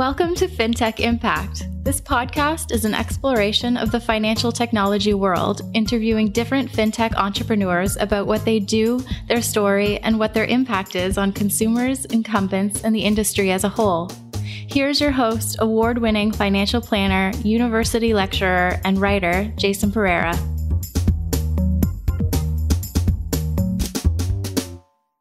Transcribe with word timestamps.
Welcome 0.00 0.34
to 0.36 0.48
FinTech 0.48 0.98
Impact. 0.98 1.66
This 1.84 2.00
podcast 2.00 2.72
is 2.72 2.86
an 2.86 2.94
exploration 2.94 3.76
of 3.76 3.90
the 3.90 4.00
financial 4.00 4.50
technology 4.50 5.12
world, 5.12 5.60
interviewing 5.74 6.30
different 6.30 6.72
FinTech 6.72 7.14
entrepreneurs 7.16 7.98
about 7.98 8.26
what 8.26 8.42
they 8.46 8.60
do, 8.60 9.04
their 9.28 9.42
story, 9.42 9.98
and 9.98 10.18
what 10.18 10.32
their 10.32 10.46
impact 10.46 10.96
is 10.96 11.18
on 11.18 11.32
consumers, 11.32 12.06
incumbents, 12.06 12.82
and 12.82 12.94
the 12.94 13.04
industry 13.04 13.50
as 13.50 13.64
a 13.64 13.68
whole. 13.68 14.10
Here's 14.42 15.02
your 15.02 15.10
host, 15.10 15.58
award 15.58 15.98
winning 15.98 16.32
financial 16.32 16.80
planner, 16.80 17.36
university 17.44 18.14
lecturer, 18.14 18.80
and 18.86 18.98
writer, 18.98 19.52
Jason 19.58 19.92
Pereira. 19.92 20.34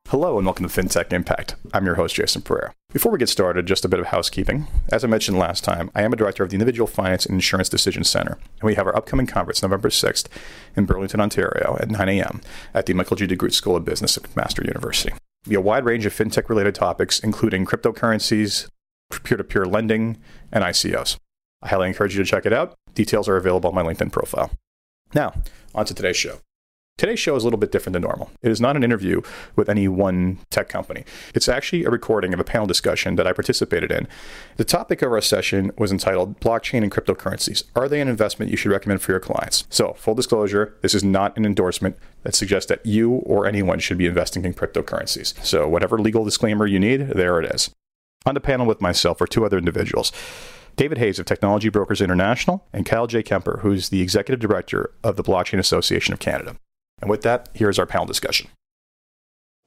Hello 0.10 0.40
and 0.40 0.48
welcome 0.48 0.68
to 0.68 0.82
FinTech 0.82 1.14
Impact. 1.14 1.56
I'm 1.72 1.86
your 1.86 1.94
host, 1.94 2.16
Jason 2.16 2.42
Pereira. 2.42 2.74
Before 2.92 3.12
we 3.12 3.20
get 3.20 3.30
started, 3.30 3.68
just 3.68 3.86
a 3.86 3.88
bit 3.88 4.00
of 4.00 4.08
housekeeping. 4.08 4.66
As 4.92 5.04
I 5.04 5.08
mentioned 5.08 5.38
last 5.38 5.64
time, 5.64 5.92
I 5.94 6.02
am 6.02 6.12
a 6.12 6.16
director 6.16 6.42
of 6.42 6.50
the 6.50 6.56
Individual 6.56 6.88
Finance 6.88 7.28
and 7.28 7.36
Insurance 7.36 7.70
Decision 7.70 8.04
Center, 8.04 8.40
and 8.60 8.64
we 8.64 8.74
have 8.74 8.88
our 8.88 8.96
upcoming 8.98 9.28
conference 9.28 9.62
November 9.62 9.90
6th 9.90 10.26
in 10.76 10.86
Burlington, 10.86 11.22
Ontario 11.22 11.78
at 11.80 11.92
9 11.92 12.10
a.m. 12.10 12.42
at 12.74 12.88
the 12.88 12.94
Michael 12.94 13.18
G. 13.18 13.28
DeGroote 13.28 13.54
School 13.54 13.76
of 13.76 13.86
Business 13.86 14.18
at 14.18 14.24
McMaster 14.24 14.66
University. 14.66 15.14
There'll 15.44 15.50
be 15.52 15.56
a 15.58 15.62
wide 15.62 15.86
range 15.86 16.08
of 16.08 16.14
FinTech 16.16 16.50
related 16.50 16.74
topics, 16.74 17.20
including 17.20 17.68
cryptocurrencies, 17.68 18.68
peer 19.24 19.38
to 19.38 19.44
peer 19.44 19.66
lending, 19.66 20.18
and 20.52 20.64
ICOs. 20.64 21.20
I 21.62 21.68
highly 21.68 21.88
encourage 21.88 22.18
you 22.18 22.24
to 22.24 22.28
check 22.28 22.48
it 22.48 22.54
out. 22.54 22.74
Details 22.96 23.30
are 23.30 23.38
available 23.38 23.70
on 23.70 23.76
my 23.76 23.84
LinkedIn 23.84 24.12
profile. 24.12 24.50
Now, 25.14 25.36
on 25.76 25.86
to 25.86 25.94
today's 25.94 26.18
show. 26.18 26.40
Today's 27.00 27.18
show 27.18 27.38
is 27.38 27.44
a 27.44 27.46
little 27.46 27.58
bit 27.58 27.72
different 27.72 27.94
than 27.94 28.02
normal. 28.02 28.30
It 28.42 28.52
is 28.52 28.60
not 28.60 28.76
an 28.76 28.84
interview 28.84 29.22
with 29.56 29.70
any 29.70 29.88
one 29.88 30.38
tech 30.50 30.68
company. 30.68 31.06
It's 31.34 31.48
actually 31.48 31.86
a 31.86 31.90
recording 31.90 32.34
of 32.34 32.42
a 32.42 32.44
panel 32.44 32.68
discussion 32.68 33.16
that 33.16 33.26
I 33.26 33.32
participated 33.32 33.90
in. 33.90 34.06
The 34.58 34.66
topic 34.66 35.02
of 35.02 35.10
our 35.14 35.22
session 35.22 35.72
was 35.78 35.94
entitled 35.94 36.42
Blockchain 36.42 36.84
and 36.84 36.92
Cryptocurrencies. 36.92 37.64
Are 37.74 37.88
they 37.88 38.02
an 38.02 38.10
investment 38.10 38.52
you 38.52 38.58
should 38.58 38.74
recommend 38.74 39.02
for 39.02 39.14
your 39.14 39.22
clients? 39.22 39.64
So, 39.70 39.94
full 39.94 40.14
disclosure, 40.14 40.76
this 40.82 40.94
is 40.94 41.02
not 41.02 41.38
an 41.38 41.46
endorsement 41.46 41.96
that 42.24 42.36
suggests 42.36 42.68
that 42.68 42.86
you 42.86 43.12
or 43.12 43.48
anyone 43.48 43.80
should 43.80 43.98
be 43.98 44.06
investing 44.06 44.44
in 44.44 44.54
cryptocurrencies. 44.54 45.42
So, 45.42 45.70
whatever 45.70 46.00
legal 46.00 46.26
disclaimer 46.26 46.68
you 46.68 46.82
need, 46.82 47.12
there 47.12 47.40
it 47.40 47.50
is. 47.56 47.74
On 48.26 48.34
the 48.34 48.42
panel 48.42 48.66
with 48.66 48.82
myself 48.82 49.22
are 49.22 49.28
two 49.28 49.46
other 49.46 49.58
individuals. 49.58 50.12
David 50.76 50.98
Hayes 50.98 51.18
of 51.18 51.26
Technology 51.26 51.70
Brokers 51.70 52.02
International 52.02 52.68
and 52.74 52.86
Kyle 52.86 53.08
J. 53.08 53.24
Kemper, 53.24 53.60
who's 53.62 53.88
the 53.88 54.02
Executive 54.02 54.42
Director 54.42 54.92
of 55.02 55.16
the 55.16 55.24
Blockchain 55.24 55.60
Association 55.60 56.14
of 56.14 56.20
Canada. 56.20 56.58
And 57.02 57.10
with 57.10 57.22
that, 57.22 57.50
here's 57.54 57.80
our 57.80 57.86
panel 57.86 58.06
discussion. 58.06 58.50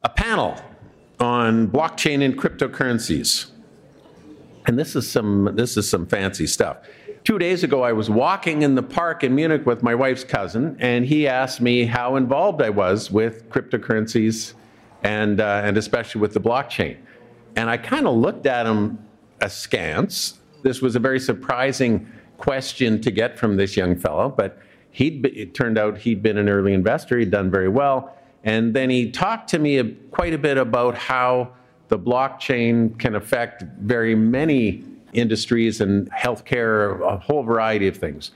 A 0.02 0.08
panel 0.08 0.56
on 1.20 1.68
blockchain 1.68 2.24
and 2.24 2.36
cryptocurrencies. 2.36 3.50
And 4.66 4.78
this 4.78 4.94
is 4.94 5.10
some 5.10 5.52
this 5.54 5.76
is 5.76 5.88
some 5.88 6.06
fancy 6.06 6.46
stuff. 6.46 6.78
Two 7.24 7.38
days 7.38 7.62
ago, 7.62 7.82
I 7.82 7.92
was 7.92 8.10
walking 8.10 8.62
in 8.62 8.74
the 8.74 8.82
park 8.82 9.22
in 9.22 9.34
Munich 9.34 9.64
with 9.64 9.82
my 9.82 9.94
wife's 9.94 10.24
cousin, 10.24 10.76
and 10.80 11.04
he 11.04 11.28
asked 11.28 11.60
me 11.60 11.84
how 11.84 12.16
involved 12.16 12.60
I 12.60 12.70
was 12.70 13.12
with 13.12 13.48
cryptocurrencies 13.48 14.54
and, 15.04 15.40
uh, 15.40 15.62
and 15.64 15.76
especially 15.76 16.20
with 16.20 16.32
the 16.34 16.40
blockchain. 16.40 16.96
And 17.54 17.70
I 17.70 17.76
kind 17.76 18.08
of 18.08 18.16
looked 18.16 18.46
at 18.46 18.66
him 18.66 18.98
askance. 19.40 20.40
This 20.62 20.82
was 20.82 20.96
a 20.96 20.98
very 20.98 21.20
surprising 21.20 22.10
question 22.38 23.00
to 23.00 23.10
get 23.12 23.38
from 23.38 23.56
this 23.56 23.76
young 23.76 23.96
fellow, 23.96 24.28
but 24.28 24.58
he'd 24.92 25.26
it 25.26 25.54
turned 25.54 25.78
out 25.78 25.98
he'd 25.98 26.22
been 26.22 26.38
an 26.38 26.48
early 26.48 26.72
investor. 26.72 27.18
He'd 27.18 27.30
done 27.30 27.50
very 27.50 27.68
well, 27.68 28.16
and 28.44 28.74
then 28.74 28.90
he 28.90 29.10
talked 29.10 29.48
to 29.50 29.58
me 29.58 29.82
quite 30.10 30.34
a 30.34 30.38
bit 30.38 30.56
about 30.56 30.96
how 30.96 31.52
the 31.88 31.98
blockchain 31.98 32.98
can 32.98 33.16
affect 33.16 33.64
very 33.80 34.14
many 34.14 34.84
industries 35.12 35.80
and 35.80 36.10
healthcare, 36.10 37.00
a 37.06 37.18
whole 37.18 37.42
variety 37.42 37.88
of 37.88 37.96
things. 37.96 38.30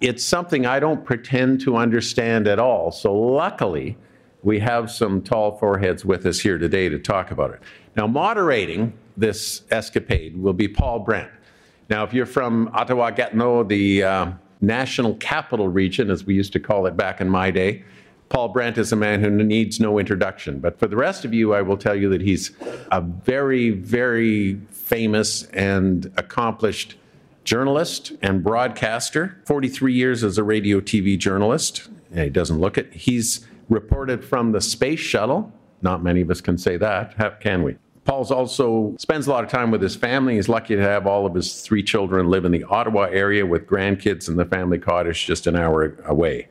It's 0.00 0.24
something 0.24 0.64
I 0.64 0.78
don't 0.80 1.04
pretend 1.04 1.60
to 1.62 1.76
understand 1.76 2.46
at 2.46 2.58
all. 2.58 2.92
So 2.92 3.12
luckily, 3.12 3.96
we 4.42 4.58
have 4.60 4.90
some 4.90 5.22
tall 5.22 5.58
foreheads 5.58 6.04
with 6.04 6.24
us 6.24 6.40
here 6.40 6.56
today 6.56 6.88
to 6.88 6.98
talk 6.98 7.30
about 7.30 7.50
it. 7.50 7.60
Now, 7.96 8.06
moderating 8.06 8.92
this 9.16 9.62
escapade 9.70 10.36
will 10.36 10.52
be 10.52 10.68
Paul 10.68 11.00
Brent. 11.00 11.30
Now, 11.90 12.04
if 12.04 12.14
you're 12.14 12.26
from 12.26 12.70
Ottawa 12.72 13.10
Gatineau, 13.10 13.64
the 13.64 14.02
uh, 14.04 14.32
national 14.60 15.14
capital 15.14 15.68
region, 15.68 16.10
as 16.10 16.24
we 16.24 16.34
used 16.34 16.52
to 16.52 16.60
call 16.60 16.86
it 16.86 16.96
back 16.96 17.20
in 17.20 17.28
my 17.28 17.50
day. 17.50 17.84
Paul 18.28 18.48
Brent 18.48 18.78
is 18.78 18.92
a 18.92 18.96
man 18.96 19.20
who 19.20 19.30
needs 19.30 19.80
no 19.80 19.98
introduction. 19.98 20.60
But 20.60 20.78
for 20.78 20.86
the 20.86 20.96
rest 20.96 21.24
of 21.24 21.34
you, 21.34 21.52
I 21.52 21.62
will 21.62 21.76
tell 21.76 21.96
you 21.96 22.08
that 22.10 22.20
he's 22.20 22.52
a 22.92 23.00
very, 23.00 23.70
very 23.70 24.60
famous 24.70 25.44
and 25.46 26.12
accomplished 26.16 26.96
journalist 27.42 28.12
and 28.22 28.44
broadcaster. 28.44 29.40
43 29.46 29.92
years 29.92 30.22
as 30.22 30.38
a 30.38 30.44
radio 30.44 30.80
TV 30.80 31.18
journalist. 31.18 31.88
Yeah, 32.14 32.24
he 32.24 32.30
doesn't 32.30 32.60
look 32.60 32.78
it. 32.78 32.92
He's 32.92 33.46
reported 33.68 34.24
from 34.24 34.52
the 34.52 34.60
space 34.60 35.00
shuttle. 35.00 35.52
Not 35.82 36.02
many 36.02 36.20
of 36.20 36.30
us 36.30 36.40
can 36.40 36.58
say 36.58 36.76
that, 36.76 37.40
can 37.40 37.62
we? 37.62 37.76
Paul's 38.04 38.30
also 38.30 38.94
spends 38.98 39.26
a 39.26 39.30
lot 39.30 39.44
of 39.44 39.50
time 39.50 39.70
with 39.70 39.82
his 39.82 39.94
family. 39.94 40.36
He's 40.36 40.48
lucky 40.48 40.74
to 40.74 40.82
have 40.82 41.06
all 41.06 41.26
of 41.26 41.34
his 41.34 41.60
three 41.60 41.82
children 41.82 42.28
live 42.28 42.44
in 42.44 42.52
the 42.52 42.64
Ottawa 42.64 43.02
area 43.04 43.44
with 43.44 43.66
grandkids 43.66 44.28
in 44.28 44.36
the 44.36 44.44
family 44.44 44.78
cottage 44.78 45.26
just 45.26 45.46
an 45.46 45.54
hour 45.54 45.96
away. 46.06 46.48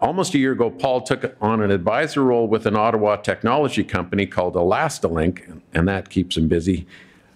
Almost 0.00 0.34
a 0.34 0.38
year 0.38 0.52
ago, 0.52 0.68
Paul 0.68 1.02
took 1.02 1.36
on 1.40 1.62
an 1.62 1.70
advisor 1.70 2.24
role 2.24 2.48
with 2.48 2.66
an 2.66 2.74
Ottawa 2.74 3.16
technology 3.16 3.84
company 3.84 4.26
called 4.26 4.54
Elastalink, 4.54 5.62
and 5.72 5.86
that 5.86 6.10
keeps 6.10 6.36
him 6.36 6.48
busy. 6.48 6.86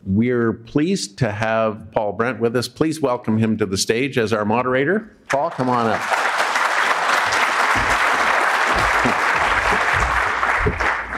We're 0.05 0.53
pleased 0.53 1.17
to 1.19 1.31
have 1.31 1.91
Paul 1.93 2.12
Brent 2.12 2.41
with 2.41 2.56
us. 2.56 2.67
Please 2.67 3.01
welcome 3.01 3.39
him 3.39 3.56
to 3.59 3.67
the 3.67 3.77
stage 3.77 4.19
as 4.19 4.33
our 4.33 4.45
moderator. 4.45 5.17
Paul, 5.29 5.51
come 5.51 5.69
on 5.69 5.87
up. 5.87 6.01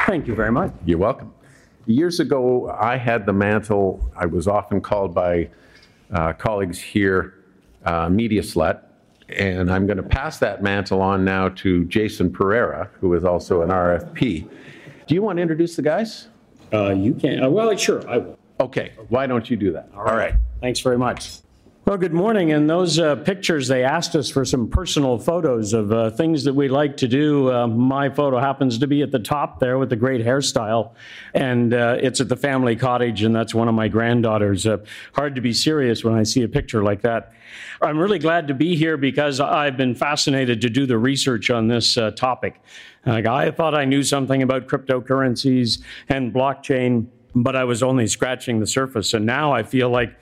Thank 0.07 0.27
you 0.27 0.35
very 0.35 0.53
much. 0.53 0.73
You're 0.85 0.99
welcome. 0.99 1.33
Years 1.89 2.21
ago, 2.21 2.71
I 2.79 2.99
had 2.99 3.25
the 3.25 3.33
mantle, 3.33 4.13
I 4.15 4.27
was 4.27 4.47
often 4.47 4.83
called 4.83 5.15
by 5.15 5.49
uh, 6.13 6.35
colleagues 6.35 6.79
here, 6.79 7.43
uh, 7.87 8.11
media 8.11 8.43
slut. 8.43 8.83
And 9.31 9.73
I'm 9.73 9.87
going 9.87 9.97
to 9.97 10.03
pass 10.03 10.39
that 10.41 10.63
mantle 10.63 11.01
on 11.01 11.25
now 11.25 11.49
to 11.49 11.87
Jason 11.87 12.31
Pereira, 12.31 12.91
who 13.01 13.15
is 13.15 13.25
also 13.25 13.63
an 13.63 13.71
RFP. 13.71 14.47
Do 15.07 15.15
you 15.15 15.23
want 15.23 15.39
to 15.39 15.43
introduce 15.43 15.77
the 15.77 15.83
guys? 15.83 16.29
Uh, 16.75 16.91
you 16.91 17.15
can. 17.15 17.43
Uh, 17.43 17.49
well, 17.49 17.75
sure, 17.75 18.07
I 18.07 18.19
will. 18.19 18.39
Okay, 18.61 18.93
why 19.09 19.27
don't 19.27 19.49
you 19.49 19.57
do 19.57 19.73
that? 19.73 19.89
All 19.95 20.03
right. 20.03 20.11
All 20.11 20.19
right. 20.19 20.35
Thanks 20.61 20.81
very 20.81 20.99
much. 20.99 21.39
Well, 21.87 21.97
good 21.97 22.13
morning. 22.13 22.53
And 22.53 22.69
those 22.69 22.99
uh, 22.99 23.17
pictures, 23.17 23.67
they 23.67 23.83
asked 23.83 24.15
us 24.15 24.29
for 24.29 24.45
some 24.45 24.69
personal 24.69 25.19
photos 25.19 25.73
of 25.73 25.91
uh, 25.91 26.11
things 26.11 26.45
that 26.45 26.53
we 26.53 26.69
like 26.69 26.99
to 26.99 27.09
do. 27.09 27.51
Uh, 27.51 27.67
my 27.67 28.11
photo 28.11 28.39
happens 28.39 28.77
to 28.79 28.87
be 28.87 29.01
at 29.01 29.11
the 29.11 29.19
top 29.19 29.59
there 29.59 29.79
with 29.79 29.89
the 29.89 29.97
great 29.97 30.23
hairstyle. 30.23 30.93
And 31.33 31.73
uh, 31.73 31.97
it's 31.99 32.21
at 32.21 32.29
the 32.29 32.37
family 32.37 32.77
cottage, 32.77 33.23
and 33.23 33.35
that's 33.35 33.55
one 33.55 33.69
of 33.69 33.75
my 33.75 33.89
granddaughters. 33.89 34.67
Uh, 34.67 34.79
hard 35.15 35.35
to 35.37 35.41
be 35.41 35.55
serious 35.55 36.05
when 36.05 36.13
I 36.13 36.25
see 36.25 36.43
a 36.43 36.49
picture 36.49 36.83
like 36.83 37.01
that. 37.03 37.33
I'm 37.81 37.99
really 37.99 38.19
glad 38.19 38.49
to 38.49 38.55
be 38.55 38.77
here 38.77 38.99
because 38.99 39.41
I've 39.41 39.79
been 39.79 39.95
fascinated 39.95 40.61
to 40.61 40.69
do 40.69 40.85
the 40.85 40.99
research 40.99 41.49
on 41.49 41.69
this 41.69 41.97
uh, 41.97 42.11
topic. 42.11 42.61
I 43.07 43.51
thought 43.51 43.75
I 43.75 43.87
knew 43.87 44.03
something 44.03 44.43
about 44.43 44.67
cryptocurrencies 44.67 45.81
and 46.11 46.35
blockchain, 46.35 47.07
but 47.35 47.57
I 47.57 47.65
was 47.65 47.83
only 47.83 48.07
scratching 48.07 48.61
the 48.61 48.67
surface. 48.67 49.15
And 49.15 49.25
now 49.25 49.55
I 49.55 49.63
feel 49.63 49.89
like 49.89 50.15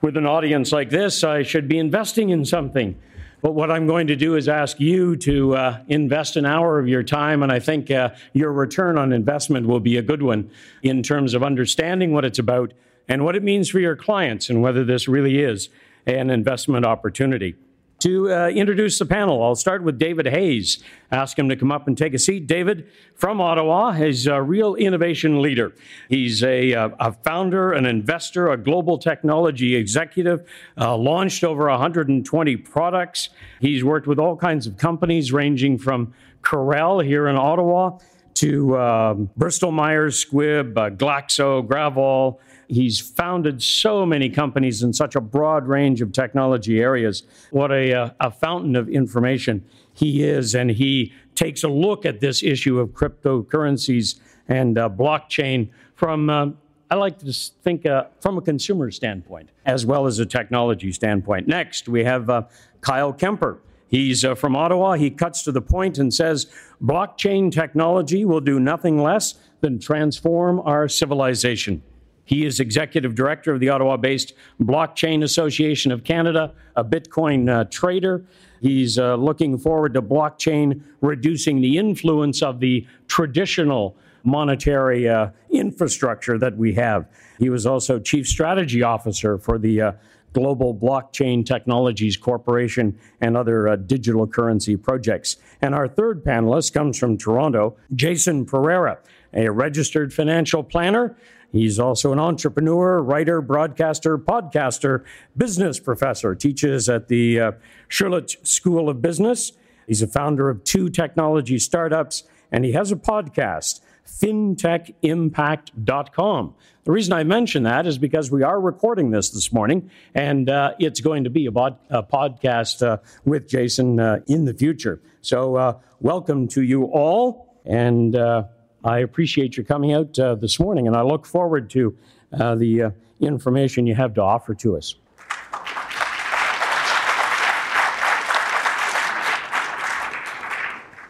with 0.00 0.16
an 0.16 0.26
audience 0.26 0.72
like 0.72 0.90
this, 0.90 1.24
I 1.24 1.42
should 1.42 1.68
be 1.68 1.78
investing 1.78 2.30
in 2.30 2.44
something. 2.44 2.96
But 3.40 3.52
what 3.52 3.70
I'm 3.70 3.86
going 3.86 4.08
to 4.08 4.16
do 4.16 4.34
is 4.34 4.48
ask 4.48 4.80
you 4.80 5.16
to 5.16 5.56
uh, 5.56 5.80
invest 5.86 6.36
an 6.36 6.44
hour 6.44 6.78
of 6.78 6.88
your 6.88 7.04
time, 7.04 7.42
and 7.42 7.52
I 7.52 7.60
think 7.60 7.90
uh, 7.90 8.10
your 8.32 8.52
return 8.52 8.98
on 8.98 9.12
investment 9.12 9.66
will 9.66 9.80
be 9.80 9.96
a 9.96 10.02
good 10.02 10.22
one 10.22 10.50
in 10.82 11.02
terms 11.02 11.34
of 11.34 11.42
understanding 11.42 12.12
what 12.12 12.24
it's 12.24 12.38
about 12.38 12.72
and 13.06 13.24
what 13.24 13.36
it 13.36 13.42
means 13.42 13.68
for 13.68 13.78
your 13.78 13.96
clients 13.96 14.50
and 14.50 14.60
whether 14.60 14.84
this 14.84 15.06
really 15.06 15.38
is 15.38 15.68
an 16.06 16.30
investment 16.30 16.84
opportunity 16.84 17.54
to 18.00 18.32
uh, 18.32 18.48
introduce 18.48 18.98
the 18.98 19.06
panel. 19.06 19.42
I'll 19.42 19.54
start 19.54 19.82
with 19.82 19.98
David 19.98 20.26
Hayes. 20.26 20.82
Ask 21.10 21.38
him 21.38 21.48
to 21.48 21.56
come 21.56 21.72
up 21.72 21.88
and 21.88 21.98
take 21.98 22.14
a 22.14 22.18
seat. 22.18 22.46
David, 22.46 22.88
from 23.14 23.40
Ottawa, 23.40 23.90
is 23.90 24.26
a 24.26 24.40
real 24.40 24.74
innovation 24.76 25.42
leader. 25.42 25.74
He's 26.08 26.42
a, 26.44 26.74
uh, 26.74 26.90
a 27.00 27.12
founder, 27.12 27.72
an 27.72 27.86
investor, 27.86 28.50
a 28.50 28.56
global 28.56 28.98
technology 28.98 29.74
executive, 29.74 30.48
uh, 30.76 30.96
launched 30.96 31.42
over 31.42 31.68
120 31.68 32.56
products. 32.56 33.30
He's 33.60 33.82
worked 33.82 34.06
with 34.06 34.18
all 34.18 34.36
kinds 34.36 34.66
of 34.66 34.76
companies, 34.76 35.32
ranging 35.32 35.78
from 35.78 36.14
Corel 36.42 37.04
here 37.04 37.26
in 37.26 37.36
Ottawa 37.36 37.98
to 38.34 38.78
um, 38.78 39.30
Bristol 39.36 39.72
Myers 39.72 40.24
Squibb, 40.24 40.76
uh, 40.76 40.90
Glaxo, 40.90 41.66
Gravol, 41.66 42.38
He's 42.68 43.00
founded 43.00 43.62
so 43.62 44.04
many 44.04 44.28
companies 44.28 44.82
in 44.82 44.92
such 44.92 45.16
a 45.16 45.20
broad 45.20 45.66
range 45.66 46.02
of 46.02 46.12
technology 46.12 46.80
areas. 46.80 47.22
What 47.50 47.72
a, 47.72 47.94
uh, 47.94 48.10
a 48.20 48.30
fountain 48.30 48.76
of 48.76 48.88
information 48.88 49.64
he 49.94 50.22
is. 50.22 50.54
And 50.54 50.70
he 50.70 51.12
takes 51.34 51.64
a 51.64 51.68
look 51.68 52.04
at 52.04 52.20
this 52.20 52.42
issue 52.42 52.78
of 52.78 52.90
cryptocurrencies 52.90 54.20
and 54.48 54.78
uh, 54.78 54.88
blockchain 54.90 55.70
from 55.94 56.30
uh, 56.30 56.48
I 56.90 56.94
like 56.94 57.18
to 57.18 57.32
think 57.32 57.84
uh, 57.84 58.04
from 58.20 58.38
a 58.38 58.40
consumer 58.40 58.90
standpoint 58.90 59.50
as 59.66 59.84
well 59.84 60.06
as 60.06 60.18
a 60.18 60.26
technology 60.26 60.90
standpoint. 60.92 61.46
Next, 61.46 61.88
we 61.88 62.02
have 62.04 62.30
uh, 62.30 62.42
Kyle 62.80 63.12
Kemper. 63.12 63.60
He's 63.88 64.24
uh, 64.24 64.34
from 64.34 64.56
Ottawa. 64.56 64.94
He 64.94 65.10
cuts 65.10 65.42
to 65.44 65.52
the 65.52 65.60
point 65.60 65.98
and 65.98 66.12
says 66.12 66.46
blockchain 66.82 67.52
technology 67.52 68.24
will 68.24 68.40
do 68.40 68.58
nothing 68.58 69.02
less 69.02 69.34
than 69.60 69.78
transform 69.78 70.60
our 70.60 70.88
civilization. 70.88 71.82
He 72.28 72.44
is 72.44 72.60
executive 72.60 73.14
director 73.14 73.54
of 73.54 73.60
the 73.60 73.70
Ottawa 73.70 73.96
based 73.96 74.34
Blockchain 74.60 75.22
Association 75.22 75.90
of 75.90 76.04
Canada, 76.04 76.52
a 76.76 76.84
Bitcoin 76.84 77.48
uh, 77.48 77.64
trader. 77.70 78.22
He's 78.60 78.98
uh, 78.98 79.14
looking 79.14 79.56
forward 79.56 79.94
to 79.94 80.02
blockchain 80.02 80.82
reducing 81.00 81.62
the 81.62 81.78
influence 81.78 82.42
of 82.42 82.60
the 82.60 82.86
traditional 83.06 83.96
monetary 84.24 85.08
uh, 85.08 85.30
infrastructure 85.50 86.38
that 86.38 86.54
we 86.54 86.74
have. 86.74 87.06
He 87.38 87.48
was 87.48 87.64
also 87.64 87.98
chief 87.98 88.26
strategy 88.26 88.82
officer 88.82 89.38
for 89.38 89.58
the 89.58 89.80
uh, 89.80 89.92
Global 90.34 90.74
Blockchain 90.74 91.46
Technologies 91.46 92.18
Corporation 92.18 92.98
and 93.22 93.38
other 93.38 93.68
uh, 93.68 93.76
digital 93.76 94.26
currency 94.26 94.76
projects. 94.76 95.36
And 95.62 95.74
our 95.74 95.88
third 95.88 96.22
panelist 96.22 96.74
comes 96.74 96.98
from 96.98 97.16
Toronto, 97.16 97.76
Jason 97.94 98.44
Pereira, 98.44 98.98
a 99.32 99.50
registered 99.50 100.12
financial 100.12 100.62
planner 100.62 101.16
He's 101.50 101.78
also 101.78 102.12
an 102.12 102.18
entrepreneur, 102.18 103.00
writer, 103.00 103.40
broadcaster, 103.40 104.18
podcaster, 104.18 105.04
business 105.36 105.78
professor, 105.80 106.34
teaches 106.34 106.90
at 106.90 107.08
the 107.08 107.40
uh, 107.40 107.52
School 107.88 108.90
of 108.90 109.00
Business. 109.00 109.52
He's 109.86 110.02
a 110.02 110.06
founder 110.06 110.50
of 110.50 110.62
two 110.64 110.90
technology 110.90 111.58
startups, 111.58 112.24
and 112.52 112.66
he 112.66 112.72
has 112.72 112.92
a 112.92 112.96
podcast, 112.96 113.80
fintechimpact.com. 114.06 116.54
The 116.84 116.92
reason 116.92 117.14
I 117.14 117.24
mention 117.24 117.62
that 117.62 117.86
is 117.86 117.96
because 117.96 118.30
we 118.30 118.42
are 118.42 118.60
recording 118.60 119.10
this 119.10 119.30
this 119.30 119.50
morning, 119.50 119.90
and 120.14 120.50
uh, 120.50 120.74
it's 120.78 121.00
going 121.00 121.24
to 121.24 121.30
be 121.30 121.46
a, 121.46 121.50
bod- 121.50 121.78
a 121.88 122.02
podcast 122.02 122.86
uh, 122.86 122.98
with 123.24 123.48
Jason 123.48 123.98
uh, 123.98 124.20
in 124.26 124.44
the 124.44 124.52
future. 124.52 125.00
So, 125.22 125.56
uh, 125.56 125.78
welcome 126.00 126.46
to 126.48 126.62
you 126.62 126.84
all, 126.84 127.56
and 127.64 128.14
uh, 128.14 128.44
I 128.84 129.00
appreciate 129.00 129.56
your 129.56 129.64
coming 129.64 129.92
out 129.92 130.18
uh, 130.18 130.34
this 130.36 130.60
morning, 130.60 130.86
and 130.86 130.96
I 130.96 131.02
look 131.02 131.26
forward 131.26 131.68
to 131.70 131.96
uh, 132.32 132.54
the 132.54 132.82
uh, 132.82 132.90
information 133.20 133.86
you 133.86 133.94
have 133.94 134.14
to 134.14 134.22
offer 134.22 134.54
to 134.54 134.76
us. 134.76 134.94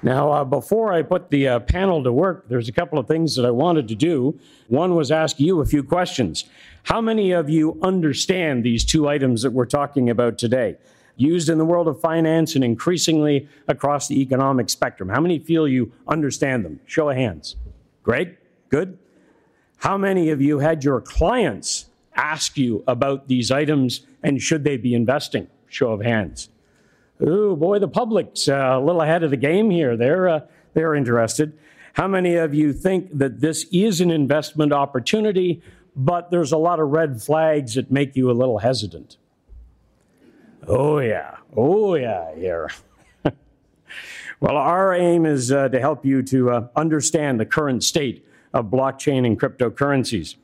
Now, 0.01 0.31
uh, 0.31 0.45
before 0.45 0.93
I 0.93 1.03
put 1.03 1.29
the 1.29 1.49
uh, 1.49 1.61
panel 1.61 2.05
to 2.05 2.13
work, 2.13 2.49
there's 2.49 2.69
a 2.69 2.73
couple 2.73 2.99
of 3.01 3.09
things 3.09 3.35
that 3.35 3.45
I 3.45 3.51
wanted 3.51 3.89
to 3.89 3.97
do. 3.97 4.39
One 4.69 4.95
was 4.95 5.11
ask 5.11 5.41
you 5.41 5.61
a 5.61 5.67
few 5.67 5.83
questions. 5.83 6.45
How 6.85 7.01
many 7.01 7.33
of 7.33 7.51
you 7.51 7.79
understand 7.83 8.65
these 8.65 8.85
two 8.85 9.09
items 9.09 9.43
that 9.43 9.51
we're 9.51 9.67
talking 9.67 10.09
about 10.09 10.39
today? 10.39 10.77
Used 11.19 11.49
in 11.49 11.59
the 11.59 11.65
world 11.65 11.89
of 11.89 12.01
finance 12.01 12.55
and 12.55 12.65
increasingly 12.65 13.49
across 13.67 14.09
the 14.09 14.21
economic 14.23 14.71
spectrum. 14.71 15.11
How 15.11 15.21
many 15.21 15.41
feel 15.41 15.69
you 15.69 15.93
understand 16.07 16.65
them? 16.65 16.81
Show 16.87 17.11
of 17.11 17.17
hands. 17.17 17.57
Great, 18.05 18.39
good. 18.71 18.99
How 19.79 19.99
many 19.99 20.31
of 20.31 20.41
you 20.41 20.61
had 20.61 20.85
your 20.85 21.01
clients 21.01 21.87
ask 22.15 22.57
you 22.57 22.83
about 22.87 23.29
these 23.29 23.51
items 23.51 24.07
and 24.23 24.41
should 24.41 24.65
they 24.65 24.77
be 24.77 24.95
investing? 24.95 25.49
Show 25.69 25.93
of 25.93 26.01
hands. 26.01 26.49
Oh 27.21 27.57
boy, 27.57 27.81
the 27.81 27.89
public's 27.89 28.49
uh, 28.49 28.55
a 28.55 28.81
little 28.81 29.03
ahead 29.03 29.23
of 29.23 29.31
the 29.31 29.37
game 29.37 29.71
here. 29.71 29.97
They're, 29.97 30.29
uh, 30.29 30.41
they're 30.75 30.95
interested. 30.95 31.53
How 31.95 32.07
many 32.07 32.37
of 32.37 32.55
you 32.55 32.73
think 32.73 33.19
that 33.19 33.41
this 33.41 33.67
is 33.73 34.01
an 34.01 34.11
investment 34.11 34.73
opportunity, 34.73 35.61
but 35.97 36.31
there's 36.31 36.53
a 36.53 36.57
lot 36.57 36.79
of 36.79 36.91
red 36.91 37.21
flags 37.21 37.75
that 37.75 37.91
make 37.91 38.15
you 38.15 38.31
a 38.31 38.33
little 38.33 38.59
hesitant? 38.59 39.18
Oh, 40.67 40.99
yeah. 40.99 41.37
Oh, 41.57 41.95
yeah, 41.95 42.35
here. 42.35 42.71
Well, 44.41 44.57
our 44.57 44.95
aim 44.95 45.27
is 45.27 45.51
uh, 45.51 45.69
to 45.71 45.81
help 45.81 46.07
you 46.07 46.23
to 46.23 46.51
uh, 46.51 46.69
understand 46.77 47.41
the 47.41 47.47
current 47.47 47.83
state 47.83 48.25
of 48.55 48.67
blockchain 48.67 49.27
and 49.27 49.39
cryptocurrencies. 49.39 50.37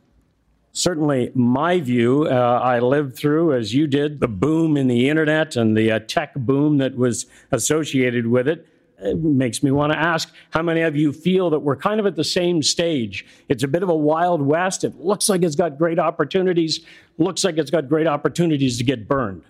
Certainly, 0.72 1.30
my 1.34 1.78
view, 1.78 2.26
uh, 2.26 2.60
I 2.60 2.80
lived 2.80 3.16
through, 3.16 3.54
as 3.54 3.72
you 3.72 3.86
did, 3.86 4.18
the 4.18 4.26
boom 4.26 4.76
in 4.76 4.88
the 4.88 5.08
internet 5.08 5.54
and 5.54 5.76
the 5.76 5.92
uh, 5.92 6.00
tech 6.00 6.34
boom 6.34 6.78
that 6.78 6.96
was 6.96 7.26
associated 7.52 8.26
with 8.26 8.48
it. 8.48 8.66
It 8.98 9.18
makes 9.18 9.62
me 9.62 9.70
want 9.70 9.92
to 9.92 9.98
ask 9.98 10.32
how 10.50 10.62
many 10.62 10.80
of 10.80 10.96
you 10.96 11.12
feel 11.12 11.50
that 11.50 11.60
we're 11.60 11.76
kind 11.76 12.00
of 12.00 12.06
at 12.06 12.16
the 12.16 12.24
same 12.24 12.64
stage? 12.64 13.24
It's 13.48 13.62
a 13.62 13.68
bit 13.68 13.84
of 13.84 13.88
a 13.88 13.94
wild 13.94 14.42
west. 14.42 14.82
It 14.82 14.98
looks 14.98 15.28
like 15.28 15.44
it's 15.44 15.54
got 15.54 15.78
great 15.78 16.00
opportunities, 16.00 16.80
looks 17.18 17.44
like 17.44 17.58
it's 17.58 17.70
got 17.70 17.88
great 17.88 18.08
opportunities 18.08 18.78
to 18.78 18.84
get 18.84 19.06
burned. 19.06 19.44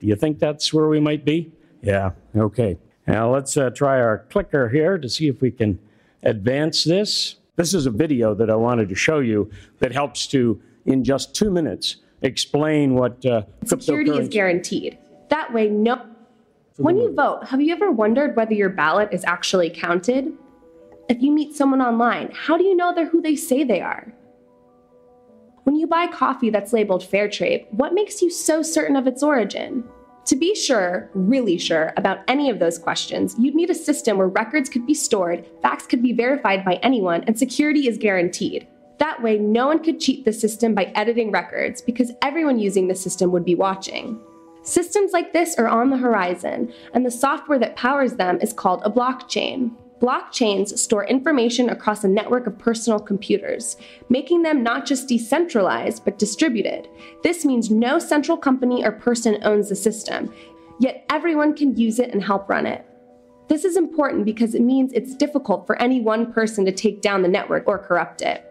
Do 0.00 0.06
you 0.06 0.16
think 0.16 0.38
that's 0.38 0.72
where 0.72 0.88
we 0.88 0.98
might 0.98 1.24
be? 1.24 1.52
Yeah, 1.82 2.12
okay. 2.34 2.78
Now 3.06 3.32
let's 3.32 3.56
uh, 3.56 3.70
try 3.70 4.00
our 4.00 4.26
clicker 4.30 4.68
here 4.68 4.98
to 4.98 5.08
see 5.08 5.28
if 5.28 5.40
we 5.40 5.50
can 5.50 5.78
advance 6.22 6.84
this. 6.84 7.36
This 7.56 7.74
is 7.74 7.86
a 7.86 7.90
video 7.90 8.34
that 8.34 8.50
I 8.50 8.56
wanted 8.56 8.88
to 8.88 8.94
show 8.94 9.18
you 9.18 9.50
that 9.80 9.92
helps 9.92 10.26
to, 10.28 10.60
in 10.86 11.04
just 11.04 11.34
two 11.34 11.50
minutes, 11.50 11.96
explain 12.22 12.94
what 12.94 13.24
uh, 13.26 13.42
security 13.64 14.12
is 14.12 14.28
guaranteed. 14.28 14.98
That 15.28 15.52
way, 15.52 15.68
no. 15.68 16.06
When 16.76 16.96
you 16.96 17.14
vote, 17.14 17.44
have 17.48 17.60
you 17.60 17.74
ever 17.74 17.90
wondered 17.90 18.36
whether 18.36 18.54
your 18.54 18.70
ballot 18.70 19.10
is 19.12 19.22
actually 19.24 19.68
counted? 19.68 20.32
If 21.10 21.20
you 21.20 21.30
meet 21.30 21.54
someone 21.54 21.82
online, 21.82 22.30
how 22.32 22.56
do 22.56 22.64
you 22.64 22.74
know 22.74 22.94
they're 22.94 23.08
who 23.08 23.20
they 23.20 23.36
say 23.36 23.64
they 23.64 23.82
are? 23.82 24.14
When 25.70 25.78
you 25.78 25.86
buy 25.86 26.08
coffee 26.08 26.50
that's 26.50 26.72
labeled 26.72 27.04
fair 27.04 27.28
trade, 27.28 27.68
what 27.70 27.94
makes 27.94 28.20
you 28.20 28.28
so 28.28 28.60
certain 28.60 28.96
of 28.96 29.06
its 29.06 29.22
origin? 29.22 29.84
To 30.24 30.34
be 30.34 30.52
sure, 30.52 31.08
really 31.14 31.58
sure, 31.58 31.92
about 31.96 32.24
any 32.26 32.50
of 32.50 32.58
those 32.58 32.76
questions, 32.76 33.36
you'd 33.38 33.54
need 33.54 33.70
a 33.70 33.74
system 33.76 34.18
where 34.18 34.26
records 34.26 34.68
could 34.68 34.84
be 34.84 34.94
stored, 34.94 35.46
facts 35.62 35.86
could 35.86 36.02
be 36.02 36.12
verified 36.12 36.64
by 36.64 36.80
anyone, 36.82 37.22
and 37.22 37.38
security 37.38 37.86
is 37.86 37.98
guaranteed. 37.98 38.66
That 38.98 39.22
way, 39.22 39.38
no 39.38 39.68
one 39.68 39.80
could 39.80 40.00
cheat 40.00 40.24
the 40.24 40.32
system 40.32 40.74
by 40.74 40.86
editing 40.96 41.30
records 41.30 41.80
because 41.80 42.10
everyone 42.20 42.58
using 42.58 42.88
the 42.88 42.96
system 42.96 43.30
would 43.30 43.44
be 43.44 43.54
watching. 43.54 44.20
Systems 44.64 45.12
like 45.12 45.32
this 45.32 45.54
are 45.54 45.68
on 45.68 45.90
the 45.90 45.98
horizon, 45.98 46.72
and 46.94 47.06
the 47.06 47.12
software 47.12 47.60
that 47.60 47.76
powers 47.76 48.14
them 48.14 48.40
is 48.40 48.52
called 48.52 48.82
a 48.84 48.90
blockchain. 48.90 49.70
Blockchains 50.00 50.78
store 50.78 51.04
information 51.04 51.68
across 51.68 52.04
a 52.04 52.08
network 52.08 52.46
of 52.46 52.58
personal 52.58 52.98
computers, 52.98 53.76
making 54.08 54.42
them 54.42 54.62
not 54.62 54.86
just 54.86 55.08
decentralized, 55.08 56.06
but 56.06 56.18
distributed. 56.18 56.88
This 57.22 57.44
means 57.44 57.70
no 57.70 57.98
central 57.98 58.38
company 58.38 58.82
or 58.82 58.92
person 58.92 59.38
owns 59.42 59.68
the 59.68 59.76
system, 59.76 60.32
yet 60.78 61.04
everyone 61.10 61.54
can 61.54 61.76
use 61.76 61.98
it 61.98 62.14
and 62.14 62.24
help 62.24 62.48
run 62.48 62.64
it. 62.64 62.86
This 63.48 63.66
is 63.66 63.76
important 63.76 64.24
because 64.24 64.54
it 64.54 64.62
means 64.62 64.90
it's 64.94 65.14
difficult 65.14 65.66
for 65.66 65.76
any 65.82 66.00
one 66.00 66.32
person 66.32 66.64
to 66.64 66.72
take 66.72 67.02
down 67.02 67.20
the 67.20 67.28
network 67.28 67.64
or 67.66 67.78
corrupt 67.78 68.22
it. 68.22 68.50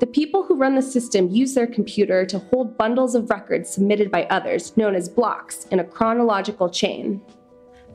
The 0.00 0.06
people 0.06 0.42
who 0.42 0.56
run 0.56 0.74
the 0.74 0.82
system 0.82 1.30
use 1.30 1.54
their 1.54 1.68
computer 1.68 2.26
to 2.26 2.40
hold 2.40 2.76
bundles 2.76 3.14
of 3.14 3.30
records 3.30 3.70
submitted 3.70 4.10
by 4.10 4.24
others, 4.24 4.76
known 4.76 4.96
as 4.96 5.08
blocks, 5.08 5.64
in 5.70 5.78
a 5.78 5.84
chronological 5.84 6.68
chain. 6.68 7.22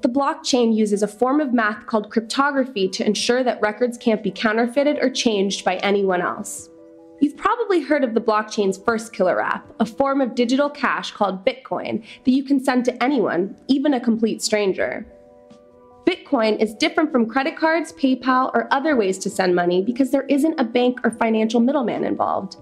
The 0.01 0.09
blockchain 0.09 0.73
uses 0.73 1.03
a 1.03 1.07
form 1.07 1.41
of 1.41 1.53
math 1.53 1.85
called 1.85 2.09
cryptography 2.09 2.87
to 2.89 3.05
ensure 3.05 3.43
that 3.43 3.61
records 3.61 3.97
can't 3.97 4.23
be 4.23 4.31
counterfeited 4.31 4.97
or 5.01 5.09
changed 5.09 5.65
by 5.65 5.75
anyone 5.77 6.21
else. 6.21 6.69
You've 7.19 7.35
probably 7.35 7.81
heard 7.81 8.05
of 8.05 8.13
the 8.13 8.21
blockchain's 8.21 8.77
first 8.77 9.11
killer 9.11 9.41
app, 9.41 9.69
a 9.81 9.85
form 9.85 10.21
of 10.21 10.35
digital 10.35 10.69
cash 10.69 11.11
called 11.11 11.45
Bitcoin 11.45 12.01
that 12.23 12.31
you 12.31 12.43
can 12.43 12.63
send 12.63 12.85
to 12.85 13.03
anyone, 13.03 13.57
even 13.67 13.93
a 13.93 13.99
complete 13.99 14.41
stranger. 14.41 15.05
Bitcoin 16.05 16.57
is 16.59 16.73
different 16.75 17.11
from 17.11 17.29
credit 17.29 17.57
cards, 17.57 17.91
PayPal, 17.91 18.51
or 18.53 18.73
other 18.73 18.95
ways 18.95 19.17
to 19.19 19.29
send 19.29 19.53
money 19.53 19.83
because 19.83 20.11
there 20.11 20.23
isn't 20.23 20.59
a 20.59 20.63
bank 20.63 20.99
or 21.03 21.11
financial 21.11 21.59
middleman 21.59 22.05
involved. 22.05 22.55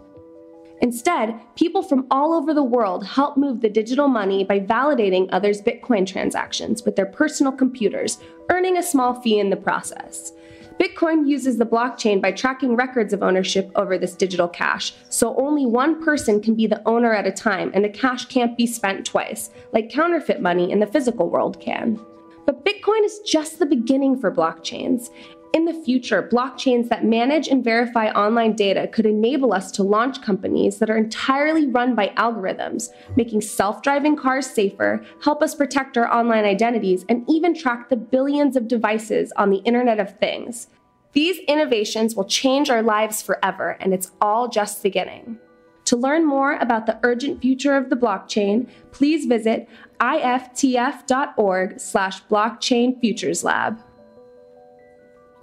Instead, 0.81 1.39
people 1.55 1.81
from 1.81 2.05
all 2.12 2.34
over 2.34 2.53
the 2.53 2.63
world 2.63 3.05
help 3.05 3.36
move 3.36 3.62
the 3.62 3.69
digital 3.69 4.07
money 4.07 4.43
by 4.43 4.60
validating 4.60 5.27
others' 5.31 5.62
Bitcoin 5.62 6.05
transactions 6.05 6.84
with 6.84 6.96
their 6.96 7.05
personal 7.05 7.51
computers, 7.51 8.19
earning 8.50 8.77
a 8.77 8.84
small 8.84 9.19
fee 9.22 9.39
in 9.39 9.50
the 9.50 9.55
process. 9.55 10.34
Bitcoin 10.79 11.27
uses 11.27 11.57
the 11.57 11.65
blockchain 11.65 12.22
by 12.22 12.31
tracking 12.31 12.75
records 12.75 13.12
of 13.12 13.24
ownership 13.24 13.72
over 13.75 13.98
this 13.98 14.13
digital 14.13 14.48
cash, 14.48 14.93
so 15.10 15.36
only 15.38 15.65
one 15.65 16.03
person 16.03 16.39
can 16.39 16.53
be 16.53 16.67
the 16.67 16.88
owner 16.88 17.13
at 17.13 17.25
a 17.25 17.31
time 17.31 17.72
and 17.74 17.84
the 17.84 17.89
cash 17.89 18.25
can't 18.25 18.55
be 18.55 18.67
spent 18.67 19.03
twice, 19.03 19.50
like 19.74 19.89
counterfeit 19.89 20.39
money 20.39 20.72
in 20.72 20.79
the 20.79 20.86
physical 20.86 21.31
world 21.31 21.60
can. 21.60 22.00
But 22.46 22.63
Bitcoin 22.63 23.03
is 23.03 23.19
just 23.25 23.57
the 23.57 23.65
beginning 23.65 24.19
for 24.19 24.31
blockchains. 24.31 25.10
In 25.53 25.65
the 25.65 25.73
future, 25.73 26.21
blockchains 26.21 26.89
that 26.89 27.05
manage 27.05 27.47
and 27.47 27.63
verify 27.63 28.09
online 28.09 28.53
data 28.53 28.87
could 28.87 29.05
enable 29.05 29.53
us 29.53 29.71
to 29.71 29.83
launch 29.83 30.21
companies 30.21 30.77
that 30.77 30.89
are 30.89 30.97
entirely 30.97 31.67
run 31.67 31.95
by 31.95 32.09
algorithms, 32.17 32.89
making 33.15 33.41
self 33.41 33.81
driving 33.81 34.15
cars 34.15 34.45
safer, 34.45 35.03
help 35.23 35.41
us 35.41 35.55
protect 35.55 35.97
our 35.97 36.11
online 36.13 36.43
identities, 36.43 37.05
and 37.07 37.23
even 37.29 37.55
track 37.55 37.89
the 37.89 37.95
billions 37.95 38.55
of 38.55 38.67
devices 38.67 39.31
on 39.37 39.49
the 39.49 39.57
Internet 39.59 39.99
of 39.99 40.17
Things. 40.19 40.67
These 41.13 41.39
innovations 41.47 42.15
will 42.15 42.25
change 42.25 42.69
our 42.69 42.83
lives 42.83 43.21
forever, 43.21 43.77
and 43.79 43.93
it's 43.93 44.11
all 44.21 44.49
just 44.49 44.83
beginning. 44.83 45.39
To 45.85 45.95
learn 45.95 46.25
more 46.25 46.57
about 46.57 46.85
the 46.85 46.99
urgent 47.03 47.41
future 47.41 47.77
of 47.77 47.89
the 47.89 47.95
blockchain, 47.95 48.67
please 48.91 49.25
visit 49.25 49.69
iftf.org 50.01 51.79
slash 51.79 52.23
blockchain 52.25 52.99
futures 52.99 53.43
lab. 53.43 53.81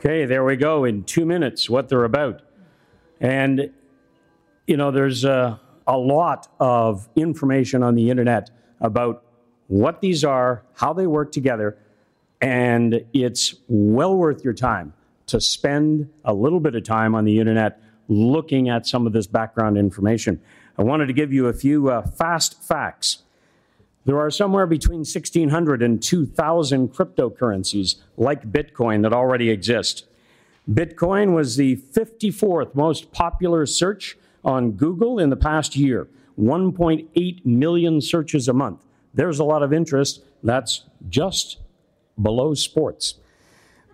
Okay, 0.07 0.27
there 0.27 0.45
we 0.45 0.57
go. 0.57 0.85
In 0.85 1.03
two 1.05 1.25
minutes, 1.25 1.71
what 1.71 1.89
they're 1.89 2.05
about. 2.05 2.43
And, 3.21 3.71
you 4.67 4.77
know, 4.77 4.91
there's 4.91 5.25
a, 5.25 5.59
a 5.87 5.97
lot 5.97 6.47
of 6.61 7.09
information 7.17 7.83
on 7.83 7.95
the 7.95 8.11
internet 8.11 8.51
about 8.83 9.25
what 9.69 10.03
these 10.03 10.23
are, 10.23 10.63
how 10.75 10.93
they 10.93 11.07
work 11.07 11.33
together, 11.33 11.79
and 12.43 13.03
it's 13.15 13.55
well 13.67 14.15
worth 14.15 14.45
your 14.45 14.53
time 14.53 14.93
to 15.29 15.41
spend 15.41 16.11
a 16.27 16.35
little 16.35 16.61
bit 16.61 16.75
of 16.75 16.85
time 16.85 17.15
on 17.15 17.25
the 17.25 17.39
internet 17.39 17.81
looking 18.09 18.69
at 18.69 18.87
some 18.87 19.07
of 19.07 19.15
this 19.15 19.27
background 19.27 19.79
information. 19.79 20.39
I 20.77 20.83
wanted 20.83 21.07
to 21.07 21.15
give 21.15 21.33
you 21.33 21.47
a 21.47 21.55
few 21.55 21.89
uh, 21.89 22.03
fast 22.03 22.63
facts. 22.63 23.23
There 24.05 24.19
are 24.19 24.31
somewhere 24.31 24.67
between 24.67 24.99
1,600 24.99 25.83
and 25.83 26.03
2,000 26.03 26.93
cryptocurrencies 26.93 27.97
like 28.17 28.53
Bitcoin 28.53 29.03
that 29.03 29.13
already 29.13 29.49
exist. 29.51 30.07
Bitcoin 30.71 31.35
was 31.35 31.57
the 31.57 31.77
54th 31.77 32.75
most 32.75 33.13
popular 33.13 33.65
search 33.67 34.17
on 34.45 34.73
Google 34.73 35.19
in 35.19 35.31
the 35.31 35.37
past 35.37 35.75
year, 35.75 36.09
1.8 36.39 37.47
million 37.47 38.01
searches 38.01 38.49
a 38.49 38.53
month. 38.53 38.85
There's 39.15 39.39
a 39.39 39.45
lot 39.45 39.63
of 39.63 39.73
interest. 39.73 40.23
That's 40.43 40.85
just 41.09 41.59
below 42.21 42.55
sports. 42.55 43.15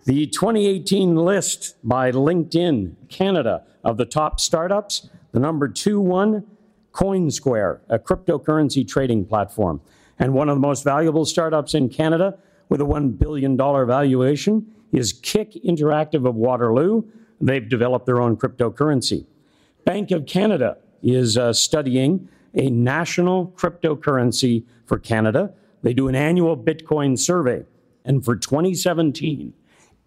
The 0.06 0.26
2018 0.26 1.14
list 1.14 1.76
by 1.84 2.10
LinkedIn 2.10 2.94
Canada 3.08 3.64
of 3.84 3.96
the 3.96 4.06
top 4.06 4.40
startups, 4.40 5.08
the 5.32 5.38
number 5.38 5.68
two 5.68 6.00
one, 6.00 6.46
CoinSquare, 6.92 7.80
a 7.88 7.98
cryptocurrency 7.98 8.86
trading 8.86 9.24
platform. 9.24 9.80
And 10.20 10.34
one 10.34 10.50
of 10.50 10.56
the 10.56 10.60
most 10.60 10.84
valuable 10.84 11.24
startups 11.24 11.74
in 11.74 11.88
Canada 11.88 12.38
with 12.68 12.80
a 12.82 12.84
$1 12.84 13.18
billion 13.18 13.56
valuation 13.56 14.66
is 14.92 15.14
Kik 15.14 15.54
Interactive 15.64 16.28
of 16.28 16.34
Waterloo. 16.36 17.02
They've 17.40 17.66
developed 17.66 18.04
their 18.04 18.20
own 18.20 18.36
cryptocurrency. 18.36 19.24
Bank 19.86 20.10
of 20.10 20.26
Canada 20.26 20.76
is 21.02 21.38
uh, 21.38 21.54
studying 21.54 22.28
a 22.54 22.68
national 22.68 23.46
cryptocurrency 23.56 24.64
for 24.84 24.98
Canada. 24.98 25.54
They 25.82 25.94
do 25.94 26.06
an 26.06 26.14
annual 26.14 26.54
Bitcoin 26.54 27.18
survey. 27.18 27.64
And 28.04 28.22
for 28.22 28.36
2017, 28.36 29.54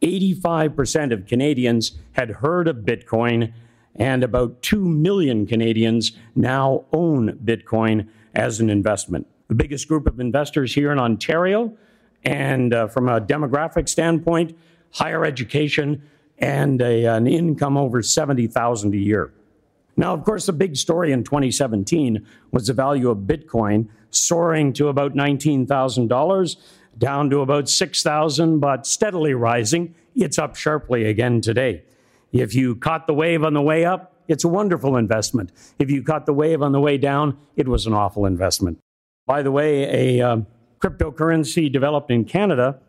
85% 0.03 1.13
of 1.13 1.25
Canadians 1.25 1.93
had 2.11 2.29
heard 2.29 2.67
of 2.67 2.77
Bitcoin, 2.77 3.51
and 3.95 4.23
about 4.23 4.61
2 4.61 4.87
million 4.87 5.47
Canadians 5.47 6.11
now 6.35 6.85
own 6.91 7.39
Bitcoin 7.43 8.09
as 8.35 8.59
an 8.59 8.69
investment. 8.69 9.25
The 9.47 9.55
biggest 9.55 9.87
group 9.87 10.07
of 10.07 10.19
investors 10.19 10.73
here 10.73 10.91
in 10.91 10.99
Ontario, 10.99 11.77
and 12.23 12.73
uh, 12.73 12.87
from 12.87 13.09
a 13.09 13.19
demographic 13.19 13.89
standpoint, 13.89 14.57
higher 14.91 15.25
education 15.25 16.01
and 16.37 16.81
a, 16.81 17.05
an 17.05 17.27
income 17.27 17.77
over 17.77 18.01
70,000 18.01 18.93
a 18.93 18.97
year. 18.97 19.33
Now, 19.95 20.13
of 20.13 20.23
course, 20.23 20.47
the 20.47 20.53
big 20.53 20.75
story 20.75 21.11
in 21.11 21.23
2017 21.23 22.25
was 22.51 22.67
the 22.67 22.73
value 22.73 23.09
of 23.09 23.19
Bitcoin 23.19 23.89
soaring 24.09 24.73
to 24.73 24.87
about 24.87 25.13
$19,000 25.13 26.55
down 26.97 27.29
to 27.29 27.41
about 27.41 27.69
6,000, 27.69 28.59
but 28.59 28.85
steadily 28.85 29.33
rising. 29.33 29.95
It's 30.15 30.37
up 30.37 30.55
sharply 30.55 31.05
again 31.05 31.41
today. 31.41 31.83
If 32.31 32.55
you 32.55 32.75
caught 32.75 33.07
the 33.07 33.13
wave 33.13 33.43
on 33.43 33.53
the 33.53 33.61
way 33.61 33.85
up, 33.85 34.13
it's 34.27 34.43
a 34.43 34.47
wonderful 34.47 34.95
investment. 34.97 35.51
If 35.77 35.91
you 35.91 36.01
caught 36.01 36.25
the 36.25 36.33
wave 36.33 36.61
on 36.61 36.71
the 36.71 36.79
way 36.79 36.97
down, 36.97 37.37
it 37.55 37.67
was 37.67 37.85
an 37.85 37.93
awful 37.93 38.25
investment. 38.25 38.82
By 39.25 39.41
the 39.41 39.51
way, 39.51 40.17
a 40.19 40.21
um, 40.21 40.47
cryptocurrency 40.79 41.71
developed 41.71 42.11
in 42.11 42.25
Canada, 42.25 42.79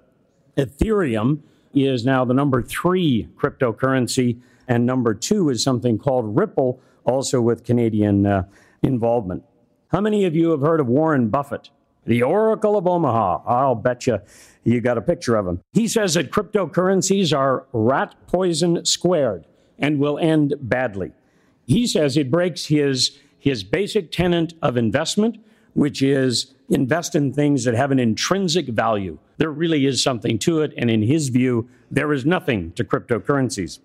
Ethereum, 0.56 1.40
is 1.74 2.04
now 2.04 2.24
the 2.24 2.34
number 2.34 2.62
three 2.62 3.28
cryptocurrency, 3.36 4.40
and 4.68 4.86
number 4.86 5.14
two 5.14 5.50
is 5.50 5.62
something 5.62 5.98
called 5.98 6.36
Ripple, 6.36 6.80
also 7.04 7.40
with 7.40 7.64
Canadian 7.64 8.26
uh, 8.26 8.44
involvement. 8.82 9.44
How 9.88 10.00
many 10.00 10.24
of 10.24 10.34
you 10.34 10.50
have 10.50 10.60
heard 10.60 10.80
of 10.80 10.88
Warren 10.88 11.28
Buffett? 11.28 11.70
the 12.06 12.22
Oracle 12.22 12.76
of 12.76 12.86
Omaha. 12.86 13.42
I'll 13.46 13.74
bet 13.74 14.06
you 14.06 14.20
you 14.62 14.80
got 14.80 14.98
a 14.98 15.02
picture 15.02 15.36
of 15.36 15.46
him. 15.46 15.60
He 15.72 15.88
says 15.88 16.14
that 16.14 16.30
cryptocurrencies 16.30 17.36
are 17.36 17.66
rat 17.72 18.14
poison 18.26 18.84
squared 18.84 19.46
and 19.78 19.98
will 19.98 20.18
end 20.18 20.54
badly. 20.60 21.12
He 21.66 21.86
says 21.86 22.16
it 22.16 22.30
breaks 22.30 22.66
his, 22.66 23.18
his 23.38 23.64
basic 23.64 24.12
tenet 24.12 24.54
of 24.62 24.76
investment, 24.76 25.38
which 25.74 26.02
is 26.02 26.54
invest 26.68 27.14
in 27.14 27.32
things 27.32 27.64
that 27.64 27.74
have 27.74 27.90
an 27.90 27.98
intrinsic 27.98 28.66
value. 28.68 29.18
There 29.36 29.50
really 29.50 29.86
is 29.86 30.02
something 30.02 30.38
to 30.40 30.62
it, 30.62 30.72
and 30.76 30.90
in 30.90 31.02
his 31.02 31.28
view, 31.28 31.68
there 31.90 32.12
is 32.12 32.24
nothing 32.24 32.72
to 32.72 32.84
cryptocurrencies. 32.84 33.80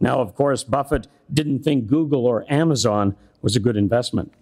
Now, 0.00 0.20
of 0.20 0.34
course, 0.34 0.64
Buffett 0.64 1.06
didn't 1.32 1.60
think 1.60 1.86
Google 1.86 2.26
or 2.26 2.44
Amazon 2.52 3.16
was 3.42 3.56
a 3.56 3.60
good 3.60 3.76
investment. 3.76 4.32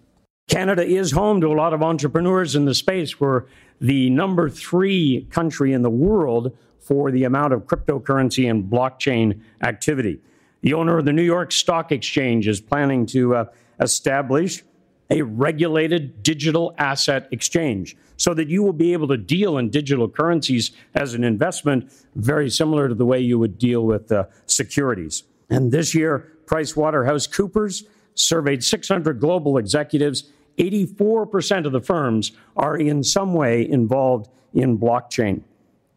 Canada 0.47 0.85
is 0.85 1.11
home 1.11 1.41
to 1.41 1.47
a 1.47 1.55
lot 1.55 1.73
of 1.73 1.81
entrepreneurs 1.81 2.55
in 2.55 2.65
the 2.65 2.75
space. 2.75 3.19
We're 3.19 3.43
the 3.81 4.09
number 4.09 4.49
three 4.49 5.27
country 5.31 5.73
in 5.73 5.81
the 5.81 5.89
world 5.89 6.55
for 6.79 7.09
the 7.09 7.23
amount 7.23 7.53
of 7.53 7.65
cryptocurrency 7.65 8.49
and 8.49 8.69
blockchain 8.69 9.41
activity. 9.63 10.19
The 10.61 10.73
owner 10.73 10.99
of 10.99 11.05
the 11.05 11.13
New 11.13 11.23
York 11.23 11.51
Stock 11.51 11.91
Exchange 11.91 12.47
is 12.47 12.61
planning 12.61 13.05
to 13.07 13.35
uh, 13.35 13.45
establish 13.79 14.63
a 15.09 15.21
regulated 15.21 16.23
digital 16.23 16.73
asset 16.77 17.27
exchange 17.31 17.95
so 18.17 18.33
that 18.33 18.47
you 18.47 18.63
will 18.63 18.73
be 18.73 18.93
able 18.93 19.07
to 19.07 19.17
deal 19.17 19.57
in 19.57 19.69
digital 19.69 20.09
currencies 20.09 20.71
as 20.95 21.13
an 21.13 21.23
investment, 21.23 21.91
very 22.15 22.49
similar 22.49 22.87
to 22.87 22.95
the 22.95 23.05
way 23.05 23.19
you 23.19 23.37
would 23.37 23.57
deal 23.57 23.85
with 23.85 24.11
uh, 24.11 24.25
securities. 24.47 25.23
And 25.49 25.71
this 25.71 25.93
year, 25.93 26.31
PricewaterhouseCoopers 26.45 27.83
surveyed 28.15 28.63
600 28.63 29.19
global 29.19 29.57
executives 29.57 30.31
84% 30.57 31.65
of 31.65 31.71
the 31.71 31.81
firms 31.81 32.31
are 32.55 32.77
in 32.77 33.03
some 33.03 33.33
way 33.33 33.69
involved 33.69 34.29
in 34.53 34.77
blockchain. 34.77 35.41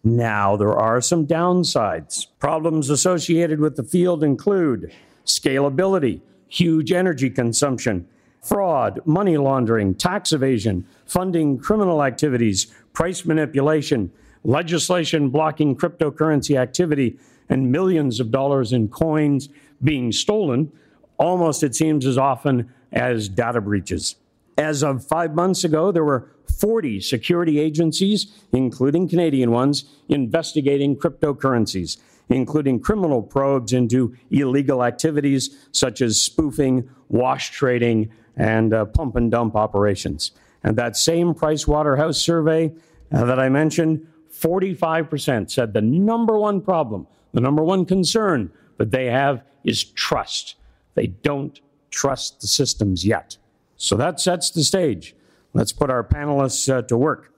Now, 0.05 0.57
there 0.57 0.75
are 0.75 1.01
some 1.01 1.27
downsides. 1.27 2.27
Problems 2.39 2.91
associated 2.91 3.61
with 3.61 3.77
the 3.77 3.83
field 3.83 4.25
include 4.25 4.93
scalability, 5.25 6.21
huge 6.49 6.93
energy 6.93 7.31
consumption, 7.31 8.09
fraud, 8.49 9.01
money 9.05 9.37
laundering, 9.37 9.95
tax 9.95 10.33
evasion, 10.33 10.87
funding 11.05 11.59
criminal 11.59 12.03
activities, 12.03 12.67
price 12.95 13.27
manipulation, 13.27 14.11
legislation 14.43 15.29
blocking 15.29 15.77
cryptocurrency 15.77 16.59
activity, 16.59 17.19
and 17.51 17.71
millions 17.71 18.21
of 18.21 18.31
dollars 18.31 18.73
in 18.73 18.89
coins 18.89 19.49
being 19.83 20.11
stolen, 20.13 20.73
almost, 21.19 21.63
it 21.63 21.75
seems, 21.75 22.07
as 22.07 22.17
often 22.17 22.73
as 22.93 23.29
data 23.29 23.61
breaches. 23.61 24.17
As 24.57 24.83
of 24.83 25.07
five 25.07 25.35
months 25.35 25.65
ago, 25.65 25.93
there 25.93 26.05
were 26.05 26.31
40 26.59 27.01
security 27.01 27.61
agencies, 27.61 28.33
including 28.53 29.09
Canadian 29.09 29.51
ones, 29.51 29.85
investigating 30.09 30.97
cryptocurrencies, 30.97 31.99
including 32.29 32.81
criminal 32.81 33.23
probes 33.23 33.73
into 33.73 34.17
illegal 34.31 34.83
activities 34.83 35.69
such 35.73 36.01
as 36.01 36.21
spoofing, 36.21 36.89
wash 37.09 37.51
trading, 37.51 38.11
and 38.39 38.73
uh, 38.73 38.87
pump 38.87 39.17
and 39.17 39.31
dump 39.31 39.55
operations. 39.55 40.31
And 40.63 40.77
that 40.77 40.97
same 40.97 41.35
Price 41.35 41.67
Waterhouse 41.67 42.19
survey 42.19 42.73
uh, 43.13 43.25
that 43.25 43.39
I 43.39 43.49
mentioned, 43.49 44.07
45% 44.33 45.51
said 45.51 45.75
the 45.75 45.83
number 45.83 46.39
one 46.39 46.61
problem, 46.61 47.07
the 47.33 47.41
number 47.41 47.63
one 47.63 47.85
concern 47.85 48.51
that 48.79 48.93
they 48.93 49.07
have 49.07 49.43
is 49.65 49.85
trust. 49.85 50.55
They 50.95 51.09
don't 51.09 51.61
trust 51.91 52.41
the 52.41 52.47
systems 52.47 53.05
yet. 53.05 53.37
So 53.77 53.97
that 53.97 54.21
sets 54.21 54.51
the 54.51 54.65
stage. 54.65 55.15
Let's 55.53 55.73
put 55.73 55.91
our 55.91 56.05
panelists 56.05 56.73
uh, 56.73 56.83
to 56.83 56.97
work. 56.97 57.33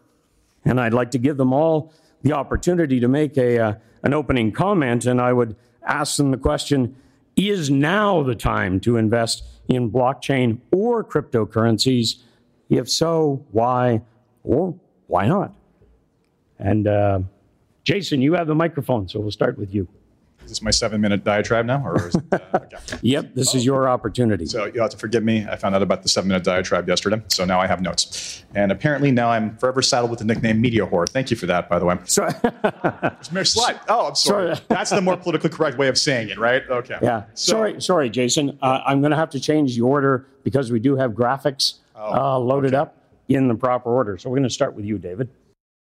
And 0.64 0.80
I'd 0.80 0.94
like 0.94 1.10
to 1.12 1.18
give 1.18 1.36
them 1.36 1.52
all 1.52 1.92
the 2.22 2.32
opportunity 2.32 3.00
to 3.00 3.08
make 3.08 3.38
a, 3.38 3.58
uh, 3.58 3.74
an 4.02 4.12
opening 4.12 4.52
comment, 4.52 5.06
and 5.06 5.20
I 5.20 5.32
would 5.32 5.56
ask 5.86 6.16
them 6.16 6.30
the 6.30 6.36
question 6.36 6.96
Is 7.36 7.70
now 7.70 8.22
the 8.22 8.34
time 8.34 8.80
to 8.80 8.96
invest 8.96 9.44
in 9.68 9.90
blockchain 9.90 10.60
or 10.72 11.04
cryptocurrencies? 11.04 12.22
If 12.68 12.90
so, 12.90 13.44
why 13.50 14.02
or 14.44 14.78
why 15.06 15.26
not? 15.26 15.54
And 16.58 16.86
uh, 16.86 17.20
Jason, 17.84 18.20
you 18.20 18.34
have 18.34 18.46
the 18.46 18.54
microphone, 18.54 19.08
so 19.08 19.20
we'll 19.20 19.30
start 19.30 19.58
with 19.58 19.74
you. 19.74 19.88
This 20.50 20.60
my 20.60 20.70
seven 20.70 21.00
minute 21.00 21.24
diatribe 21.24 21.64
now? 21.64 21.82
Or 21.84 22.08
is 22.08 22.14
it, 22.14 22.22
uh, 22.32 22.38
okay. 22.54 22.76
Yep, 23.00 23.34
this 23.34 23.54
is 23.54 23.64
your 23.64 23.88
opportunity. 23.88 24.44
So 24.44 24.66
you'll 24.66 24.82
have 24.82 24.90
to 24.90 24.98
forgive 24.98 25.24
me. 25.24 25.46
I 25.50 25.56
found 25.56 25.74
out 25.74 25.82
about 25.82 26.02
the 26.02 26.08
seven 26.10 26.28
minute 26.28 26.44
diatribe 26.44 26.86
yesterday. 26.88 27.22
So 27.28 27.44
now 27.46 27.58
I 27.60 27.66
have 27.66 27.80
notes. 27.80 28.44
And 28.54 28.70
apparently 28.70 29.10
now 29.10 29.30
I'm 29.30 29.56
forever 29.56 29.80
saddled 29.80 30.10
with 30.10 30.18
the 30.18 30.24
nickname 30.26 30.60
Media 30.60 30.86
Whore. 30.86 31.08
Thank 31.08 31.30
you 31.30 31.36
for 31.36 31.46
that, 31.46 31.68
by 31.68 31.78
the 31.78 31.86
way. 31.86 31.96
So, 32.04 32.28
Slide. 33.42 33.80
Oh, 33.88 34.08
I'm 34.08 34.14
sorry. 34.14 34.54
Sorry. 34.54 34.58
That's 34.68 34.90
the 34.90 35.00
more 35.00 35.16
politically 35.16 35.50
correct 35.50 35.78
way 35.78 35.88
of 35.88 35.96
saying 35.96 36.28
it, 36.28 36.38
right? 36.38 36.62
Okay. 36.68 36.98
yeah, 37.00 37.24
So- 37.34 37.52
sorry, 37.52 37.80
sorry, 37.80 38.10
Jason. 38.10 38.58
Uh, 38.60 38.80
I'm 38.84 39.00
going 39.00 39.12
to 39.12 39.16
have 39.16 39.30
to 39.30 39.40
change 39.40 39.76
the 39.76 39.82
order 39.82 40.26
because 40.44 40.70
we 40.72 40.80
do 40.80 40.96
have 40.96 41.12
graphics 41.12 41.74
uh, 41.96 42.38
loaded 42.38 42.74
up 42.74 42.96
in 43.28 43.48
the 43.48 43.54
proper 43.54 43.90
order. 43.90 44.18
So 44.18 44.28
we're 44.28 44.36
going 44.36 44.48
to 44.48 44.54
start 44.54 44.74
with 44.74 44.84
you, 44.84 44.98
David. 44.98 45.28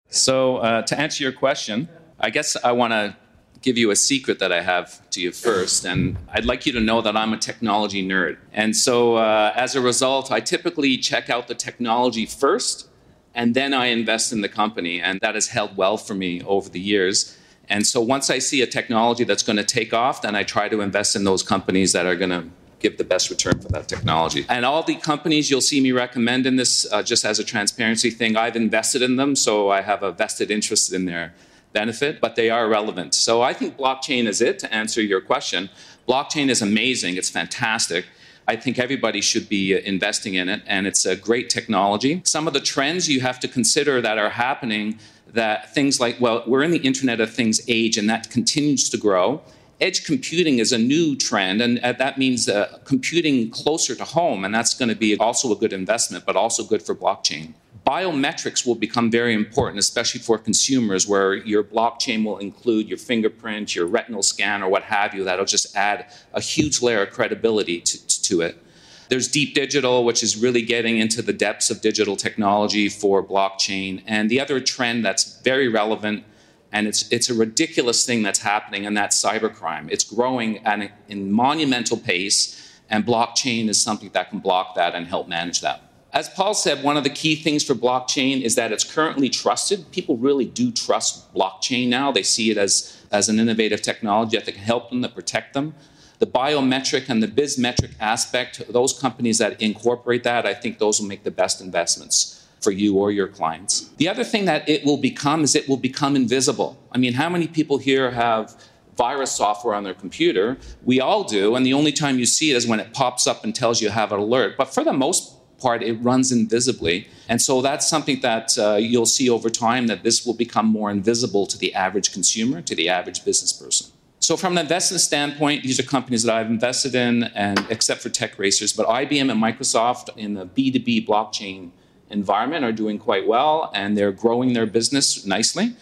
So, 0.08 0.56
uh, 0.58 0.82
to 0.82 0.98
answer 0.98 1.22
your 1.22 1.32
question, 1.32 1.88
I 2.18 2.30
guess 2.30 2.56
I 2.62 2.72
want 2.72 2.92
to 2.92 3.16
give 3.62 3.76
you 3.76 3.90
a 3.90 3.96
secret 3.96 4.38
that 4.38 4.52
I 4.52 4.62
have 4.62 5.08
to 5.10 5.20
you 5.20 5.32
first. 5.32 5.84
And 5.84 6.16
I'd 6.32 6.44
like 6.44 6.66
you 6.66 6.72
to 6.72 6.80
know 6.80 7.02
that 7.02 7.16
I'm 7.16 7.32
a 7.32 7.36
technology 7.36 8.06
nerd. 8.06 8.38
And 8.52 8.74
so, 8.74 9.16
uh, 9.16 9.52
as 9.54 9.74
a 9.74 9.80
result, 9.80 10.32
I 10.32 10.40
typically 10.40 10.96
check 10.96 11.28
out 11.28 11.48
the 11.48 11.54
technology 11.54 12.26
first, 12.26 12.88
and 13.34 13.54
then 13.54 13.74
I 13.74 13.86
invest 13.86 14.32
in 14.32 14.40
the 14.40 14.48
company. 14.48 15.00
And 15.00 15.20
that 15.20 15.34
has 15.34 15.48
held 15.48 15.76
well 15.76 15.96
for 15.96 16.14
me 16.14 16.42
over 16.42 16.68
the 16.68 16.80
years. 16.80 17.36
And 17.68 17.86
so, 17.86 18.00
once 18.00 18.30
I 18.30 18.38
see 18.38 18.62
a 18.62 18.66
technology 18.66 19.24
that's 19.24 19.42
going 19.42 19.58
to 19.58 19.64
take 19.64 19.92
off, 19.92 20.22
then 20.22 20.34
I 20.34 20.42
try 20.42 20.68
to 20.68 20.80
invest 20.80 21.14
in 21.14 21.24
those 21.24 21.42
companies 21.42 21.92
that 21.92 22.06
are 22.06 22.16
going 22.16 22.30
to 22.30 22.44
give 22.80 22.96
the 22.96 23.04
best 23.04 23.28
return 23.28 23.60
for 23.60 23.68
that 23.68 23.88
technology. 23.88 24.46
And 24.48 24.64
all 24.64 24.82
the 24.82 24.96
companies 24.96 25.50
you'll 25.50 25.60
see 25.60 25.82
me 25.82 25.92
recommend 25.92 26.46
in 26.46 26.56
this, 26.56 26.90
uh, 26.90 27.02
just 27.02 27.26
as 27.26 27.38
a 27.38 27.44
transparency 27.44 28.10
thing, 28.10 28.38
I've 28.38 28.56
invested 28.56 29.02
in 29.02 29.16
them, 29.16 29.36
so 29.36 29.68
I 29.68 29.82
have 29.82 30.02
a 30.02 30.12
vested 30.12 30.50
interest 30.50 30.90
in 30.90 31.04
their 31.04 31.34
benefit, 31.72 32.20
but 32.20 32.36
they 32.36 32.50
are 32.50 32.68
relevant. 32.68 33.14
So 33.14 33.42
I 33.42 33.52
think 33.52 33.76
blockchain 33.76 34.26
is 34.26 34.40
it 34.40 34.58
to 34.60 34.74
answer 34.74 35.00
your 35.00 35.20
question. 35.20 35.70
Blockchain 36.08 36.48
is 36.48 36.62
amazing, 36.62 37.16
it's 37.16 37.30
fantastic. 37.30 38.06
I 38.48 38.56
think 38.56 38.78
everybody 38.78 39.20
should 39.20 39.48
be 39.48 39.76
uh, 39.76 39.80
investing 39.84 40.34
in 40.34 40.48
it, 40.48 40.62
and 40.66 40.86
it's 40.86 41.06
a 41.06 41.14
great 41.14 41.50
technology. 41.50 42.22
Some 42.24 42.48
of 42.48 42.52
the 42.52 42.60
trends 42.60 43.08
you 43.08 43.20
have 43.20 43.38
to 43.40 43.48
consider 43.48 44.00
that 44.00 44.18
are 44.18 44.30
happening 44.30 44.98
that 45.32 45.72
things 45.72 46.00
like, 46.00 46.20
well, 46.20 46.42
we're 46.46 46.64
in 46.64 46.72
the 46.72 46.78
Internet 46.78 47.20
of 47.20 47.32
Things 47.32 47.60
age, 47.68 47.96
and 47.96 48.10
that 48.10 48.30
continues 48.30 48.88
to 48.90 48.96
grow 48.96 49.42
edge 49.80 50.04
computing 50.04 50.58
is 50.58 50.72
a 50.72 50.78
new 50.78 51.16
trend, 51.16 51.60
and 51.60 51.78
uh, 51.80 51.92
that 51.92 52.18
means 52.18 52.48
uh, 52.48 52.78
computing 52.84 53.50
closer 53.50 53.94
to 53.94 54.04
home, 54.04 54.44
and 54.44 54.54
that's 54.54 54.74
going 54.74 54.88
to 54.88 54.94
be 54.94 55.16
also 55.16 55.50
a 55.52 55.56
good 55.56 55.72
investment, 55.72 56.24
but 56.26 56.36
also 56.36 56.62
good 56.62 56.82
for 56.82 56.94
blockchain. 56.94 57.54
Biometrics 57.86 58.66
will 58.66 58.74
become 58.74 59.10
very 59.10 59.34
important, 59.34 59.78
especially 59.78 60.20
for 60.20 60.38
consumers, 60.38 61.08
where 61.08 61.34
your 61.34 61.64
blockchain 61.64 62.24
will 62.24 62.38
include 62.38 62.88
your 62.88 62.98
fingerprint, 62.98 63.74
your 63.74 63.86
retinal 63.86 64.22
scan, 64.22 64.62
or 64.62 64.68
what 64.68 64.82
have 64.84 65.14
you. 65.14 65.24
That'll 65.24 65.44
just 65.44 65.74
add 65.74 66.12
a 66.32 66.40
huge 66.40 66.82
layer 66.82 67.02
of 67.02 67.10
credibility 67.10 67.80
to, 67.80 68.22
to 68.22 68.40
it. 68.42 68.62
There's 69.08 69.26
deep 69.26 69.54
digital, 69.54 70.04
which 70.04 70.22
is 70.22 70.36
really 70.36 70.62
getting 70.62 70.98
into 70.98 71.20
the 71.22 71.32
depths 71.32 71.70
of 71.70 71.80
digital 71.80 72.16
technology 72.16 72.88
for 72.88 73.24
blockchain. 73.24 74.02
And 74.06 74.30
the 74.30 74.40
other 74.40 74.60
trend 74.60 75.04
that's 75.04 75.40
very 75.40 75.66
relevant 75.66 76.24
and 76.72 76.86
it's 76.86 77.10
it's 77.10 77.28
a 77.28 77.34
ridiculous 77.34 78.06
thing 78.06 78.22
that's 78.22 78.38
happening, 78.38 78.86
and 78.86 78.96
that's 78.96 79.22
cybercrime. 79.22 79.90
It's 79.90 80.04
growing 80.04 80.64
at 80.64 80.80
a 80.80 80.90
in 81.08 81.32
monumental 81.32 81.96
pace, 81.96 82.78
and 82.88 83.04
blockchain 83.04 83.68
is 83.68 83.80
something 83.82 84.10
that 84.10 84.30
can 84.30 84.38
block 84.38 84.74
that 84.76 84.94
and 84.94 85.06
help 85.06 85.28
manage 85.28 85.60
that. 85.62 85.89
As 86.12 86.28
Paul 86.28 86.54
said, 86.54 86.82
one 86.82 86.96
of 86.96 87.04
the 87.04 87.10
key 87.10 87.36
things 87.36 87.62
for 87.62 87.74
blockchain 87.74 88.42
is 88.42 88.56
that 88.56 88.72
it's 88.72 88.82
currently 88.82 89.28
trusted. 89.28 89.92
People 89.92 90.16
really 90.16 90.44
do 90.44 90.72
trust 90.72 91.32
blockchain 91.32 91.88
now. 91.88 92.10
They 92.10 92.24
see 92.24 92.50
it 92.50 92.58
as, 92.58 93.00
as 93.12 93.28
an 93.28 93.38
innovative 93.38 93.80
technology 93.80 94.36
that 94.36 94.46
can 94.46 94.54
help 94.54 94.90
them, 94.90 95.02
that 95.02 95.14
protect 95.14 95.54
them. 95.54 95.74
The 96.18 96.26
biometric 96.26 97.08
and 97.08 97.22
the 97.22 97.28
bizmetric 97.28 97.92
aspect, 98.00 98.60
those 98.68 98.98
companies 98.98 99.38
that 99.38 99.60
incorporate 99.62 100.24
that, 100.24 100.46
I 100.46 100.52
think 100.52 100.78
those 100.78 101.00
will 101.00 101.06
make 101.06 101.22
the 101.22 101.30
best 101.30 101.60
investments 101.60 102.46
for 102.60 102.72
you 102.72 102.96
or 102.98 103.10
your 103.10 103.28
clients. 103.28 103.88
The 103.96 104.08
other 104.08 104.24
thing 104.24 104.44
that 104.44 104.68
it 104.68 104.84
will 104.84 104.98
become 104.98 105.44
is 105.44 105.54
it 105.54 105.68
will 105.68 105.78
become 105.78 106.16
invisible. 106.16 106.78
I 106.92 106.98
mean, 106.98 107.14
how 107.14 107.28
many 107.28 107.46
people 107.46 107.78
here 107.78 108.10
have 108.10 108.54
virus 108.96 109.32
software 109.32 109.74
on 109.74 109.84
their 109.84 109.94
computer? 109.94 110.58
We 110.84 111.00
all 111.00 111.24
do, 111.24 111.54
and 111.54 111.64
the 111.64 111.72
only 111.72 111.92
time 111.92 112.18
you 112.18 112.26
see 112.26 112.50
it 112.50 112.56
is 112.56 112.66
when 112.66 112.80
it 112.80 112.92
pops 112.92 113.26
up 113.26 113.44
and 113.44 113.54
tells 113.54 113.80
you 113.80 113.88
have 113.88 114.12
an 114.12 114.18
alert. 114.18 114.58
But 114.58 114.74
for 114.74 114.84
the 114.84 114.92
most 114.92 115.39
part, 115.60 115.82
it 115.82 115.94
runs 115.94 116.32
invisibly. 116.32 117.08
And 117.28 117.40
so 117.40 117.60
that's 117.60 117.88
something 117.88 118.20
that 118.20 118.58
uh, 118.58 118.76
you'll 118.76 119.06
see 119.06 119.28
over 119.28 119.50
time 119.50 119.86
that 119.86 120.02
this 120.02 120.24
will 120.26 120.34
become 120.34 120.66
more 120.66 120.90
invisible 120.90 121.46
to 121.46 121.58
the 121.58 121.74
average 121.74 122.12
consumer, 122.12 122.62
to 122.62 122.74
the 122.74 122.88
average 122.88 123.24
business 123.24 123.52
person. 123.52 123.92
So, 124.22 124.36
from 124.36 124.52
an 124.52 124.58
investment 124.58 125.00
standpoint, 125.00 125.62
these 125.62 125.80
are 125.80 125.82
companies 125.82 126.24
that 126.24 126.34
I've 126.34 126.50
invested 126.50 126.94
in, 126.94 127.24
and 127.34 127.64
except 127.70 128.02
for 128.02 128.10
tech 128.10 128.38
racers, 128.38 128.72
but 128.72 128.86
IBM 128.86 129.30
and 129.30 129.42
Microsoft 129.42 130.16
in 130.16 130.34
the 130.34 130.44
B2B 130.44 131.06
blockchain 131.06 131.70
environment 132.10 132.64
are 132.64 132.72
doing 132.72 132.98
quite 132.98 133.26
well 133.26 133.70
and 133.74 133.96
they're 133.96 134.12
growing 134.12 134.52
their 134.52 134.66
business 134.66 135.24
nicely. 135.24 135.74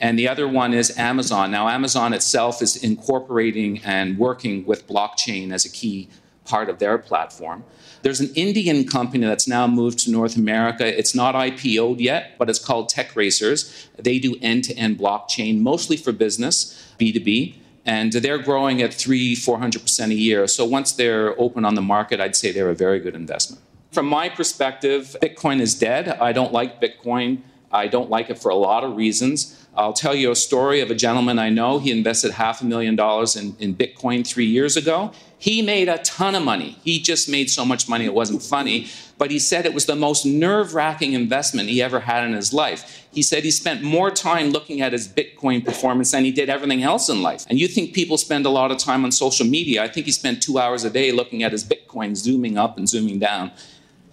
And 0.00 0.18
the 0.18 0.26
other 0.26 0.48
one 0.48 0.72
is 0.72 0.96
Amazon. 0.98 1.50
Now, 1.50 1.68
Amazon 1.68 2.12
itself 2.12 2.62
is 2.62 2.76
incorporating 2.82 3.80
and 3.84 4.18
working 4.18 4.64
with 4.64 4.86
blockchain 4.88 5.52
as 5.52 5.64
a 5.64 5.70
key 5.70 6.08
part 6.44 6.68
of 6.68 6.78
their 6.78 6.98
platform. 6.98 7.62
There's 8.02 8.20
an 8.20 8.30
Indian 8.34 8.84
company 8.84 9.26
that's 9.26 9.46
now 9.46 9.66
moved 9.66 10.00
to 10.00 10.10
North 10.10 10.36
America. 10.36 10.86
It's 10.86 11.14
not 11.14 11.34
IPO'd 11.34 12.00
yet, 12.00 12.36
but 12.38 12.50
it's 12.50 12.58
called 12.58 12.88
Tech 12.88 13.14
Racers. 13.14 13.88
They 13.98 14.18
do 14.18 14.36
end 14.42 14.64
to 14.64 14.74
end 14.74 14.98
blockchain, 14.98 15.60
mostly 15.60 15.96
for 15.96 16.12
business, 16.12 16.92
B2B. 16.98 17.54
And 17.84 18.12
they're 18.12 18.38
growing 18.38 18.82
at 18.82 18.92
three, 18.92 19.34
400% 19.34 20.10
a 20.10 20.14
year. 20.14 20.46
So 20.46 20.64
once 20.64 20.92
they're 20.92 21.38
open 21.40 21.64
on 21.64 21.74
the 21.74 21.82
market, 21.82 22.20
I'd 22.20 22.36
say 22.36 22.52
they're 22.52 22.70
a 22.70 22.74
very 22.74 23.00
good 23.00 23.14
investment. 23.14 23.62
From 23.92 24.06
my 24.06 24.28
perspective, 24.28 25.16
Bitcoin 25.20 25.60
is 25.60 25.78
dead. 25.78 26.08
I 26.08 26.32
don't 26.32 26.52
like 26.52 26.80
Bitcoin. 26.80 27.42
I 27.70 27.88
don't 27.88 28.10
like 28.10 28.30
it 28.30 28.38
for 28.38 28.50
a 28.50 28.54
lot 28.54 28.84
of 28.84 28.96
reasons. 28.96 29.58
I'll 29.74 29.94
tell 29.94 30.14
you 30.14 30.30
a 30.30 30.36
story 30.36 30.80
of 30.80 30.90
a 30.90 30.94
gentleman 30.94 31.38
I 31.38 31.48
know. 31.48 31.78
He 31.78 31.90
invested 31.90 32.32
half 32.32 32.60
a 32.60 32.64
million 32.64 32.94
dollars 32.94 33.36
in, 33.36 33.56
in 33.58 33.74
Bitcoin 33.74 34.26
three 34.26 34.46
years 34.46 34.76
ago. 34.76 35.12
He 35.42 35.60
made 35.60 35.88
a 35.88 35.98
ton 35.98 36.36
of 36.36 36.44
money. 36.44 36.78
He 36.84 37.00
just 37.00 37.28
made 37.28 37.50
so 37.50 37.64
much 37.64 37.88
money 37.88 38.04
it 38.04 38.14
wasn't 38.14 38.44
funny. 38.44 38.86
But 39.18 39.32
he 39.32 39.40
said 39.40 39.66
it 39.66 39.74
was 39.74 39.86
the 39.86 39.96
most 39.96 40.24
nerve 40.24 40.72
wracking 40.72 41.14
investment 41.14 41.68
he 41.68 41.82
ever 41.82 41.98
had 41.98 42.22
in 42.22 42.32
his 42.32 42.52
life. 42.52 43.08
He 43.10 43.22
said 43.22 43.42
he 43.42 43.50
spent 43.50 43.82
more 43.82 44.12
time 44.12 44.50
looking 44.50 44.80
at 44.82 44.92
his 44.92 45.08
Bitcoin 45.08 45.64
performance 45.64 46.12
than 46.12 46.22
he 46.22 46.30
did 46.30 46.48
everything 46.48 46.84
else 46.84 47.08
in 47.08 47.22
life. 47.22 47.44
And 47.50 47.58
you 47.58 47.66
think 47.66 47.92
people 47.92 48.18
spend 48.18 48.46
a 48.46 48.50
lot 48.50 48.70
of 48.70 48.78
time 48.78 49.04
on 49.04 49.10
social 49.10 49.44
media. 49.44 49.82
I 49.82 49.88
think 49.88 50.06
he 50.06 50.12
spent 50.12 50.44
two 50.44 50.60
hours 50.60 50.84
a 50.84 50.90
day 50.90 51.10
looking 51.10 51.42
at 51.42 51.50
his 51.50 51.64
Bitcoin, 51.64 52.14
zooming 52.14 52.56
up 52.56 52.78
and 52.78 52.88
zooming 52.88 53.18
down. 53.18 53.50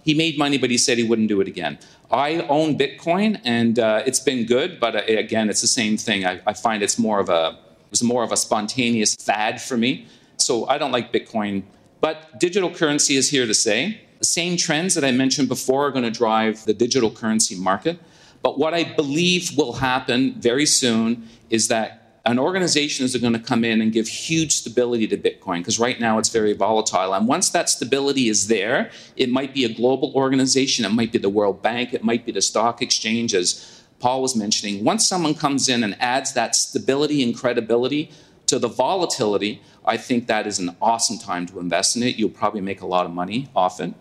He 0.02 0.14
made 0.14 0.36
money, 0.36 0.58
but 0.58 0.68
he 0.68 0.78
said 0.78 0.98
he 0.98 1.04
wouldn't 1.04 1.28
do 1.28 1.40
it 1.40 1.46
again. 1.46 1.78
I 2.10 2.44
own 2.48 2.76
Bitcoin, 2.76 3.40
and 3.44 3.78
uh, 3.78 4.02
it's 4.04 4.18
been 4.18 4.46
good, 4.46 4.80
but 4.80 4.96
uh, 4.96 5.02
again, 5.06 5.48
it's 5.48 5.60
the 5.60 5.68
same 5.68 5.96
thing. 5.96 6.26
I, 6.26 6.40
I 6.44 6.54
find 6.54 6.82
it's 6.82 6.98
more 6.98 7.20
of 7.20 7.28
a 7.28 7.56
it's 7.92 8.02
more 8.02 8.24
of 8.24 8.32
a 8.32 8.36
spontaneous 8.36 9.14
fad 9.14 9.62
for 9.62 9.76
me. 9.76 10.08
So 10.40 10.66
I 10.68 10.78
don't 10.78 10.92
like 10.92 11.12
Bitcoin, 11.12 11.62
but 12.00 12.38
digital 12.40 12.70
currency 12.70 13.16
is 13.16 13.30
here 13.30 13.46
to 13.46 13.54
stay. 13.54 14.00
The 14.18 14.24
same 14.24 14.56
trends 14.56 14.94
that 14.94 15.04
I 15.04 15.12
mentioned 15.12 15.48
before 15.48 15.86
are 15.86 15.90
going 15.90 16.04
to 16.04 16.10
drive 16.10 16.64
the 16.64 16.74
digital 16.74 17.10
currency 17.10 17.54
market. 17.54 17.98
But 18.42 18.58
what 18.58 18.74
I 18.74 18.84
believe 18.84 19.56
will 19.56 19.74
happen 19.74 20.34
very 20.40 20.66
soon 20.66 21.28
is 21.50 21.68
that 21.68 22.00
an 22.26 22.38
organization 22.38 23.04
is 23.04 23.16
going 23.16 23.32
to 23.32 23.38
come 23.38 23.64
in 23.64 23.80
and 23.80 23.92
give 23.92 24.06
huge 24.06 24.52
stability 24.52 25.06
to 25.08 25.16
Bitcoin 25.16 25.58
because 25.58 25.78
right 25.78 25.98
now 25.98 26.18
it's 26.18 26.28
very 26.28 26.52
volatile. 26.52 27.14
And 27.14 27.26
once 27.26 27.50
that 27.50 27.70
stability 27.70 28.28
is 28.28 28.48
there, 28.48 28.90
it 29.16 29.30
might 29.30 29.54
be 29.54 29.64
a 29.64 29.72
global 29.72 30.12
organization, 30.14 30.84
it 30.84 30.90
might 30.90 31.12
be 31.12 31.18
the 31.18 31.30
World 31.30 31.62
Bank, 31.62 31.94
it 31.94 32.04
might 32.04 32.26
be 32.26 32.32
the 32.32 32.42
stock 32.42 32.82
exchange, 32.82 33.34
as 33.34 33.82
Paul 34.00 34.22
was 34.22 34.36
mentioning. 34.36 34.84
Once 34.84 35.06
someone 35.06 35.34
comes 35.34 35.68
in 35.68 35.82
and 35.82 35.96
adds 36.00 36.32
that 36.34 36.54
stability 36.54 37.22
and 37.22 37.36
credibility 37.36 38.10
to 38.50 38.58
the 38.58 38.68
volatility, 38.68 39.62
I 39.84 39.96
think 39.96 40.26
that 40.26 40.46
is 40.46 40.58
an 40.58 40.76
awesome 40.80 41.18
time 41.18 41.46
to 41.46 41.58
invest 41.58 41.96
in 41.96 42.02
it. 42.02 42.16
You'll 42.16 42.30
probably 42.30 42.60
make 42.60 42.80
a 42.80 42.86
lot 42.86 43.06
of 43.06 43.12
money 43.12 43.48
often. 43.56 43.94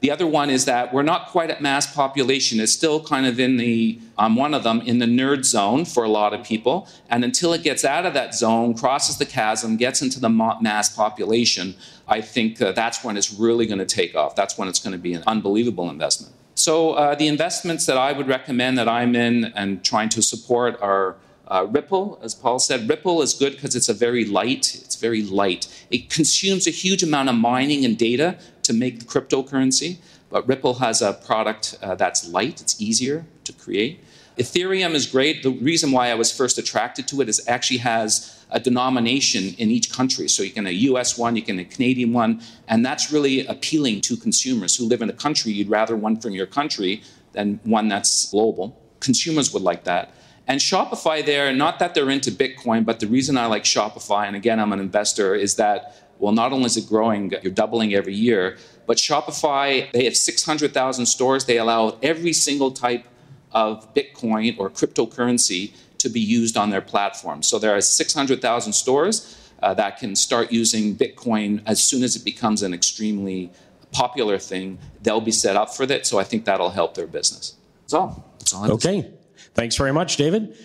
The 0.00 0.12
other 0.12 0.26
one 0.26 0.48
is 0.48 0.64
that 0.66 0.94
we're 0.94 1.02
not 1.02 1.26
quite 1.26 1.50
at 1.50 1.60
mass 1.60 1.92
population. 1.92 2.60
It's 2.60 2.72
still 2.72 3.02
kind 3.02 3.26
of 3.26 3.40
in 3.40 3.56
the, 3.56 3.98
um, 4.16 4.36
one 4.36 4.54
of 4.54 4.62
them, 4.62 4.80
in 4.82 4.98
the 4.98 5.06
nerd 5.06 5.44
zone 5.44 5.84
for 5.84 6.04
a 6.04 6.08
lot 6.08 6.32
of 6.32 6.44
people. 6.44 6.88
And 7.10 7.24
until 7.24 7.52
it 7.52 7.64
gets 7.64 7.84
out 7.84 8.06
of 8.06 8.14
that 8.14 8.34
zone, 8.34 8.74
crosses 8.74 9.18
the 9.18 9.26
chasm, 9.26 9.76
gets 9.76 10.00
into 10.00 10.20
the 10.20 10.28
mass 10.28 10.88
population, 10.94 11.74
I 12.06 12.20
think 12.20 12.62
uh, 12.62 12.70
that's 12.72 13.02
when 13.02 13.16
it's 13.16 13.32
really 13.32 13.66
going 13.66 13.80
to 13.80 13.84
take 13.84 14.14
off. 14.14 14.36
That's 14.36 14.56
when 14.56 14.68
it's 14.68 14.78
going 14.78 14.92
to 14.92 14.98
be 14.98 15.14
an 15.14 15.24
unbelievable 15.26 15.90
investment. 15.90 16.32
So 16.54 16.92
uh, 16.92 17.16
the 17.16 17.26
investments 17.26 17.86
that 17.86 17.98
I 17.98 18.12
would 18.12 18.28
recommend 18.28 18.78
that 18.78 18.88
I'm 18.88 19.16
in 19.16 19.46
and 19.56 19.84
trying 19.84 20.10
to 20.10 20.22
support 20.22 20.80
are 20.80 21.16
uh, 21.48 21.66
Ripple, 21.70 22.18
as 22.22 22.34
Paul 22.34 22.58
said, 22.58 22.88
Ripple 22.88 23.22
is 23.22 23.32
good 23.32 23.54
because 23.54 23.74
it's 23.74 23.88
a 23.88 23.94
very 23.94 24.24
light. 24.24 24.74
It's 24.74 24.96
very 24.96 25.22
light. 25.22 25.66
It 25.90 26.10
consumes 26.10 26.66
a 26.66 26.70
huge 26.70 27.02
amount 27.02 27.30
of 27.30 27.36
mining 27.36 27.84
and 27.86 27.96
data 27.96 28.38
to 28.64 28.74
make 28.74 29.00
the 29.00 29.06
cryptocurrency, 29.06 29.96
but 30.28 30.46
Ripple 30.46 30.74
has 30.74 31.00
a 31.00 31.14
product 31.14 31.78
uh, 31.82 31.94
that's 31.94 32.28
light. 32.28 32.60
It's 32.60 32.80
easier 32.80 33.24
to 33.44 33.52
create. 33.54 34.04
Ethereum 34.36 34.92
is 34.92 35.06
great. 35.06 35.42
The 35.42 35.50
reason 35.50 35.90
why 35.90 36.10
I 36.10 36.14
was 36.14 36.30
first 36.30 36.58
attracted 36.58 37.08
to 37.08 37.22
it 37.22 37.28
is 37.28 37.40
it 37.40 37.48
actually 37.48 37.78
has 37.78 38.44
a 38.50 38.60
denomination 38.60 39.54
in 39.58 39.70
each 39.70 39.90
country. 39.90 40.28
So 40.28 40.42
you 40.42 40.50
can 40.50 40.66
a 40.66 40.70
US 40.70 41.18
one, 41.18 41.34
you 41.34 41.42
can 41.42 41.58
a 41.58 41.64
Canadian 41.64 42.12
one, 42.12 42.42
and 42.68 42.84
that's 42.84 43.10
really 43.10 43.46
appealing 43.46 44.02
to 44.02 44.16
consumers 44.16 44.76
who 44.76 44.84
live 44.84 45.02
in 45.02 45.08
a 45.08 45.14
country. 45.14 45.50
You'd 45.52 45.70
rather 45.70 45.96
one 45.96 46.20
from 46.20 46.32
your 46.32 46.46
country 46.46 47.02
than 47.32 47.58
one 47.64 47.88
that's 47.88 48.30
global. 48.30 48.80
Consumers 49.00 49.52
would 49.52 49.62
like 49.62 49.84
that. 49.84 50.12
And 50.48 50.60
Shopify, 50.60 51.24
there, 51.24 51.52
not 51.52 51.78
that 51.78 51.94
they're 51.94 52.08
into 52.08 52.30
Bitcoin, 52.30 52.86
but 52.86 53.00
the 53.00 53.06
reason 53.06 53.36
I 53.36 53.46
like 53.46 53.64
Shopify, 53.64 54.26
and 54.26 54.34
again, 54.34 54.58
I'm 54.58 54.72
an 54.72 54.80
investor, 54.80 55.34
is 55.34 55.56
that, 55.56 55.94
well, 56.18 56.32
not 56.32 56.52
only 56.52 56.64
is 56.64 56.78
it 56.78 56.88
growing, 56.88 57.30
you're 57.42 57.52
doubling 57.52 57.94
every 57.94 58.14
year, 58.14 58.56
but 58.86 58.96
Shopify, 58.96 59.92
they 59.92 60.04
have 60.04 60.16
600,000 60.16 61.04
stores. 61.04 61.44
They 61.44 61.58
allow 61.58 61.98
every 62.02 62.32
single 62.32 62.70
type 62.70 63.04
of 63.52 63.92
Bitcoin 63.92 64.58
or 64.58 64.70
cryptocurrency 64.70 65.74
to 65.98 66.08
be 66.08 66.20
used 66.20 66.56
on 66.56 66.70
their 66.70 66.80
platform. 66.80 67.42
So 67.42 67.58
there 67.58 67.76
are 67.76 67.80
600,000 67.82 68.72
stores 68.72 69.52
uh, 69.62 69.74
that 69.74 69.98
can 69.98 70.16
start 70.16 70.50
using 70.50 70.96
Bitcoin 70.96 71.60
as 71.66 71.82
soon 71.82 72.02
as 72.02 72.16
it 72.16 72.24
becomes 72.24 72.62
an 72.62 72.72
extremely 72.72 73.50
popular 73.92 74.38
thing. 74.38 74.78
They'll 75.02 75.20
be 75.20 75.32
set 75.32 75.56
up 75.56 75.74
for 75.74 75.84
that. 75.86 76.06
So 76.06 76.18
I 76.18 76.24
think 76.24 76.46
that'll 76.46 76.70
help 76.70 76.94
their 76.94 77.06
business. 77.06 77.56
That's 77.82 77.94
all. 77.94 78.34
That's 78.38 78.54
all 78.54 78.72
okay. 78.72 79.10
Thanks 79.58 79.74
very 79.74 79.92
much, 79.92 80.16
David. 80.16 80.56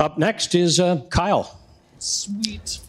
Up 0.00 0.18
next 0.18 0.56
is 0.56 0.80
uh, 0.80 1.02
Kyle. 1.08 1.56
Sweet. 2.00 2.80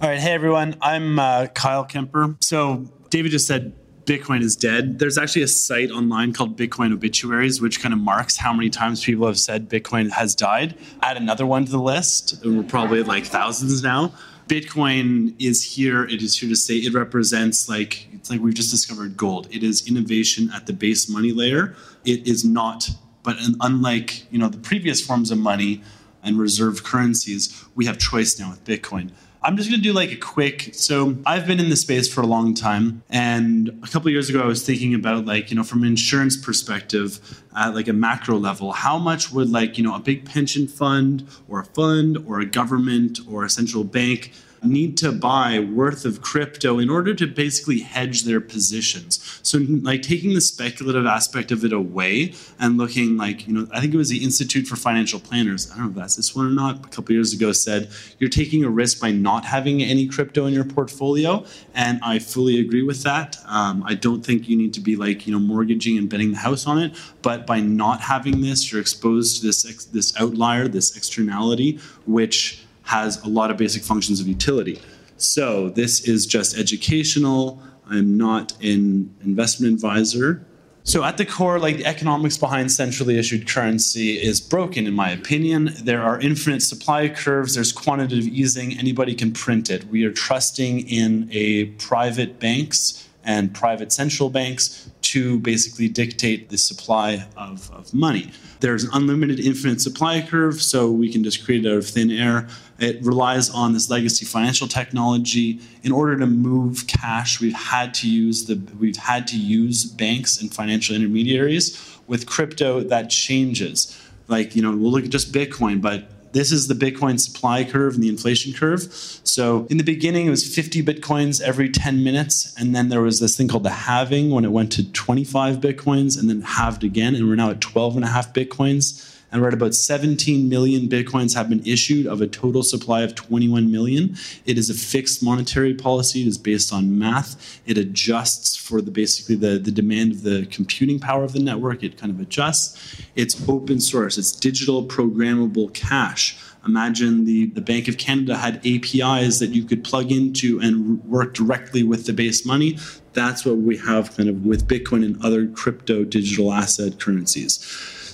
All 0.00 0.08
right. 0.08 0.20
Hey, 0.20 0.30
everyone. 0.32 0.76
I'm 0.80 1.18
uh, 1.18 1.48
Kyle 1.48 1.84
Kemper. 1.84 2.36
So 2.40 2.84
David 3.08 3.32
just 3.32 3.48
said 3.48 3.72
Bitcoin 4.04 4.42
is 4.42 4.54
dead. 4.54 5.00
There's 5.00 5.18
actually 5.18 5.42
a 5.42 5.48
site 5.48 5.90
online 5.90 6.32
called 6.32 6.56
Bitcoin 6.56 6.92
Obituaries, 6.92 7.60
which 7.60 7.80
kind 7.82 7.92
of 7.92 7.98
marks 7.98 8.36
how 8.36 8.52
many 8.52 8.70
times 8.70 9.02
people 9.02 9.26
have 9.26 9.40
said 9.40 9.68
Bitcoin 9.68 10.08
has 10.12 10.36
died. 10.36 10.76
Add 11.02 11.16
another 11.16 11.46
one 11.46 11.64
to 11.64 11.70
the 11.72 11.80
list. 11.80 12.40
and 12.44 12.56
We're 12.56 12.62
probably 12.62 13.02
like 13.02 13.24
thousands 13.24 13.82
now. 13.82 14.12
Bitcoin 14.46 15.34
is 15.40 15.64
here. 15.64 16.04
It 16.04 16.22
is 16.22 16.38
here 16.38 16.48
to 16.48 16.54
stay. 16.54 16.76
It 16.76 16.94
represents 16.94 17.68
like 17.68 18.06
it's 18.12 18.30
like 18.30 18.40
we've 18.40 18.54
just 18.54 18.70
discovered 18.70 19.16
gold. 19.16 19.48
It 19.50 19.64
is 19.64 19.88
innovation 19.88 20.48
at 20.54 20.66
the 20.68 20.72
base 20.72 21.08
money 21.08 21.32
layer. 21.32 21.74
It 22.04 22.28
is 22.28 22.44
not, 22.44 22.88
but 23.22 23.36
unlike 23.60 24.30
you 24.32 24.38
know 24.38 24.48
the 24.48 24.58
previous 24.58 25.04
forms 25.04 25.30
of 25.30 25.38
money 25.38 25.82
and 26.22 26.38
reserve 26.38 26.84
currencies, 26.84 27.64
we 27.74 27.86
have 27.86 27.98
choice 27.98 28.38
now 28.38 28.50
with 28.50 28.64
Bitcoin. 28.64 29.10
I'm 29.42 29.56
just 29.56 29.70
going 29.70 29.80
to 29.80 29.82
do 29.82 29.94
like 29.94 30.12
a 30.12 30.16
quick. 30.16 30.74
So 30.74 31.16
I've 31.24 31.46
been 31.46 31.60
in 31.60 31.70
the 31.70 31.76
space 31.76 32.12
for 32.12 32.20
a 32.20 32.26
long 32.26 32.52
time, 32.52 33.02
and 33.08 33.70
a 33.82 33.86
couple 33.86 34.10
years 34.10 34.28
ago, 34.28 34.42
I 34.42 34.46
was 34.46 34.64
thinking 34.64 34.94
about 34.94 35.24
like 35.24 35.50
you 35.50 35.56
know 35.56 35.64
from 35.64 35.82
an 35.82 35.88
insurance 35.88 36.36
perspective, 36.36 37.42
at 37.56 37.74
like 37.74 37.88
a 37.88 37.92
macro 37.94 38.36
level, 38.36 38.72
how 38.72 38.98
much 38.98 39.32
would 39.32 39.50
like 39.50 39.78
you 39.78 39.84
know 39.84 39.94
a 39.94 40.00
big 40.00 40.26
pension 40.26 40.68
fund 40.68 41.26
or 41.48 41.60
a 41.60 41.64
fund 41.64 42.18
or 42.26 42.40
a 42.40 42.46
government 42.46 43.18
or 43.28 43.44
a 43.44 43.50
central 43.50 43.84
bank 43.84 44.32
need 44.62 44.96
to 44.98 45.12
buy 45.12 45.58
worth 45.58 46.04
of 46.04 46.20
crypto 46.22 46.78
in 46.78 46.90
order 46.90 47.14
to 47.14 47.26
basically 47.26 47.80
hedge 47.80 48.24
their 48.24 48.40
positions. 48.40 49.40
So, 49.42 49.58
like 49.82 50.02
taking 50.02 50.34
the 50.34 50.40
speculative 50.40 51.06
aspect 51.06 51.50
of 51.50 51.64
it 51.64 51.72
away 51.72 52.34
and 52.58 52.76
looking 52.76 53.16
like, 53.16 53.46
you 53.46 53.54
know, 53.54 53.68
I 53.72 53.80
think 53.80 53.94
it 53.94 53.96
was 53.96 54.10
the 54.10 54.22
Institute 54.22 54.66
for 54.66 54.76
Financial 54.76 55.20
Planners, 55.20 55.70
I 55.70 55.76
don't 55.76 55.84
know 55.84 55.90
if 55.90 55.96
that's 55.96 56.16
this 56.16 56.34
one 56.34 56.46
or 56.46 56.50
not, 56.50 56.84
a 56.84 56.88
couple 56.88 57.14
years 57.14 57.32
ago 57.32 57.52
said, 57.52 57.90
you're 58.18 58.30
taking 58.30 58.64
a 58.64 58.70
risk 58.70 59.00
by 59.00 59.10
not 59.10 59.44
having 59.44 59.82
any 59.82 60.06
crypto 60.06 60.46
in 60.46 60.54
your 60.54 60.64
portfolio. 60.64 61.44
And 61.74 62.00
I 62.02 62.18
fully 62.18 62.60
agree 62.60 62.82
with 62.82 63.02
that. 63.02 63.36
Um, 63.46 63.82
I 63.86 63.94
don't 63.94 64.24
think 64.24 64.48
you 64.48 64.56
need 64.56 64.74
to 64.74 64.80
be 64.80 64.96
like, 64.96 65.26
you 65.26 65.32
know, 65.32 65.38
mortgaging 65.38 65.98
and 65.98 66.08
betting 66.08 66.32
the 66.32 66.38
house 66.38 66.66
on 66.66 66.78
it. 66.78 66.96
But 67.22 67.46
by 67.46 67.60
not 67.60 68.00
having 68.00 68.40
this, 68.40 68.70
you're 68.70 68.80
exposed 68.80 69.40
to 69.40 69.46
this, 69.46 69.62
this 69.86 70.18
outlier, 70.18 70.68
this 70.68 70.96
externality, 70.96 71.78
which 72.06 72.64
has 72.90 73.22
a 73.22 73.28
lot 73.28 73.52
of 73.52 73.56
basic 73.56 73.84
functions 73.84 74.18
of 74.20 74.26
utility. 74.26 74.80
So 75.16 75.68
this 75.68 76.08
is 76.08 76.26
just 76.26 76.58
educational. 76.58 77.62
I'm 77.88 78.16
not 78.18 78.52
an 78.62 79.14
investment 79.22 79.74
advisor. 79.74 80.44
So 80.82 81.04
at 81.04 81.16
the 81.16 81.24
core, 81.24 81.60
like 81.60 81.76
the 81.76 81.86
economics 81.86 82.36
behind 82.36 82.72
centrally 82.72 83.16
issued 83.16 83.46
currency 83.46 84.20
is 84.20 84.40
broken, 84.40 84.88
in 84.88 84.94
my 84.94 85.10
opinion. 85.10 85.70
There 85.84 86.02
are 86.02 86.18
infinite 86.18 86.62
supply 86.62 87.08
curves. 87.08 87.54
There's 87.54 87.70
quantitative 87.70 88.26
easing. 88.26 88.76
Anybody 88.76 89.14
can 89.14 89.32
print 89.32 89.70
it. 89.70 89.84
We 89.84 90.04
are 90.04 90.12
trusting 90.12 90.88
in 90.88 91.28
a 91.30 91.66
private 91.78 92.40
banks 92.40 93.08
and 93.22 93.54
private 93.54 93.92
central 93.92 94.30
banks 94.30 94.90
to 95.12 95.40
basically 95.40 95.88
dictate 95.88 96.50
the 96.50 96.58
supply 96.58 97.26
of, 97.36 97.70
of 97.72 97.92
money. 97.92 98.30
There's 98.60 98.84
an 98.84 98.90
unlimited 98.92 99.40
infinite 99.40 99.80
supply 99.80 100.20
curve, 100.20 100.62
so 100.62 100.90
we 100.90 101.10
can 101.10 101.24
just 101.24 101.44
create 101.44 101.64
it 101.64 101.68
out 101.68 101.78
of 101.78 101.86
thin 101.86 102.10
air. 102.10 102.46
It 102.78 103.02
relies 103.02 103.50
on 103.50 103.72
this 103.72 103.90
legacy 103.90 104.24
financial 104.24 104.68
technology. 104.68 105.60
In 105.82 105.92
order 105.92 106.16
to 106.18 106.26
move 106.26 106.86
cash, 106.86 107.40
we've 107.40 107.54
had 107.54 107.92
to 107.94 108.10
use 108.10 108.44
the 108.44 108.60
we've 108.78 108.96
had 108.96 109.26
to 109.28 109.38
use 109.38 109.84
banks 109.84 110.40
and 110.40 110.52
financial 110.52 110.94
intermediaries. 110.94 111.98
With 112.06 112.26
crypto, 112.26 112.80
that 112.80 113.10
changes. 113.10 114.00
Like 114.28 114.54
you 114.54 114.62
know, 114.62 114.70
we'll 114.70 114.92
look 114.92 115.04
at 115.04 115.10
just 115.10 115.32
Bitcoin, 115.32 115.80
but 115.80 116.08
this 116.32 116.52
is 116.52 116.68
the 116.68 116.74
Bitcoin 116.74 117.18
supply 117.18 117.64
curve 117.64 117.94
and 117.94 118.02
the 118.02 118.08
inflation 118.08 118.52
curve. 118.52 118.82
So 119.24 119.66
in 119.68 119.76
the 119.76 119.84
beginning, 119.84 120.26
it 120.26 120.30
was 120.30 120.54
50 120.54 120.82
Bitcoins 120.82 121.40
every 121.40 121.68
10 121.68 122.04
minutes. 122.04 122.54
And 122.56 122.74
then 122.74 122.88
there 122.88 123.02
was 123.02 123.20
this 123.20 123.36
thing 123.36 123.48
called 123.48 123.64
the 123.64 123.70
halving 123.70 124.30
when 124.30 124.44
it 124.44 124.52
went 124.52 124.72
to 124.72 124.92
25 124.92 125.56
Bitcoins 125.56 126.18
and 126.18 126.28
then 126.28 126.42
halved 126.42 126.84
again. 126.84 127.14
And 127.14 127.28
we're 127.28 127.34
now 127.34 127.50
at 127.50 127.60
12 127.60 127.96
and 127.96 128.04
a 128.04 128.08
half 128.08 128.32
Bitcoins 128.32 129.09
and 129.32 129.40
we're 129.40 129.48
at 129.48 129.54
about 129.54 129.74
17 129.74 130.48
million 130.48 130.88
bitcoins 130.88 131.34
have 131.34 131.48
been 131.48 131.64
issued 131.64 132.06
of 132.06 132.20
a 132.20 132.26
total 132.26 132.62
supply 132.62 133.02
of 133.02 133.14
21 133.14 133.70
million. 133.70 134.16
It 134.44 134.58
is 134.58 134.70
a 134.70 134.74
fixed 134.74 135.22
monetary 135.22 135.74
policy. 135.74 136.22
It 136.22 136.28
is 136.28 136.38
based 136.38 136.72
on 136.72 136.98
math. 136.98 137.60
It 137.66 137.78
adjusts 137.78 138.56
for 138.56 138.80
the 138.80 138.90
basically 138.90 139.36
the, 139.36 139.58
the 139.58 139.70
demand 139.70 140.12
of 140.12 140.22
the 140.22 140.46
computing 140.46 140.98
power 140.98 141.22
of 141.22 141.32
the 141.32 141.38
network. 141.40 141.82
It 141.82 141.96
kind 141.96 142.12
of 142.12 142.20
adjusts. 142.20 143.00
It's 143.14 143.48
open 143.48 143.80
source. 143.80 144.18
It's 144.18 144.32
digital 144.32 144.84
programmable 144.84 145.72
cash. 145.72 146.36
Imagine 146.66 147.24
the, 147.24 147.46
the 147.46 147.62
Bank 147.62 147.88
of 147.88 147.96
Canada 147.96 148.36
had 148.36 148.56
APIs 148.66 149.38
that 149.38 149.50
you 149.50 149.64
could 149.64 149.82
plug 149.82 150.12
into 150.12 150.60
and 150.60 151.02
work 151.04 151.32
directly 151.32 151.82
with 151.82 152.04
the 152.04 152.12
base 152.12 152.44
money. 152.44 152.78
That's 153.14 153.46
what 153.46 153.56
we 153.56 153.78
have 153.78 154.14
kind 154.16 154.28
of 154.28 154.44
with 154.44 154.68
Bitcoin 154.68 155.04
and 155.04 155.22
other 155.24 155.46
crypto 155.46 156.04
digital 156.04 156.52
asset 156.52 157.00
currencies. 157.00 157.58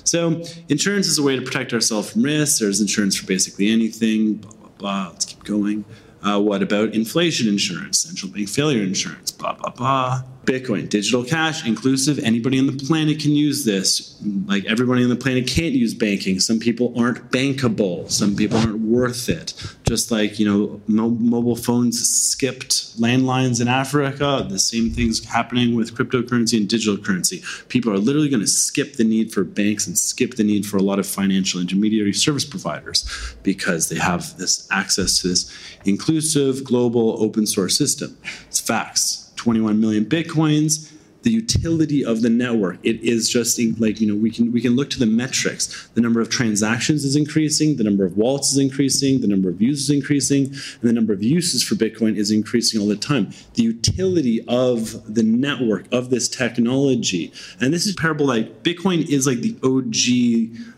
So 0.07 0.42
insurance 0.69 1.09
is 1.09 1.19
a 1.19 1.23
way 1.23 1.37
to 1.37 1.42
protect 1.42 1.73
ourselves 1.73 2.12
from 2.12 2.23
risk. 2.23 2.61
There's 2.61 2.81
insurance 2.81 3.16
for 3.16 3.27
basically 3.27 3.69
anything. 3.69 4.35
Blah 4.35 4.53
blah 4.53 4.69
blah. 4.79 5.09
Let's 5.11 5.25
keep 5.27 5.45
going. 5.45 5.85
Uh, 6.23 6.40
what 6.40 6.61
about 6.61 6.92
inflation 6.92 7.49
insurance, 7.49 8.01
central 8.01 8.33
bank 8.33 8.49
failure 8.49 8.83
insurance, 8.83 9.31
blah, 9.31 9.53
blah, 9.53 9.71
blah. 9.71 10.23
Bitcoin, 10.46 10.88
digital 10.88 11.24
cash, 11.24 11.66
inclusive. 11.66 12.20
Anybody 12.20 12.59
on 12.61 12.66
the 12.66 12.85
planet 12.87 13.18
can 13.20 13.32
use 13.32 13.64
this. 13.64 14.16
Like 14.46 14.64
everybody 14.66 15.02
on 15.02 15.11
the 15.11 15.16
planet 15.16 15.48
can't 15.48 15.74
use 15.74 15.92
banking. 15.92 16.38
Some 16.38 16.61
people 16.61 16.94
aren't 16.96 17.32
bankable. 17.32 18.09
Some 18.11 18.37
people 18.37 18.56
aren't 18.59 18.78
worth 18.80 19.28
it. 19.28 19.54
Just 19.82 20.12
like, 20.12 20.38
you 20.38 20.46
know, 20.46 20.80
mo- 20.87 21.11
mobile 21.11 21.56
phones 21.56 21.98
skipped 22.09 22.98
landlines 23.00 23.61
in 23.61 23.66
Africa, 23.66 24.46
the 24.48 24.59
same 24.61 24.90
thing's 24.90 25.24
happening 25.24 25.74
with 25.74 25.96
cryptocurrency 25.96 26.56
and 26.56 26.68
digital 26.68 26.96
currency. 26.96 27.42
People 27.68 27.92
are 27.92 27.98
literally 27.98 28.28
going 28.28 28.40
to 28.40 28.46
skip 28.46 28.94
the 28.94 29.04
need 29.04 29.32
for 29.32 29.42
banks 29.42 29.87
and 29.87 29.98
skip 29.98 30.37
the 30.37 30.44
need 30.44 30.64
for 30.64 30.76
a 30.76 30.82
lot 30.82 31.00
of 31.00 31.06
financial 31.06 31.61
intermediary 31.61 32.12
service 32.12 32.44
providers 32.44 33.37
because 33.42 33.88
they 33.88 33.96
have 33.96 34.38
this 34.38 34.68
access 34.70 35.20
to 35.20 35.28
this 35.28 35.52
inclusive, 35.85 36.62
global, 36.62 37.20
open 37.20 37.46
source 37.46 37.76
system. 37.76 38.16
It's 38.46 38.61
facts. 38.61 39.26
21 39.37 39.81
million 39.81 40.05
bitcoins 40.05 40.92
the 41.27 41.33
utility 41.33 42.05
of 42.05 42.22
the 42.22 42.31
network. 42.31 42.79
It 42.85 43.03
is 43.03 43.29
just 43.29 43.59
like 43.81 44.01
you 44.01 44.07
know 44.07 44.14
we 44.14 44.31
can 44.31 44.53
we 44.53 44.61
can 44.61 44.77
look 44.77 44.90
to 44.90 44.99
the 45.01 45.07
metrics. 45.07 45.88
The 45.88 46.01
number 46.01 46.20
of 46.20 46.31
transactions 46.31 47.05
is 47.05 47.16
increasing 47.16 47.79
the 47.79 47.83
number 47.83 48.05
of 48.05 48.16
wallets 48.16 48.53
is 48.53 48.59
increasing 48.59 49.20
the 49.20 49.27
number 49.27 49.49
of 49.49 49.61
users 49.61 49.90
is 49.90 49.90
increasing 49.90 50.44
and 50.44 50.83
the 50.83 50.92
number 50.92 51.12
of 51.12 51.25
uses 51.25 51.64
for 51.64 51.75
bitcoin 51.75 52.16
is 52.16 52.31
increasing 52.31 52.81
all 52.81 52.87
the 52.87 52.94
time. 52.94 53.33
The 53.55 53.64
utility 53.64 54.40
of 54.46 55.12
the 55.12 55.25
network 55.25 55.92
of 55.92 56.11
this 56.11 56.29
technology. 56.29 57.33
And 57.61 57.75
this 57.75 57.87
is 57.87 57.96
parable 57.96 58.27
like 58.27 58.62
bitcoin 58.62 59.09
is 59.09 59.27
like 59.27 59.40
the 59.40 59.59
og 59.64 59.90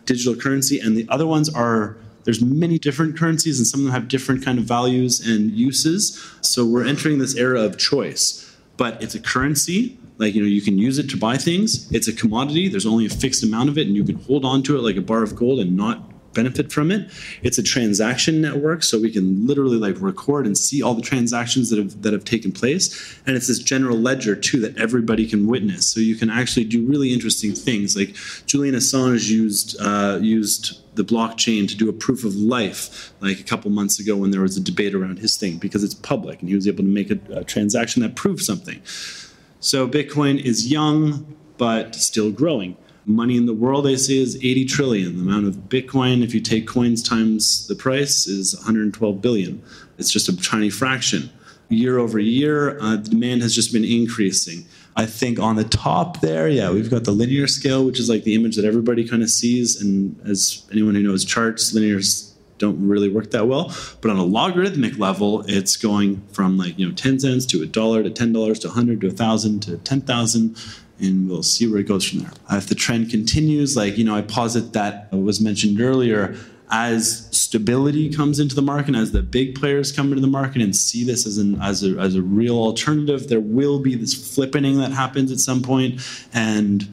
digital 0.05 0.35
currency 0.35 0.79
and 0.79 0.97
the 0.97 1.05
other 1.09 1.27
ones 1.27 1.47
are 1.53 1.95
there's 2.23 2.41
many 2.41 2.79
different 2.79 3.15
currencies 3.15 3.59
and 3.59 3.67
some 3.67 3.81
of 3.81 3.85
them 3.85 3.93
have 3.93 4.07
different 4.07 4.43
kind 4.43 4.57
of 4.57 4.65
values 4.65 5.19
and 5.19 5.51
uses. 5.51 6.19
So 6.41 6.65
we're 6.65 6.87
entering 6.87 7.19
this 7.19 7.35
era 7.35 7.61
of 7.61 7.77
choice 7.77 8.48
but 8.79 9.03
it's 9.03 9.13
a 9.13 9.19
currency 9.19 9.99
like 10.19 10.35
you 10.35 10.41
know 10.41 10.47
you 10.47 10.61
can 10.61 10.77
use 10.77 10.99
it 10.99 11.09
to 11.09 11.17
buy 11.17 11.37
things. 11.37 11.91
It's 11.91 12.07
a 12.07 12.13
commodity. 12.13 12.67
There's 12.67 12.85
only 12.85 13.05
a 13.05 13.09
fixed 13.09 13.43
amount 13.43 13.69
of 13.69 13.77
it 13.77 13.87
and 13.87 13.95
you 13.95 14.03
can 14.03 14.15
hold 14.15 14.45
on 14.45 14.63
to 14.63 14.77
it 14.77 14.81
like 14.81 14.97
a 14.97 15.01
bar 15.01 15.23
of 15.23 15.35
gold 15.35 15.59
and 15.59 15.75
not 15.77 16.08
benefit 16.33 16.71
from 16.71 16.91
it. 16.91 17.09
It's 17.41 17.57
a 17.57 17.63
transaction 17.63 18.41
network, 18.41 18.83
so 18.83 18.99
we 18.99 19.11
can 19.11 19.45
literally 19.47 19.77
like 19.77 19.99
record 19.99 20.45
and 20.45 20.57
see 20.57 20.81
all 20.81 20.93
the 20.93 21.01
transactions 21.01 21.69
that 21.69 21.79
have 21.79 22.01
that 22.01 22.13
have 22.13 22.25
taken 22.25 22.51
place. 22.51 23.19
And 23.25 23.35
it's 23.35 23.47
this 23.47 23.59
general 23.59 23.97
ledger 23.97 24.35
too 24.35 24.59
that 24.61 24.77
everybody 24.77 25.27
can 25.27 25.47
witness. 25.47 25.87
So 25.87 25.99
you 25.99 26.15
can 26.15 26.29
actually 26.29 26.65
do 26.65 26.85
really 26.85 27.13
interesting 27.13 27.53
things. 27.53 27.95
Like 27.95 28.15
Julian 28.45 28.75
Assange 28.75 29.29
used 29.29 29.79
uh, 29.79 30.19
used 30.21 30.81
the 30.95 31.03
blockchain 31.03 31.67
to 31.67 31.75
do 31.75 31.87
a 31.87 31.93
proof 31.93 32.25
of 32.25 32.35
life 32.35 33.13
like 33.21 33.39
a 33.39 33.43
couple 33.43 33.71
months 33.71 33.99
ago 33.99 34.17
when 34.17 34.31
there 34.31 34.41
was 34.41 34.57
a 34.57 34.61
debate 34.61 34.93
around 34.93 35.19
his 35.19 35.37
thing 35.37 35.57
because 35.57 35.83
it's 35.83 35.93
public 35.93 36.41
and 36.41 36.49
he 36.49 36.55
was 36.55 36.67
able 36.67 36.83
to 36.83 36.89
make 36.89 37.09
a, 37.09 37.19
a 37.31 37.43
transaction 37.43 38.01
that 38.01 38.15
proved 38.15 38.41
something. 38.41 38.81
So 39.61 39.87
Bitcoin 39.87 40.41
is 40.43 40.69
young 40.69 41.35
but 41.57 41.95
still 41.95 42.31
growing 42.31 42.75
money 43.09 43.35
in 43.35 43.45
the 43.47 43.53
world 43.53 43.85
they 43.85 43.95
say 43.95 44.17
is 44.17 44.35
80 44.35 44.65
trillion. 44.65 45.15
The 45.17 45.23
amount 45.23 45.47
of 45.47 45.55
bitcoin 45.67 46.23
if 46.23 46.33
you 46.33 46.39
take 46.39 46.67
coins 46.67 47.01
times 47.01 47.67
the 47.67 47.75
price 47.75 48.27
is 48.27 48.55
112 48.55 49.21
billion. 49.21 49.61
It's 49.97 50.11
just 50.11 50.29
a 50.29 50.37
tiny 50.37 50.69
fraction. 50.69 51.29
Year 51.69 51.97
over 51.97 52.19
year 52.19 52.79
uh, 52.79 52.97
demand 52.97 53.41
has 53.41 53.53
just 53.53 53.73
been 53.73 53.83
increasing. 53.83 54.65
I 54.95 55.05
think 55.05 55.39
on 55.39 55.55
the 55.55 55.63
top 55.63 56.21
there 56.21 56.47
yeah 56.49 56.71
we've 56.71 56.89
got 56.89 57.03
the 57.03 57.11
linear 57.11 57.47
scale 57.47 57.85
which 57.85 57.99
is 57.99 58.09
like 58.09 58.23
the 58.23 58.35
image 58.35 58.55
that 58.55 58.65
everybody 58.65 59.07
kind 59.07 59.23
of 59.23 59.29
sees 59.29 59.81
and 59.81 60.19
as 60.27 60.67
anyone 60.71 60.95
who 60.95 61.03
knows 61.03 61.25
charts 61.25 61.73
linears 61.73 62.33
don't 62.57 62.85
really 62.85 63.07
work 63.07 63.31
that 63.31 63.47
well. 63.47 63.73
But 64.01 64.11
on 64.11 64.17
a 64.17 64.23
logarithmic 64.23 64.99
level 64.99 65.43
it's 65.47 65.77
going 65.77 66.21
from 66.31 66.57
like 66.57 66.77
you 66.77 66.87
know 66.87 66.93
10 66.93 67.19
cents 67.21 67.47
to 67.47 67.63
a 67.63 67.65
dollar 67.65 68.03
to 68.03 68.11
10 68.11 68.33
dollars 68.33 68.59
to 68.59 68.67
100 68.67 69.01
to 69.01 69.07
1000 69.07 69.61
to 69.61 69.77
10000 69.77 70.57
and 70.99 71.29
we'll 71.29 71.43
see 71.43 71.67
where 71.67 71.79
it 71.79 71.87
goes 71.87 72.07
from 72.07 72.19
there. 72.19 72.31
If 72.51 72.67
the 72.67 72.75
trend 72.75 73.09
continues, 73.09 73.75
like 73.75 73.97
you 73.97 74.03
know, 74.03 74.15
I 74.15 74.21
posit 74.21 74.73
that 74.73 75.11
was 75.11 75.39
mentioned 75.39 75.81
earlier, 75.81 76.35
as 76.71 77.27
stability 77.31 78.13
comes 78.13 78.39
into 78.39 78.55
the 78.55 78.61
market, 78.61 78.95
as 78.95 79.11
the 79.11 79.23
big 79.23 79.55
players 79.55 79.91
come 79.91 80.09
into 80.09 80.21
the 80.21 80.27
market 80.27 80.61
and 80.61 80.75
see 80.75 81.03
this 81.03 81.25
as 81.25 81.37
an 81.37 81.59
as 81.61 81.83
a 81.83 81.97
as 81.97 82.15
a 82.15 82.21
real 82.21 82.57
alternative, 82.57 83.27
there 83.27 83.39
will 83.39 83.79
be 83.79 83.95
this 83.95 84.15
flippening 84.15 84.77
that 84.77 84.91
happens 84.91 85.31
at 85.31 85.39
some 85.39 85.61
point, 85.61 86.01
and 86.33 86.87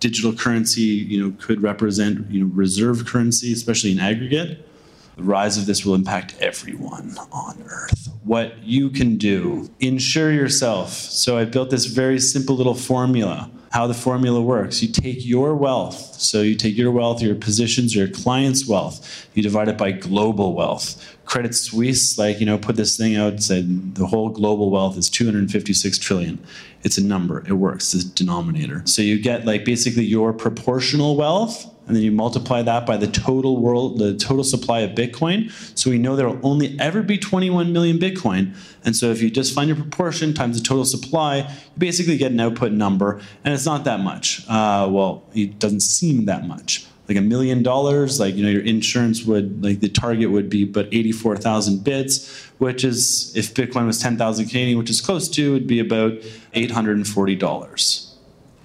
digital 0.00 0.32
currency, 0.32 0.82
you 0.82 1.22
know, 1.22 1.34
could 1.40 1.62
represent 1.62 2.30
you 2.30 2.44
know 2.44 2.50
reserve 2.54 3.06
currency, 3.06 3.52
especially 3.52 3.92
in 3.92 3.98
aggregate. 3.98 4.68
The 5.16 5.22
rise 5.22 5.56
of 5.56 5.64
this 5.64 5.84
will 5.84 5.94
impact 5.94 6.34
everyone 6.40 7.16
on 7.32 7.64
Earth. 7.70 8.10
What 8.22 8.62
you 8.62 8.90
can 8.90 9.16
do, 9.16 9.70
insure 9.80 10.30
yourself. 10.30 10.92
So 10.92 11.38
I 11.38 11.46
built 11.46 11.70
this 11.70 11.86
very 11.86 12.20
simple 12.20 12.54
little 12.54 12.74
formula. 12.74 13.50
How 13.70 13.86
the 13.86 13.94
formula 13.94 14.42
works. 14.42 14.82
You 14.82 14.88
take 14.88 15.24
your 15.24 15.54
wealth, 15.54 16.20
so 16.20 16.42
you 16.42 16.54
take 16.54 16.76
your 16.76 16.90
wealth, 16.90 17.20
your 17.20 17.34
positions, 17.34 17.94
your 17.94 18.08
client's 18.08 18.66
wealth, 18.66 19.28
you 19.34 19.42
divide 19.42 19.68
it 19.68 19.76
by 19.76 19.92
global 19.92 20.54
wealth. 20.54 21.16
Credit 21.24 21.54
Suisse, 21.54 22.16
like, 22.18 22.38
you 22.38 22.46
know, 22.46 22.56
put 22.58 22.76
this 22.76 22.96
thing 22.96 23.16
out, 23.16 23.42
said 23.42 23.94
the 23.94 24.06
whole 24.06 24.28
global 24.28 24.70
wealth 24.70 24.96
is 24.96 25.10
256 25.10 25.98
trillion. 25.98 26.38
It's 26.84 26.96
a 26.96 27.04
number, 27.04 27.44
it 27.46 27.54
works, 27.54 27.92
it's 27.92 28.04
a 28.04 28.14
denominator. 28.14 28.82
So 28.84 29.02
you 29.02 29.18
get 29.18 29.44
like 29.44 29.64
basically 29.64 30.04
your 30.04 30.32
proportional 30.32 31.16
wealth 31.16 31.70
and 31.86 31.94
then 31.94 32.02
you 32.02 32.10
multiply 32.10 32.62
that 32.62 32.84
by 32.84 32.96
the 32.96 33.06
total 33.06 33.58
world, 33.58 33.98
the 33.98 34.16
total 34.16 34.42
supply 34.42 34.80
of 34.80 34.90
Bitcoin. 34.96 35.50
So 35.78 35.90
we 35.90 35.98
know 35.98 36.16
there 36.16 36.28
will 36.28 36.40
only 36.42 36.76
ever 36.80 37.02
be 37.02 37.16
21 37.16 37.72
million 37.72 37.98
Bitcoin. 37.98 38.54
And 38.84 38.96
so 38.96 39.10
if 39.10 39.22
you 39.22 39.30
just 39.30 39.54
find 39.54 39.68
your 39.68 39.76
proportion 39.76 40.34
times 40.34 40.60
the 40.60 40.66
total 40.66 40.84
supply, 40.84 41.38
you 41.38 41.78
basically 41.78 42.16
get 42.16 42.32
an 42.32 42.40
output 42.40 42.72
number, 42.72 43.20
and 43.44 43.54
it's 43.54 43.66
not 43.66 43.84
that 43.84 44.00
much. 44.00 44.44
Uh, 44.48 44.88
well, 44.90 45.22
it 45.34 45.58
doesn't 45.58 45.80
seem 45.80 46.24
that 46.26 46.46
much. 46.46 46.86
Like 47.08 47.18
a 47.18 47.22
million 47.22 47.62
dollars, 47.62 48.18
like 48.18 48.34
you 48.34 48.42
know, 48.42 48.50
your 48.50 48.64
insurance 48.64 49.24
would 49.24 49.62
like 49.62 49.78
the 49.78 49.88
target 49.88 50.30
would 50.30 50.50
be 50.50 50.64
but 50.64 50.88
84,000 50.92 51.84
bits, 51.84 52.28
which 52.58 52.82
is 52.82 53.32
if 53.36 53.54
Bitcoin 53.54 53.86
was 53.86 54.00
10,000 54.00 54.46
Canadian, 54.46 54.76
which 54.76 54.90
is 54.90 55.00
close 55.00 55.28
to, 55.30 55.52
would 55.52 55.68
be 55.68 55.78
about 55.78 56.14
840 56.54 57.36
dollars. 57.36 58.05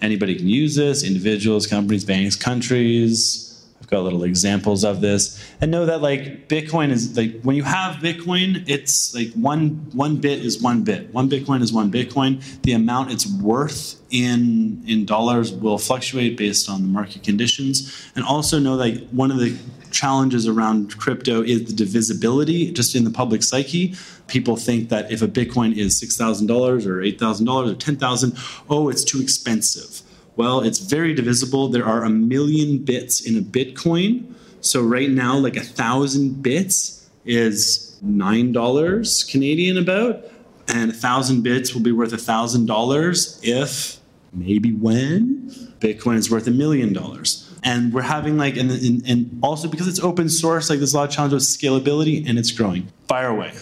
Anybody 0.02 0.36
can 0.36 0.48
use 0.48 0.76
this 0.76 1.04
individuals, 1.04 1.68
companies, 1.68 2.04
banks, 2.04 2.36
countries. 2.36 3.51
I've 3.82 3.88
got 3.88 4.04
little 4.04 4.24
examples 4.24 4.84
of 4.84 5.02
this. 5.02 5.44
And 5.60 5.72
know 5.72 5.86
that 5.88 6.02
like 6.02 6.48
Bitcoin 6.48 6.91
is 6.91 7.17
like 7.17 7.41
when 7.41 7.56
you 7.56 7.63
have 7.63 7.96
Bitcoin, 7.96 8.63
it's 8.67 9.13
like 9.15 9.34
one 9.34 9.89
one 9.94 10.17
bit 10.17 10.46
is 10.46 10.62
one 10.62 10.84
bit. 10.84 11.12
One 11.13 11.30
Bitcoin 11.30 11.62
is 11.62 11.74
one 11.74 11.91
Bitcoin. 11.91 12.41
The 12.62 12.74
amount 12.74 13.12
it's 13.12 13.26
worth 13.26 14.00
in 14.12 14.84
in 14.88 15.06
dollars 15.06 15.52
will 15.52 15.78
fluctuate 15.78 16.38
based 16.38 16.70
on 16.70 16.82
the 16.82 16.88
market 16.88 17.24
conditions. 17.24 18.10
And 18.15 18.24
also 18.24 18.60
know 18.60 18.78
that 18.78 19.12
one 19.12 19.32
of 19.32 19.39
the 19.39 19.58
challenges 19.89 20.48
around 20.48 20.98
crypto 20.98 21.41
is 21.41 21.65
the 21.65 21.74
divisibility 21.74 22.72
just 22.72 22.96
in 22.96 23.04
the 23.04 23.10
public 23.10 23.44
psyche 23.44 23.94
people 24.32 24.56
think 24.56 24.89
that 24.89 25.12
if 25.12 25.22
a 25.22 25.28
Bitcoin 25.28 25.76
is 25.76 26.02
$6,000 26.02 26.86
or 26.86 27.02
$8,000 27.02 27.72
or 27.72 27.76
10,000, 27.76 28.38
oh, 28.70 28.89
it's 28.89 29.04
too 29.04 29.22
expensive. 29.22 30.02
Well, 30.36 30.62
it's 30.62 30.80
very 30.80 31.13
divisible. 31.13 31.67
There 31.67 31.86
are 31.86 32.04
a 32.04 32.10
million 32.10 32.80
bits 32.80 33.22
in 33.22 33.38
a 33.38 33.41
Bitcoin. 33.41 34.34
So 34.62 34.82
right 34.82 35.10
now, 35.10 35.38
like 35.38 35.58
a 35.58 35.63
thousand 35.63 36.41
bits 36.41 37.10
is 37.26 37.98
nine 38.02 38.52
dollars 38.52 39.24
Canadian 39.26 39.78
about, 39.78 40.26
and 40.67 40.91
a 40.91 40.94
thousand 40.94 41.44
bits 41.44 41.74
will 41.74 41.82
be 41.82 41.91
worth 41.91 42.13
a 42.13 42.17
thousand 42.17 42.65
dollars 42.65 43.39
if 43.44 43.98
maybe 44.34 44.72
when 44.72 45.50
Bitcoin 45.80 46.15
is 46.15 46.32
worth 46.32 46.48
a 46.48 46.52
million 46.52 46.94
dollars. 46.94 47.48
And 47.63 47.94
we're 47.94 48.02
having 48.02 48.38
like, 48.38 48.58
and, 48.58 48.72
and, 48.72 49.08
and 49.08 49.39
also 49.44 49.67
because 49.67 49.88
it's 49.88 50.00
open 50.00 50.30
source, 50.30 50.70
like 50.70 50.80
there's 50.80 50.96
a 50.96 50.98
lot 50.98 51.10
of 51.10 51.13
challenges 51.13 51.48
with 51.48 51.62
scalability, 51.62 52.28
and 52.28 52.39
it's 52.39 52.52
growing. 52.52 52.88
Fire 53.08 53.28
away 53.28 53.54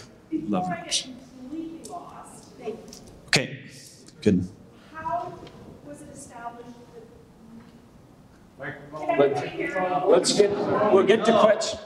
love 0.49 0.69
much. 0.69 1.07
Okay, 3.27 3.59
good. 4.21 4.47
How 4.93 5.31
was 5.85 6.01
it 6.01 6.09
established? 6.13 6.75
Let's 9.19 10.37
get, 10.37 10.49
we'll 10.93 11.05
get 11.05 11.25
to 11.25 11.39
questions. 11.39 11.81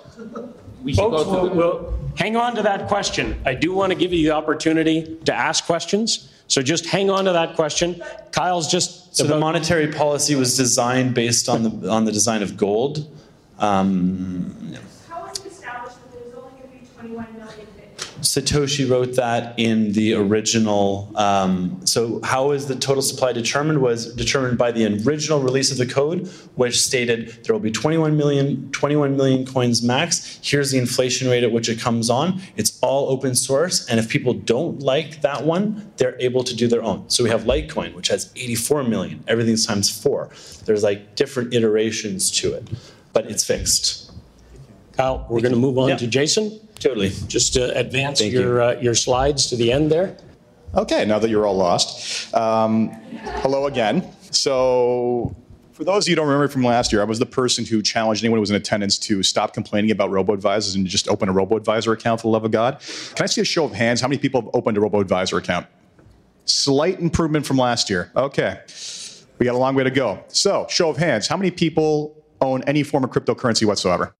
Folks, 0.95 1.25
we'll, 1.25 1.49
we'll 1.49 1.99
hang 2.15 2.35
on 2.35 2.55
to 2.55 2.61
that 2.61 2.87
question. 2.87 3.41
I 3.45 3.55
do 3.55 3.73
want 3.73 3.91
to 3.91 3.97
give 3.97 4.13
you 4.13 4.27
the 4.27 4.35
opportunity 4.35 5.17
to 5.25 5.33
ask 5.33 5.65
questions. 5.65 6.29
So 6.47 6.61
just 6.61 6.85
hang 6.85 7.09
on 7.09 7.25
to 7.25 7.33
that 7.33 7.55
question. 7.55 8.03
Kyle's 8.31 8.69
just. 8.69 9.15
So 9.15 9.23
the 9.23 9.39
monetary 9.39 9.87
policy 9.87 10.35
was 10.35 10.57
designed 10.57 11.15
based 11.15 11.49
on 11.49 11.63
the 11.63 11.89
on 11.89 12.05
the 12.05 12.11
design 12.11 12.43
of 12.43 12.57
gold. 12.57 13.09
Um, 13.59 14.75
How 15.07 15.25
was 15.25 15.39
it 15.39 15.45
established 15.47 15.97
that 16.03 16.11
there 16.11 16.21
was 16.23 16.33
only 16.33 16.51
going 16.59 16.63
to 16.63 16.77
be 16.79 16.87
21 16.99 17.33
million 17.33 17.67
Satoshi 18.23 18.89
wrote 18.89 19.15
that 19.15 19.53
in 19.59 19.91
the 19.91 20.13
original. 20.13 21.11
Um, 21.15 21.85
so, 21.85 22.21
how 22.23 22.51
is 22.51 22.67
the 22.67 22.75
total 22.75 23.01
supply 23.01 23.33
determined? 23.33 23.81
Was 23.81 24.13
determined 24.15 24.57
by 24.57 24.71
the 24.71 24.85
original 25.05 25.41
release 25.41 25.71
of 25.71 25.77
the 25.77 25.85
code, 25.85 26.27
which 26.55 26.79
stated 26.81 27.43
there 27.43 27.53
will 27.53 27.59
be 27.59 27.69
21 27.71 28.15
million, 28.15 28.71
21 28.71 29.17
million 29.17 29.45
coins 29.45 29.83
max. 29.83 30.39
Here's 30.41 30.71
the 30.71 30.77
inflation 30.79 31.29
rate 31.29 31.43
at 31.43 31.51
which 31.51 31.67
it 31.67 31.79
comes 31.79 32.09
on. 32.09 32.41
It's 32.55 32.79
all 32.81 33.09
open 33.09 33.35
source, 33.35 33.85
and 33.87 33.99
if 33.99 34.07
people 34.09 34.33
don't 34.33 34.79
like 34.79 35.21
that 35.21 35.43
one, 35.43 35.91
they're 35.97 36.15
able 36.21 36.43
to 36.45 36.55
do 36.55 36.67
their 36.67 36.81
own. 36.81 37.09
So 37.09 37.23
we 37.25 37.29
have 37.29 37.43
Litecoin, 37.43 37.93
which 37.93 38.07
has 38.07 38.31
84 38.35 38.83
million. 38.85 39.23
Everything's 39.27 39.65
times 39.65 39.89
four. 39.89 40.29
There's 40.65 40.81
like 40.83 41.15
different 41.15 41.53
iterations 41.53 42.31
to 42.39 42.53
it, 42.53 42.67
but 43.11 43.29
it's 43.29 43.43
fixed. 43.43 44.11
Kyle, 44.93 45.25
we're 45.29 45.41
going 45.41 45.53
to 45.53 45.59
move 45.59 45.77
on 45.77 45.89
Yeah. 45.89 45.97
to 45.97 46.07
Jason. 46.07 46.59
Totally. 46.83 47.11
Just 47.27 47.53
to 47.53 47.73
advance 47.77 48.19
Thank 48.19 48.33
your, 48.33 48.61
uh, 48.61 48.79
your 48.81 48.93
slides 48.93 49.47
to 49.47 49.55
the 49.55 49.71
end 49.71 49.89
there. 49.89 50.17
Okay, 50.75 51.05
now 51.05 51.17
that 51.17 51.29
you're 51.29 51.45
all 51.45 51.55
lost, 51.55 52.33
um, 52.35 52.89
hello 53.41 53.67
again. 53.67 54.05
So, 54.31 55.33
for 55.71 55.85
those 55.85 56.03
of 56.03 56.09
you 56.09 56.11
who 56.11 56.15
don't 56.17 56.27
remember 56.27 56.49
from 56.49 56.63
last 56.63 56.91
year, 56.91 57.01
I 57.01 57.05
was 57.05 57.19
the 57.19 57.25
person 57.25 57.63
who 57.63 57.81
challenged 57.81 58.21
anyone 58.21 58.37
who 58.37 58.41
was 58.41 58.49
in 58.49 58.57
attendance 58.57 58.97
to 58.99 59.23
stop 59.23 59.53
complaining 59.53 59.91
about 59.91 60.09
robo 60.09 60.33
advisors 60.33 60.75
and 60.75 60.85
just 60.85 61.07
open 61.07 61.29
a 61.29 61.31
robo 61.31 61.55
advisor 61.55 61.93
account 61.93 62.19
for 62.19 62.27
the 62.27 62.31
love 62.31 62.43
of 62.43 62.51
God. 62.51 62.81
Can 63.15 63.23
I 63.23 63.27
see 63.27 63.39
a 63.39 63.45
show 63.45 63.63
of 63.63 63.71
hands? 63.71 64.01
How 64.01 64.09
many 64.09 64.19
people 64.19 64.41
have 64.41 64.49
opened 64.53 64.75
a 64.77 64.81
robo 64.81 64.99
advisor 64.99 65.37
account? 65.37 65.67
Slight 66.43 66.99
improvement 66.99 67.45
from 67.45 67.57
last 67.57 67.89
year. 67.89 68.11
Okay, 68.13 68.59
we 69.39 69.45
got 69.45 69.55
a 69.55 69.57
long 69.57 69.73
way 69.73 69.85
to 69.85 69.91
go. 69.91 70.21
So, 70.27 70.67
show 70.69 70.89
of 70.89 70.97
hands. 70.97 71.27
How 71.27 71.37
many 71.37 71.51
people 71.51 72.21
own 72.41 72.61
any 72.63 72.83
form 72.83 73.05
of 73.05 73.11
cryptocurrency 73.11 73.65
whatsoever? 73.65 74.13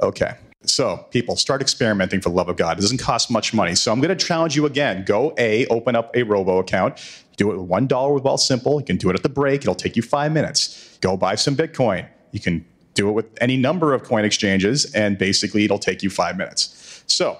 Okay. 0.00 0.34
So, 0.64 1.06
people, 1.12 1.36
start 1.36 1.62
experimenting 1.62 2.20
for 2.20 2.30
the 2.30 2.34
love 2.34 2.48
of 2.48 2.56
God. 2.56 2.78
It 2.78 2.80
doesn't 2.80 2.98
cost 2.98 3.30
much 3.30 3.54
money. 3.54 3.76
So, 3.76 3.92
I'm 3.92 4.00
going 4.00 4.16
to 4.16 4.24
challenge 4.24 4.56
you 4.56 4.66
again. 4.66 5.04
Go 5.04 5.32
A, 5.38 5.66
open 5.66 5.94
up 5.94 6.14
a 6.16 6.24
robo 6.24 6.58
account. 6.58 7.00
Do 7.36 7.52
it 7.52 7.58
with 7.58 7.68
$1 7.68 8.14
with 8.14 8.24
Wealthsimple. 8.24 8.80
You 8.80 8.84
can 8.84 8.96
do 8.96 9.08
it 9.08 9.14
at 9.14 9.22
the 9.22 9.28
break. 9.28 9.60
It'll 9.60 9.76
take 9.76 9.94
you 9.94 10.02
five 10.02 10.32
minutes. 10.32 10.98
Go 11.00 11.16
buy 11.16 11.36
some 11.36 11.54
Bitcoin. 11.56 12.08
You 12.32 12.40
can 12.40 12.66
do 12.94 13.08
it 13.08 13.12
with 13.12 13.26
any 13.40 13.56
number 13.56 13.94
of 13.94 14.02
coin 14.02 14.24
exchanges, 14.24 14.92
and 14.94 15.16
basically, 15.16 15.64
it'll 15.64 15.78
take 15.78 16.02
you 16.02 16.10
five 16.10 16.36
minutes. 16.36 17.04
So, 17.06 17.38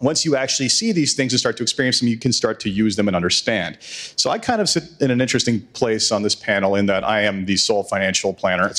once 0.00 0.24
you 0.24 0.36
actually 0.36 0.68
see 0.68 0.92
these 0.92 1.14
things 1.14 1.32
and 1.32 1.40
start 1.40 1.56
to 1.56 1.62
experience 1.62 2.00
them, 2.00 2.08
you 2.08 2.18
can 2.18 2.32
start 2.32 2.60
to 2.60 2.68
use 2.68 2.96
them 2.96 3.08
and 3.08 3.16
understand. 3.16 3.78
So 3.80 4.30
I 4.30 4.38
kind 4.38 4.60
of 4.60 4.68
sit 4.68 4.84
in 5.00 5.10
an 5.10 5.20
interesting 5.20 5.60
place 5.72 6.12
on 6.12 6.22
this 6.22 6.34
panel 6.34 6.74
in 6.74 6.86
that 6.86 7.04
I 7.04 7.22
am 7.22 7.46
the 7.46 7.56
sole 7.56 7.82
financial 7.82 8.34
planner, 8.34 8.72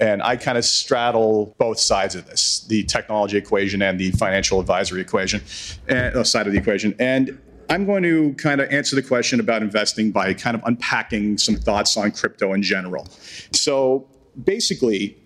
and 0.00 0.22
I 0.22 0.36
kind 0.36 0.58
of 0.58 0.64
straddle 0.64 1.54
both 1.58 1.78
sides 1.78 2.14
of 2.14 2.26
this: 2.26 2.64
the 2.68 2.82
technology 2.84 3.36
equation 3.36 3.82
and 3.82 3.98
the 3.98 4.10
financial 4.12 4.60
advisory 4.60 5.00
equation, 5.00 5.42
and, 5.88 6.16
uh, 6.16 6.24
side 6.24 6.46
of 6.46 6.52
the 6.52 6.58
equation. 6.58 6.94
And 6.98 7.38
I'm 7.70 7.86
going 7.86 8.02
to 8.02 8.34
kind 8.34 8.60
of 8.60 8.70
answer 8.70 8.94
the 8.96 9.02
question 9.02 9.40
about 9.40 9.62
investing 9.62 10.10
by 10.10 10.34
kind 10.34 10.56
of 10.56 10.62
unpacking 10.64 11.38
some 11.38 11.56
thoughts 11.56 11.96
on 11.96 12.10
crypto 12.10 12.52
in 12.52 12.62
general. 12.62 13.08
So 13.52 14.06
basically, 14.42 15.16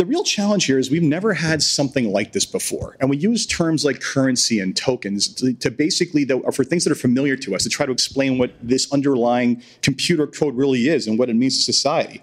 the 0.00 0.06
real 0.06 0.24
challenge 0.24 0.64
here 0.64 0.78
is 0.78 0.90
we've 0.90 1.02
never 1.02 1.34
had 1.34 1.62
something 1.62 2.10
like 2.10 2.32
this 2.32 2.46
before. 2.46 2.96
And 3.00 3.10
we 3.10 3.18
use 3.18 3.44
terms 3.44 3.84
like 3.84 4.00
currency 4.00 4.58
and 4.58 4.74
tokens 4.74 5.28
to, 5.34 5.52
to 5.52 5.70
basically, 5.70 6.24
the, 6.24 6.40
for 6.54 6.64
things 6.64 6.84
that 6.84 6.90
are 6.90 6.94
familiar 6.96 7.36
to 7.36 7.54
us, 7.54 7.64
to 7.64 7.68
try 7.68 7.84
to 7.84 7.92
explain 7.92 8.38
what 8.38 8.50
this 8.62 8.90
underlying 8.94 9.62
computer 9.82 10.26
code 10.26 10.56
really 10.56 10.88
is 10.88 11.06
and 11.06 11.18
what 11.18 11.28
it 11.28 11.36
means 11.36 11.58
to 11.58 11.62
society. 11.62 12.22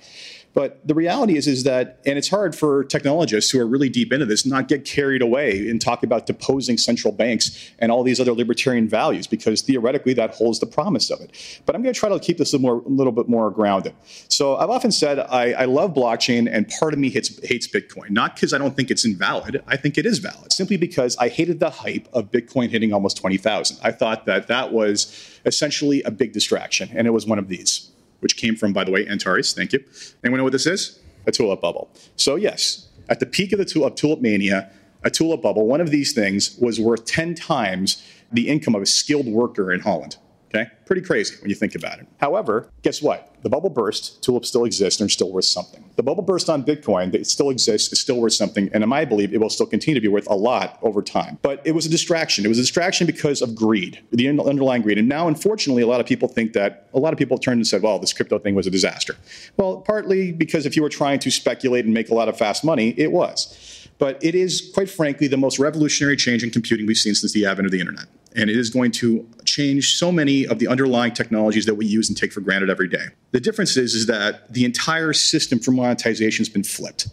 But 0.57 0.87
the 0.87 0.95
reality 0.95 1.37
is, 1.37 1.45
is 1.45 1.65
that, 1.65 1.99
and 2.03 2.17
it's 2.17 2.29
hard 2.29 2.55
for 2.55 2.83
technologists 2.83 3.51
who 3.51 3.59
are 3.59 3.67
really 3.67 3.89
deep 3.89 4.11
into 4.11 4.25
this 4.25 4.43
not 4.43 4.67
get 4.67 4.85
carried 4.85 5.21
away 5.21 5.69
and 5.69 5.79
talk 5.79 6.01
about 6.01 6.25
deposing 6.25 6.79
central 6.79 7.13
banks 7.13 7.69
and 7.77 7.91
all 7.91 8.01
these 8.01 8.19
other 8.19 8.31
libertarian 8.31 8.89
values, 8.89 9.27
because 9.27 9.61
theoretically 9.61 10.15
that 10.15 10.31
holds 10.31 10.59
the 10.59 10.65
promise 10.65 11.11
of 11.11 11.21
it. 11.21 11.61
But 11.67 11.75
I'm 11.75 11.83
going 11.83 11.93
to 11.93 11.99
try 11.99 12.09
to 12.09 12.17
keep 12.17 12.39
this 12.39 12.55
a, 12.55 12.57
more, 12.57 12.81
little 12.87 13.13
bit 13.13 13.29
more 13.29 13.51
grounded. 13.51 13.93
So 14.29 14.55
I've 14.57 14.71
often 14.71 14.91
said 14.91 15.19
I, 15.19 15.51
I 15.51 15.65
love 15.65 15.93
blockchain, 15.93 16.49
and 16.51 16.67
part 16.67 16.91
of 16.91 16.97
me 16.97 17.11
hates, 17.11 17.39
hates 17.47 17.67
Bitcoin, 17.67 18.09
not 18.09 18.33
because 18.33 18.51
I 18.51 18.57
don't 18.57 18.75
think 18.75 18.89
it's 18.89 19.05
invalid. 19.05 19.61
I 19.67 19.77
think 19.77 19.95
it 19.99 20.07
is 20.07 20.17
valid, 20.17 20.51
simply 20.51 20.77
because 20.77 21.15
I 21.17 21.29
hated 21.29 21.59
the 21.59 21.69
hype 21.69 22.07
of 22.13 22.31
Bitcoin 22.31 22.71
hitting 22.71 22.93
almost 22.93 23.17
20,000. 23.17 23.77
I 23.83 23.91
thought 23.91 24.25
that 24.25 24.47
that 24.47 24.73
was 24.73 25.39
essentially 25.45 26.01
a 26.01 26.09
big 26.09 26.33
distraction, 26.33 26.89
and 26.95 27.05
it 27.05 27.11
was 27.11 27.27
one 27.27 27.37
of 27.37 27.47
these 27.47 27.91
which 28.19 28.37
came 28.37 28.55
from, 28.55 28.73
by 28.73 28.83
the 28.83 28.91
way, 28.91 29.07
Antares. 29.07 29.53
Thank 29.53 29.73
you. 29.73 29.83
Anyone 30.23 30.39
know 30.39 30.43
what 30.43 30.53
this 30.53 30.65
is? 30.65 30.99
A 31.25 31.31
tulip 31.31 31.61
bubble. 31.61 31.89
So, 32.15 32.35
yes, 32.35 32.87
at 33.09 33.19
the 33.19 33.25
peak 33.25 33.51
of 33.51 33.59
the 33.59 33.65
tulip, 33.65 33.95
tulip 33.95 34.21
mania, 34.21 34.71
a 35.03 35.09
tulip 35.09 35.41
bubble, 35.41 35.67
one 35.67 35.81
of 35.81 35.91
these 35.91 36.13
things 36.13 36.57
was 36.59 36.79
worth 36.79 37.05
10 37.05 37.35
times 37.35 38.03
the 38.31 38.47
income 38.47 38.75
of 38.75 38.81
a 38.81 38.85
skilled 38.85 39.27
worker 39.27 39.71
in 39.71 39.81
Holland. 39.81 40.17
Okay? 40.57 40.71
Pretty 40.85 41.01
crazy 41.01 41.35
when 41.41 41.49
you 41.49 41.55
think 41.55 41.75
about 41.75 41.99
it. 41.99 42.07
However, 42.17 42.69
guess 42.81 43.01
what? 43.01 43.35
The 43.43 43.49
bubble 43.49 43.69
burst, 43.69 44.23
tulips 44.23 44.47
still 44.47 44.65
exist, 44.65 44.99
and 44.99 45.07
are 45.07 45.11
still 45.11 45.31
worth 45.31 45.45
something. 45.45 45.83
The 45.95 46.03
bubble 46.03 46.23
burst 46.23 46.49
on 46.49 46.63
Bitcoin, 46.63 47.13
it 47.13 47.27
still 47.27 47.49
exists, 47.49 47.91
it's 47.91 48.01
still 48.01 48.19
worth 48.19 48.33
something, 48.33 48.69
and 48.73 48.83
in 48.83 48.89
my 48.89 49.05
belief, 49.05 49.31
it 49.31 49.37
will 49.37 49.49
still 49.49 49.67
continue 49.67 49.95
to 49.95 50.01
be 50.01 50.07
worth 50.07 50.27
a 50.27 50.35
lot 50.35 50.79
over 50.81 51.01
time. 51.01 51.37
But 51.41 51.61
it 51.65 51.73
was 51.73 51.85
a 51.85 51.89
distraction. 51.89 52.45
It 52.45 52.47
was 52.47 52.57
a 52.57 52.61
distraction 52.61 53.05
because 53.05 53.41
of 53.41 53.55
greed, 53.55 54.03
the 54.11 54.27
underlying 54.27 54.81
greed. 54.81 54.97
And 54.97 55.07
now, 55.07 55.27
unfortunately, 55.27 55.83
a 55.83 55.87
lot 55.87 55.99
of 55.99 56.07
people 56.07 56.27
think 56.27 56.53
that 56.53 56.87
a 56.93 56.99
lot 56.99 57.13
of 57.13 57.19
people 57.19 57.37
turned 57.37 57.59
and 57.59 57.67
said, 57.67 57.81
well, 57.81 57.99
this 57.99 58.13
crypto 58.13 58.39
thing 58.39 58.55
was 58.55 58.65
a 58.65 58.71
disaster. 58.71 59.15
Well, 59.57 59.81
partly 59.81 60.31
because 60.31 60.65
if 60.65 60.75
you 60.75 60.81
were 60.81 60.89
trying 60.89 61.19
to 61.19 61.31
speculate 61.31 61.85
and 61.85 61.93
make 61.93 62.09
a 62.09 62.13
lot 62.13 62.29
of 62.29 62.37
fast 62.37 62.63
money, 62.63 62.95
it 62.97 63.11
was. 63.11 63.87
But 63.99 64.23
it 64.23 64.35
is, 64.35 64.71
quite 64.73 64.89
frankly, 64.89 65.27
the 65.27 65.37
most 65.37 65.59
revolutionary 65.59 66.17
change 66.17 66.43
in 66.43 66.51
computing 66.51 66.85
we've 66.85 66.97
seen 66.97 67.15
since 67.15 67.33
the 67.33 67.45
advent 67.45 67.65
of 67.65 67.71
the 67.71 67.79
internet 67.79 68.07
and 68.37 68.49
it 68.49 68.55
is 68.55 68.69
going 68.69 68.91
to 68.91 69.27
change 69.47 69.95
so 69.95 70.11
many 70.11 70.45
of 70.45 70.59
the 70.59 70.67
underlying 70.67 71.13
technologies 71.13 71.65
that 71.65 71.75
we 71.75 71.85
use 71.85 72.09
and 72.09 72.17
take 72.17 72.31
for 72.31 72.41
granted 72.41 72.69
every 72.69 72.87
day. 72.87 73.05
The 73.31 73.39
difference 73.39 73.77
is, 73.77 73.95
is 73.95 74.05
that 74.05 74.53
the 74.53 74.65
entire 74.65 75.13
system 75.13 75.59
for 75.59 75.71
monetization 75.71 76.41
has 76.41 76.49
been 76.49 76.63
flipped. 76.63 77.07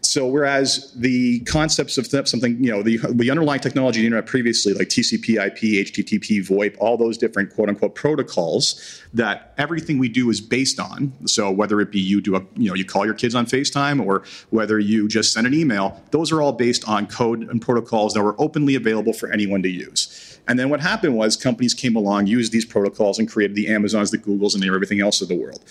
So 0.00 0.26
whereas 0.26 0.92
the 0.94 1.40
concepts 1.40 1.98
of 1.98 2.06
something, 2.06 2.62
you 2.62 2.70
know, 2.70 2.82
the, 2.82 2.98
the 3.10 3.30
underlying 3.30 3.60
technology 3.60 4.00
of 4.00 4.02
the 4.02 4.06
internet 4.06 4.26
previously, 4.26 4.74
like 4.74 4.88
TCP, 4.88 5.44
IP, 5.44 5.86
HTTP, 5.86 6.46
VoIP, 6.46 6.76
all 6.78 6.96
those 6.96 7.18
different 7.18 7.54
quote 7.54 7.68
unquote 7.68 7.94
protocols 7.94 9.02
that 9.14 9.54
everything 9.58 9.98
we 9.98 10.08
do 10.08 10.30
is 10.30 10.40
based 10.40 10.78
on. 10.78 11.12
So 11.26 11.50
whether 11.50 11.80
it 11.80 11.90
be 11.90 12.00
you 12.00 12.20
do 12.20 12.36
a, 12.36 12.40
you 12.56 12.68
know, 12.68 12.74
you 12.74 12.84
call 12.84 13.04
your 13.04 13.14
kids 13.14 13.34
on 13.34 13.46
FaceTime 13.46 14.04
or 14.04 14.24
whether 14.50 14.78
you 14.78 15.08
just 15.08 15.32
send 15.32 15.46
an 15.46 15.54
email, 15.54 16.00
those 16.10 16.30
are 16.32 16.42
all 16.42 16.52
based 16.52 16.88
on 16.88 17.06
code 17.06 17.42
and 17.48 17.60
protocols 17.60 18.14
that 18.14 18.22
were 18.22 18.36
openly 18.38 18.74
available 18.74 19.12
for 19.12 19.32
anyone 19.32 19.62
to 19.62 19.70
use. 19.70 20.36
And 20.48 20.58
then 20.58 20.70
what 20.70 20.80
happened 20.80 21.16
was 21.16 21.36
companies 21.36 21.74
came 21.76 21.96
along, 21.96 22.26
used 22.26 22.52
these 22.52 22.64
protocols, 22.64 23.18
and 23.18 23.30
created 23.30 23.56
the 23.56 23.68
Amazons, 23.68 24.10
the 24.10 24.18
Googles, 24.18 24.54
and 24.54 24.64
everything 24.64 25.00
else 25.00 25.20
of 25.20 25.28
the 25.28 25.36
world. 25.36 25.64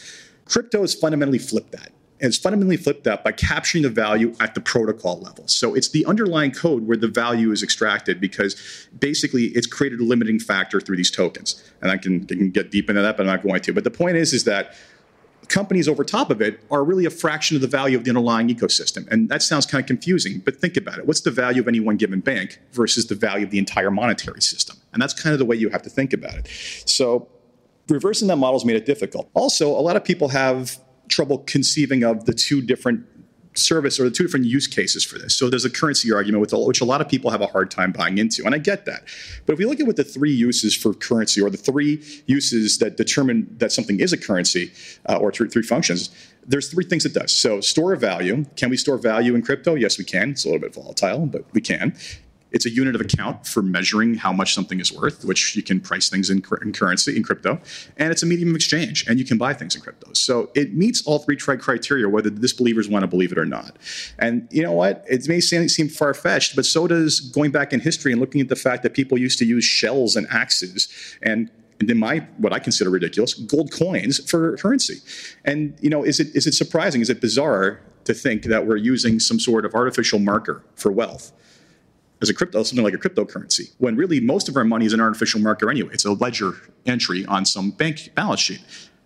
Crypto 0.45 0.81
has 0.81 0.93
fundamentally 0.93 1.39
flipped 1.39 1.71
that. 1.71 1.91
And 2.21 2.29
it's 2.29 2.37
fundamentally 2.37 2.77
flipped 2.77 3.03
that 3.03 3.25
by 3.25 3.33
capturing 3.33 3.81
the 3.81 3.89
value 3.89 4.33
at 4.39 4.55
the 4.55 4.61
protocol 4.61 5.19
level. 5.19 5.47
So 5.49 5.73
it's 5.75 5.89
the 5.89 6.05
underlying 6.05 6.51
code 6.51 6.87
where 6.87 6.95
the 6.95 7.09
value 7.09 7.51
is 7.51 7.61
extracted 7.61 8.21
because 8.21 8.87
basically 8.97 9.45
it's 9.47 9.67
created 9.67 9.99
a 9.99 10.03
limiting 10.03 10.39
factor 10.39 10.79
through 10.79 10.95
these 10.95 11.11
tokens. 11.11 11.61
And 11.81 11.91
I 11.91 11.97
can, 11.97 12.25
can 12.25 12.51
get 12.51 12.71
deep 12.71 12.89
into 12.89 13.01
that, 13.01 13.17
but 13.17 13.23
I'm 13.23 13.27
not 13.27 13.43
going 13.43 13.59
to. 13.61 13.73
But 13.73 13.83
the 13.83 13.91
point 13.91 14.15
is, 14.15 14.31
is 14.31 14.45
that 14.45 14.75
companies 15.49 15.87
over 15.87 16.03
top 16.03 16.29
of 16.29 16.41
it 16.41 16.59
are 16.71 16.83
really 16.83 17.05
a 17.05 17.09
fraction 17.09 17.55
of 17.55 17.61
the 17.61 17.67
value 17.67 17.97
of 17.97 18.03
the 18.03 18.11
underlying 18.11 18.47
ecosystem. 18.47 19.07
And 19.09 19.29
that 19.29 19.41
sounds 19.41 19.65
kind 19.65 19.81
of 19.81 19.87
confusing, 19.87 20.39
but 20.43 20.55
think 20.57 20.77
about 20.77 20.99
it. 20.99 21.07
What's 21.07 21.21
the 21.21 21.31
value 21.31 21.61
of 21.61 21.67
any 21.67 21.79
one 21.79 21.97
given 21.97 22.19
bank 22.19 22.59
versus 22.71 23.07
the 23.07 23.15
value 23.15 23.45
of 23.45 23.51
the 23.51 23.59
entire 23.59 23.91
monetary 23.91 24.41
system? 24.41 24.77
And 24.93 25.01
that's 25.01 25.13
kind 25.13 25.33
of 25.33 25.39
the 25.39 25.45
way 25.45 25.55
you 25.55 25.69
have 25.69 25.81
to 25.83 25.89
think 25.89 26.13
about 26.13 26.35
it. 26.35 26.47
So 26.85 27.27
reversing 27.89 28.27
that 28.29 28.37
model 28.37 28.59
has 28.59 28.65
made 28.65 28.75
it 28.75 28.85
difficult. 28.85 29.29
Also, 29.33 29.69
a 29.69 29.81
lot 29.81 29.95
of 29.95 30.03
people 30.03 30.29
have 30.29 30.77
trouble 31.07 31.39
conceiving 31.39 32.03
of 32.03 32.25
the 32.25 32.33
two 32.33 32.61
different 32.61 33.05
service 33.57 33.99
or 33.99 34.03
the 34.03 34.11
two 34.11 34.23
different 34.23 34.45
use 34.45 34.67
cases 34.67 35.03
for 35.03 35.17
this. 35.17 35.35
So 35.35 35.49
there's 35.49 35.65
a 35.65 35.69
currency 35.69 36.11
argument 36.11 36.41
with 36.41 36.53
which 36.53 36.81
a 36.81 36.85
lot 36.85 37.01
of 37.01 37.09
people 37.09 37.31
have 37.31 37.41
a 37.41 37.47
hard 37.47 37.71
time 37.71 37.91
buying 37.91 38.17
into, 38.17 38.45
and 38.45 38.53
I 38.53 38.57
get 38.57 38.85
that. 38.85 39.03
But 39.45 39.53
if 39.53 39.59
we 39.59 39.65
look 39.65 39.79
at 39.79 39.87
what 39.87 39.95
the 39.95 40.03
three 40.03 40.33
uses 40.33 40.75
for 40.75 40.93
currency 40.93 41.41
or 41.41 41.49
the 41.49 41.57
three 41.57 42.03
uses 42.25 42.77
that 42.79 42.97
determine 42.97 43.47
that 43.59 43.71
something 43.71 43.99
is 43.99 44.13
a 44.13 44.17
currency 44.17 44.71
uh, 45.07 45.17
or 45.17 45.31
three, 45.31 45.49
three 45.49 45.63
functions, 45.63 46.09
there's 46.47 46.69
three 46.69 46.85
things 46.85 47.05
it 47.05 47.13
does. 47.13 47.31
So 47.31 47.59
store 47.61 47.95
value. 47.95 48.45
Can 48.55 48.69
we 48.69 48.77
store 48.77 48.97
value 48.97 49.35
in 49.35 49.41
crypto? 49.41 49.75
Yes, 49.75 49.97
we 49.97 50.03
can. 50.03 50.31
It's 50.31 50.45
a 50.45 50.47
little 50.47 50.61
bit 50.61 50.73
volatile, 50.73 51.25
but 51.25 51.45
we 51.53 51.61
can. 51.61 51.95
It's 52.55 52.65
a 52.65 52.69
unit 52.69 52.95
of 52.95 53.01
account 53.01 53.45
for 53.45 53.61
measuring 53.61 54.15
how 54.15 54.31
much 54.31 54.53
something 54.53 54.79
is 54.79 54.89
worth, 54.89 55.25
which 55.25 55.57
you 55.57 55.61
can 55.61 55.81
price 55.81 56.07
things 56.07 56.29
in, 56.29 56.41
in, 56.61 56.71
currency, 56.71 57.13
in 57.13 57.21
crypto. 57.21 57.59
And 57.97 58.13
it's 58.13 58.23
a 58.23 58.25
medium 58.25 58.51
of 58.51 58.55
exchange, 58.55 59.05
and 59.09 59.19
you 59.19 59.25
can 59.25 59.37
buy 59.37 59.53
things 59.53 59.75
in 59.75 59.81
crypto. 59.81 60.13
So 60.13 60.51
it 60.55 60.73
meets 60.73 61.05
all 61.05 61.19
three 61.19 61.35
criteria, 61.35 62.07
whether 62.07 62.29
the 62.29 62.39
disbelievers 62.39 62.87
want 62.87 63.03
to 63.03 63.07
believe 63.07 63.33
it 63.33 63.37
or 63.37 63.45
not. 63.45 63.75
And 64.19 64.47
you 64.51 64.63
know 64.63 64.71
what? 64.71 65.03
It 65.09 65.27
may 65.27 65.41
seem, 65.41 65.67
seem 65.67 65.89
far 65.89 66.13
fetched, 66.13 66.55
but 66.55 66.65
so 66.65 66.87
does 66.87 67.19
going 67.19 67.51
back 67.51 67.73
in 67.73 67.81
history 67.81 68.13
and 68.13 68.21
looking 68.21 68.39
at 68.39 68.47
the 68.47 68.55
fact 68.55 68.83
that 68.83 68.93
people 68.93 69.17
used 69.17 69.37
to 69.39 69.45
use 69.45 69.65
shells 69.65 70.15
and 70.15 70.25
axes 70.31 70.87
and 71.21 71.51
and 71.81 71.91
in 71.91 71.97
my 71.97 72.25
what 72.37 72.53
I 72.53 72.59
consider 72.59 72.89
ridiculous, 72.89 73.33
gold 73.33 73.69
coins 73.69 74.29
for 74.29 74.55
currency. 74.55 75.01
And 75.43 75.77
you 75.81 75.89
know, 75.89 76.03
is 76.03 76.21
it 76.21 76.33
is 76.33 76.47
it 76.47 76.53
surprising? 76.53 77.01
Is 77.01 77.09
it 77.09 77.19
bizarre 77.19 77.81
to 78.05 78.13
think 78.13 78.43
that 78.43 78.65
we're 78.65 78.77
using 78.77 79.19
some 79.19 79.41
sort 79.41 79.65
of 79.65 79.75
artificial 79.75 80.19
marker 80.19 80.63
for 80.75 80.89
wealth? 80.89 81.33
As 82.21 82.29
a 82.29 82.33
crypto, 82.33 82.63
something 82.63 82.83
like 82.83 82.93
a 82.93 82.97
cryptocurrency, 82.97 83.73
when 83.77 83.95
really 83.95 84.19
most 84.19 84.49
of 84.49 84.55
our 84.55 84.63
money 84.63 84.85
is 84.85 84.93
an 84.93 85.01
artificial 85.01 85.41
marker 85.41 85.69
anyway. 85.69 85.89
It's 85.93 86.05
a 86.05 86.13
ledger 86.13 86.53
entry 86.85 87.25
on 87.25 87.45
some 87.45 87.71
bank 87.71 88.11
balance 88.15 88.39
sheet, 88.39 88.61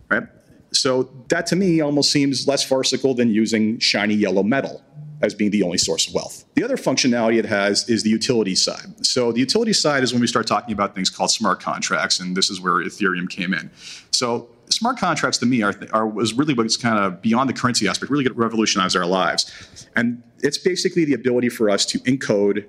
right? 0.10 0.24
So 0.72 1.10
that 1.30 1.48
to 1.48 1.56
me 1.56 1.82
almost 1.82 2.12
seems 2.12 2.48
less 2.48 2.64
farcical 2.64 3.16
than 3.16 3.32
using 3.32 3.80
shiny 3.80 4.14
yellow 4.14 4.44
metal 4.44 4.84
as 5.22 5.34
being 5.34 5.52
the 5.52 5.64
only 5.64 5.78
source 5.78 6.08
of 6.08 6.14
wealth. 6.14 6.46
The 6.56 6.64
other 6.64 6.78
functionality 6.78 7.40
it 7.40 7.46
has 7.46 7.90
is 7.90 8.04
the 8.04 8.10
utility 8.10 8.56
side. 8.56 9.06
So 9.06 9.32
the 9.32 9.40
utility 9.40 9.74
side 9.74 10.04
is 10.04 10.14
when 10.14 10.22
we 10.22 10.28
start 10.28 10.48
talking 10.48 10.72
about 10.74 10.96
things 10.96 11.10
called 11.10 11.32
smart 11.32 11.60
contracts, 11.60 12.20
and 12.20 12.38
this 12.38 12.50
is 12.50 12.62
where 12.62 12.76
Ethereum 12.76 13.30
came 13.30 13.54
in. 13.54 13.70
So 14.12 14.48
smart 14.70 14.98
contracts 14.98 15.38
to 15.40 15.46
me 15.46 15.62
are, 15.62 15.74
are 15.92 16.08
was 16.08 16.34
really 16.34 16.54
what's 16.54 16.78
kind 16.78 17.00
of 17.00 17.22
beyond 17.22 17.50
the 17.50 17.54
currency 17.54 17.88
aspect, 17.88 18.12
really 18.12 18.28
revolutionize 18.30 18.96
our 18.96 19.06
lives. 19.06 19.52
And 19.96 20.24
it's 20.40 20.58
basically 20.58 21.04
the 21.04 21.14
ability 21.14 21.50
for 21.50 21.70
us 21.70 21.86
to 21.88 22.00
encode 22.00 22.66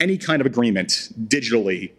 any 0.00 0.18
kind 0.18 0.40
of 0.40 0.46
agreement 0.46 1.08
digitally 1.28 1.92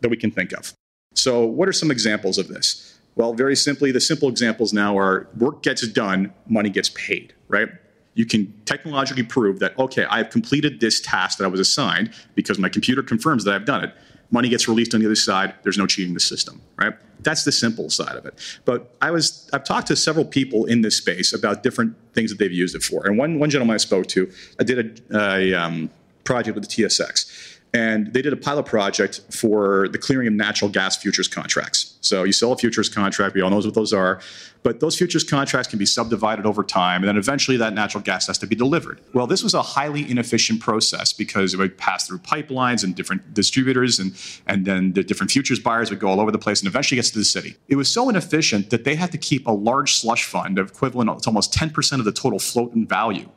that 0.00 0.08
we 0.08 0.16
can 0.16 0.30
think 0.30 0.52
of. 0.52 0.74
So, 1.14 1.44
what 1.44 1.68
are 1.68 1.72
some 1.72 1.90
examples 1.90 2.38
of 2.38 2.48
this? 2.48 2.98
Well, 3.16 3.32
very 3.32 3.56
simply, 3.56 3.92
the 3.92 4.00
simple 4.00 4.28
examples 4.28 4.72
now 4.72 4.98
are 4.98 5.28
work 5.38 5.62
gets 5.62 5.86
done, 5.86 6.32
money 6.48 6.70
gets 6.70 6.90
paid, 6.90 7.32
right? 7.48 7.68
You 8.14 8.26
can 8.26 8.52
technologically 8.64 9.22
prove 9.22 9.58
that, 9.60 9.78
okay, 9.78 10.04
I've 10.04 10.30
completed 10.30 10.80
this 10.80 11.00
task 11.00 11.38
that 11.38 11.44
I 11.44 11.48
was 11.48 11.60
assigned 11.60 12.12
because 12.34 12.58
my 12.58 12.68
computer 12.68 13.02
confirms 13.02 13.44
that 13.44 13.54
I've 13.54 13.64
done 13.64 13.84
it. 13.84 13.94
Money 14.30 14.48
gets 14.48 14.66
released 14.68 14.94
on 14.94 15.00
the 15.00 15.06
other 15.06 15.14
side. 15.14 15.54
There's 15.62 15.78
no 15.78 15.86
cheating 15.86 16.14
the 16.14 16.20
system, 16.20 16.60
right? 16.76 16.94
That's 17.20 17.44
the 17.44 17.52
simple 17.52 17.90
side 17.90 18.16
of 18.16 18.26
it. 18.26 18.38
But 18.64 18.94
I 19.00 19.10
was, 19.10 19.48
I've 19.52 19.64
talked 19.64 19.86
to 19.88 19.96
several 19.96 20.24
people 20.24 20.64
in 20.64 20.82
this 20.82 20.96
space 20.96 21.32
about 21.32 21.62
different 21.62 21.96
things 22.14 22.30
that 22.30 22.38
they've 22.38 22.52
used 22.52 22.74
it 22.74 22.82
for. 22.82 23.06
And 23.06 23.16
one, 23.16 23.38
one 23.38 23.50
gentleman 23.50 23.74
I 23.74 23.78
spoke 23.78 24.06
to, 24.08 24.30
I 24.58 24.64
did 24.64 25.02
a, 25.10 25.18
a 25.18 25.54
um, 25.54 25.90
project 26.24 26.54
with 26.54 26.68
the 26.68 26.82
TSX. 26.82 27.50
and 27.74 28.12
they 28.14 28.22
did 28.22 28.32
a 28.32 28.36
pilot 28.36 28.66
project 28.66 29.20
for 29.30 29.88
the 29.88 29.98
clearing 29.98 30.28
of 30.28 30.32
natural 30.32 30.70
gas 30.70 30.96
futures 30.96 31.26
contracts. 31.26 31.98
So 32.02 32.22
you 32.22 32.32
sell 32.32 32.52
a 32.52 32.56
futures 32.56 32.88
contract, 32.88 33.34
we 33.34 33.40
all 33.40 33.50
know 33.50 33.56
what 33.56 33.74
those 33.74 33.92
are, 33.92 34.20
but 34.62 34.78
those 34.78 34.96
futures 34.96 35.24
contracts 35.24 35.68
can 35.68 35.78
be 35.78 35.86
subdivided 35.86 36.46
over 36.46 36.62
time, 36.62 37.02
and 37.02 37.08
then 37.08 37.16
eventually 37.16 37.56
that 37.56 37.74
natural 37.74 38.02
gas 38.02 38.28
has 38.28 38.38
to 38.38 38.46
be 38.46 38.54
delivered. 38.54 39.00
Well, 39.12 39.26
this 39.26 39.42
was 39.42 39.54
a 39.54 39.62
highly 39.62 40.08
inefficient 40.08 40.60
process 40.60 41.12
because 41.12 41.52
it 41.52 41.56
would 41.56 41.76
pass 41.76 42.06
through 42.06 42.18
pipelines 42.18 42.84
and 42.84 42.94
different 42.94 43.34
distributors, 43.34 43.98
and, 43.98 44.14
and 44.46 44.64
then 44.64 44.92
the 44.92 45.02
different 45.02 45.32
futures 45.32 45.58
buyers 45.58 45.90
would 45.90 45.98
go 45.98 46.08
all 46.08 46.20
over 46.20 46.30
the 46.30 46.38
place 46.38 46.60
and 46.60 46.68
eventually 46.68 46.96
gets 46.96 47.10
to 47.10 47.18
the 47.18 47.24
city. 47.24 47.56
It 47.68 47.76
was 47.76 47.92
so 47.92 48.08
inefficient 48.08 48.70
that 48.70 48.84
they 48.84 48.94
had 48.94 49.10
to 49.12 49.18
keep 49.18 49.46
a 49.46 49.52
large 49.52 49.94
slush 49.94 50.24
fund 50.24 50.58
of 50.58 50.70
equivalent 50.70 51.22
to 51.24 51.28
almost 51.28 51.52
10% 51.52 51.98
of 51.98 52.04
the 52.04 52.12
total 52.12 52.38
float 52.38 52.72
in 52.74 52.86
value 52.86 53.28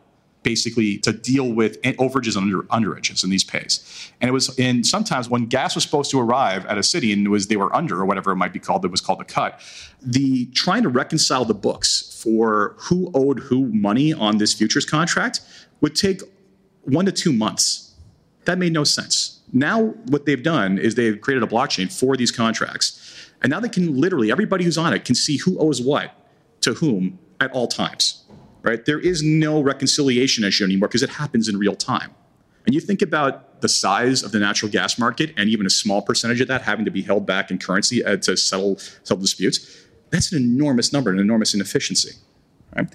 basically 0.47 0.97
to 0.97 1.11
deal 1.11 1.51
with 1.51 1.81
overages 1.81 2.37
and 2.37 2.45
under, 2.45 2.63
underages 2.69 3.21
in 3.21 3.29
these 3.29 3.43
pays. 3.43 4.09
And 4.21 4.29
it 4.29 4.31
was 4.31 4.57
in 4.57 4.81
sometimes 4.85 5.29
when 5.29 5.47
gas 5.47 5.75
was 5.75 5.83
supposed 5.83 6.09
to 6.11 6.19
arrive 6.21 6.65
at 6.67 6.77
a 6.77 6.83
city 6.83 7.11
and 7.11 7.27
was 7.27 7.47
they 7.47 7.57
were 7.57 7.75
under 7.75 7.99
or 7.99 8.05
whatever 8.05 8.31
it 8.31 8.37
might 8.37 8.53
be 8.53 8.59
called, 8.59 8.85
it 8.85 8.89
was 8.89 9.01
called 9.01 9.19
a 9.19 9.25
cut. 9.25 9.59
The 10.01 10.45
trying 10.53 10.83
to 10.83 10.89
reconcile 10.89 11.43
the 11.43 11.53
books 11.53 12.17
for 12.23 12.77
who 12.77 13.11
owed 13.13 13.39
who 13.41 13.67
money 13.73 14.13
on 14.13 14.37
this 14.37 14.53
futures 14.53 14.85
contract 14.85 15.41
would 15.81 15.95
take 15.95 16.21
one 16.83 17.05
to 17.07 17.11
two 17.11 17.33
months. 17.33 17.93
That 18.45 18.57
made 18.57 18.71
no 18.71 18.85
sense. 18.85 19.41
Now 19.51 19.87
what 20.13 20.25
they've 20.25 20.41
done 20.41 20.77
is 20.77 20.95
they've 20.95 21.19
created 21.19 21.43
a 21.43 21.47
blockchain 21.47 21.91
for 21.91 22.15
these 22.15 22.31
contracts. 22.31 22.87
And 23.41 23.49
now 23.49 23.59
they 23.59 23.67
can 23.67 23.99
literally 23.99 24.31
everybody 24.31 24.63
who's 24.63 24.77
on 24.77 24.93
it 24.93 25.03
can 25.03 25.15
see 25.15 25.35
who 25.35 25.59
owes 25.59 25.81
what 25.81 26.13
to 26.61 26.75
whom 26.75 27.19
at 27.41 27.51
all 27.51 27.67
times 27.67 28.16
right? 28.67 28.85
There 28.85 28.99
is 28.99 29.23
no 29.23 29.61
reconciliation 29.61 30.43
issue 30.43 30.65
anymore 30.65 30.89
because 30.89 31.03
it 31.03 31.09
happens 31.09 31.47
in 31.47 31.57
real 31.57 31.75
time. 31.75 32.13
And 32.65 32.75
you 32.75 32.81
think 32.81 33.01
about 33.01 33.61
the 33.61 33.69
size 33.69 34.23
of 34.23 34.33
the 34.33 34.39
natural 34.39 34.69
gas 34.69 34.99
market 34.99 35.33
and 35.37 35.49
even 35.49 35.65
a 35.65 35.69
small 35.69 36.01
percentage 36.01 36.41
of 36.41 36.49
that 36.49 36.61
having 36.61 36.83
to 36.85 36.91
be 36.91 37.01
held 37.01 37.25
back 37.25 37.49
in 37.49 37.57
currency 37.57 38.03
uh, 38.03 38.17
to 38.17 38.35
settle, 38.35 38.77
settle 38.77 39.17
disputes, 39.17 39.85
that's 40.09 40.31
an 40.33 40.43
enormous 40.43 40.91
number, 40.91 41.09
an 41.11 41.19
enormous 41.19 41.53
inefficiency. 41.53 42.11
Right? 42.75 42.87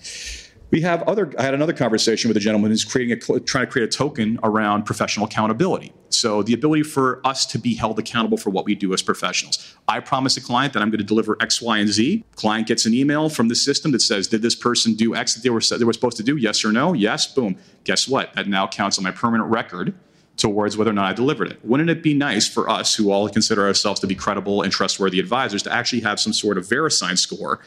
We 0.73 0.81
have 0.81 1.03
other. 1.03 1.31
I 1.39 1.43
had 1.43 1.53
another 1.53 1.75
conversation 1.75 2.29
with 2.29 2.37
a 2.39 2.41
gentleman 2.41 2.71
who's 2.71 2.83
creating 2.83 3.13
a 3.13 3.41
trying 3.41 3.67
to 3.67 3.71
create 3.71 3.85
a 3.85 3.89
token 3.95 4.41
around 4.43 4.85
professional 4.85 5.27
accountability. 5.27 5.93
So 6.09 6.43
the 6.43 6.55
ability 6.55 6.85
for 6.85 7.21
us 7.27 7.45
to 7.47 7.59
be 7.59 7.75
held 7.75 7.99
accountable 7.99 8.39
for 8.39 8.49
what 8.49 8.65
we 8.65 8.75
do 8.75 8.95
as 8.95 9.03
professionals. 9.03 9.77
I 9.87 10.01
promise 10.01 10.37
a 10.39 10.41
client 10.41 10.73
that 10.73 10.81
I'm 10.83 10.89
going 10.89 10.99
to 10.99 11.05
deliver 11.05 11.37
X, 11.41 11.61
Y, 11.61 11.79
and 11.79 11.91
Z. 11.91 12.25
Client 12.37 12.67
gets 12.67 12.87
an 12.87 12.95
email 12.95 13.29
from 13.29 13.49
the 13.49 13.55
system 13.55 13.93
that 13.93 14.01
says, 14.01 14.29
"Did 14.29 14.41
this 14.41 14.55
person 14.55 14.95
do 14.95 15.15
X 15.15 15.35
that 15.35 15.43
they 15.43 15.51
were 15.51 15.61
they 15.61 15.85
were 15.85 15.93
supposed 15.93 16.17
to 16.17 16.23
do? 16.23 16.39
Yes 16.39 16.65
or 16.65 16.73
no? 16.73 16.95
Yes. 16.95 17.27
Boom. 17.27 17.59
Guess 17.85 18.09
what? 18.09 18.33
That 18.33 18.49
now 18.49 18.67
counts 18.67 18.97
on 18.97 19.05
my 19.05 19.13
permanent 19.13 19.51
record." 19.51 19.95
towards 20.39 20.79
whether 20.79 20.91
or 20.91 20.95
not 20.95 21.05
I 21.05 21.13
delivered 21.13 21.51
it. 21.51 21.59
Wouldn't 21.63 21.91
it 21.91 22.03
be 22.03 22.15
nice 22.15 22.49
for 22.49 22.69
us, 22.69 22.95
who 22.95 23.13
all 23.13 23.29
consider 23.29 23.67
ourselves 23.67 24.01
to 24.01 24.07
be 24.07 24.15
credible 24.15 24.63
and 24.63 24.73
trustworthy 24.73 25.21
advisors, 25.21 25.63
to 25.65 25.73
actually 25.73 26.01
have 26.01 26.19
some 26.19 26.33
sort 26.33 26.57
of 26.57 26.67
VeriSign 26.67 27.19
score 27.19 27.61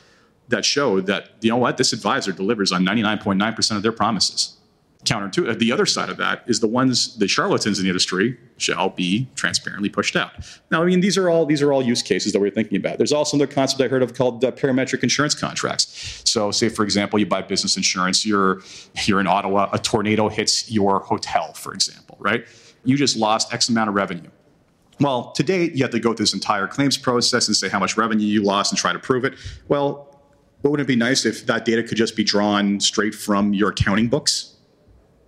that 0.50 0.66
showed 0.66 1.06
that 1.08 1.32
you 1.42 1.50
know 1.50 1.58
what 1.58 1.78
this 1.78 1.94
advisor 1.94 2.32
delivers 2.32 2.72
on 2.72 2.86
99.9% 2.86 3.76
of 3.76 3.84
their 3.84 3.92
promises. 3.92 4.58
Counter 5.06 5.30
to 5.30 5.54
the 5.54 5.72
other 5.72 5.86
side 5.86 6.10
of 6.10 6.18
that 6.18 6.44
is 6.48 6.62
the 6.62 6.68
ones 6.68 7.16
the 7.18 7.28
charlatans 7.28 7.78
in 7.78 7.84
the 7.84 7.90
industry 7.90 8.40
shall 8.58 8.90
be 8.90 9.28
transparently 9.36 9.88
pushed 9.88 10.16
out. 10.16 10.32
Now 10.72 10.82
i 10.82 10.86
mean 10.86 11.00
these 11.00 11.16
are 11.16 11.30
all 11.30 11.46
these 11.46 11.62
are 11.62 11.72
all 11.72 11.84
use 11.84 12.02
cases 12.02 12.34
that 12.34 12.40
we're 12.40 12.50
thinking 12.50 12.78
about. 12.78 12.98
There's 12.98 13.14
also 13.14 13.38
another 13.38 13.52
concept 13.52 13.82
i 13.82 13.88
heard 13.88 14.02
of 14.02 14.16
called 14.16 14.44
uh, 14.44 14.52
parametric 14.52 15.04
insurance 15.04 15.36
contracts. 15.36 16.24
So 16.26 16.50
say 16.50 16.70
for 16.70 16.84
example 16.84 17.20
you 17.20 17.28
buy 17.28 17.44
business 17.44 17.78
insurance 17.78 18.26
you're 18.26 18.62
you're 19.06 19.20
in 19.20 19.28
ottawa 19.28 19.70
a 19.74 19.78
tornado 19.78 20.28
hits 20.28 20.72
your 20.72 21.02
hotel 21.02 21.54
for 21.54 21.74
example 21.76 22.18
right? 22.20 22.48
You 22.84 22.98
just 22.98 23.16
lost 23.16 23.54
x 23.54 23.70
amount 23.70 23.90
of 23.90 23.96
revenue. 23.96 24.32
Well, 25.00 25.32
to 25.32 25.44
date, 25.44 25.74
you 25.76 25.84
have 25.84 25.92
to 25.92 26.00
go 26.00 26.14
through 26.14 26.24
this 26.24 26.34
entire 26.34 26.68
claims 26.68 26.98
process 26.98 27.48
and 27.48 27.56
say 27.56 27.68
how 27.68 27.80
much 27.80 27.98
revenue 27.98 28.26
you 28.26 28.44
lost 28.44 28.72
and 28.72 28.80
try 28.80 28.94
to 28.94 29.00
prove 29.00 29.26
it. 29.26 29.34
Well, 29.68 30.15
but 30.66 30.72
wouldn't 30.72 30.90
it 30.90 30.92
be 30.92 30.96
nice 30.96 31.28
if 31.28 31.46
that 31.46 31.64
data 31.64 31.84
could 31.84 31.96
just 31.96 32.16
be 32.16 32.24
drawn 32.24 32.80
straight 32.80 33.14
from 33.14 33.54
your 33.54 33.70
accounting 33.70 34.08
books 34.08 34.56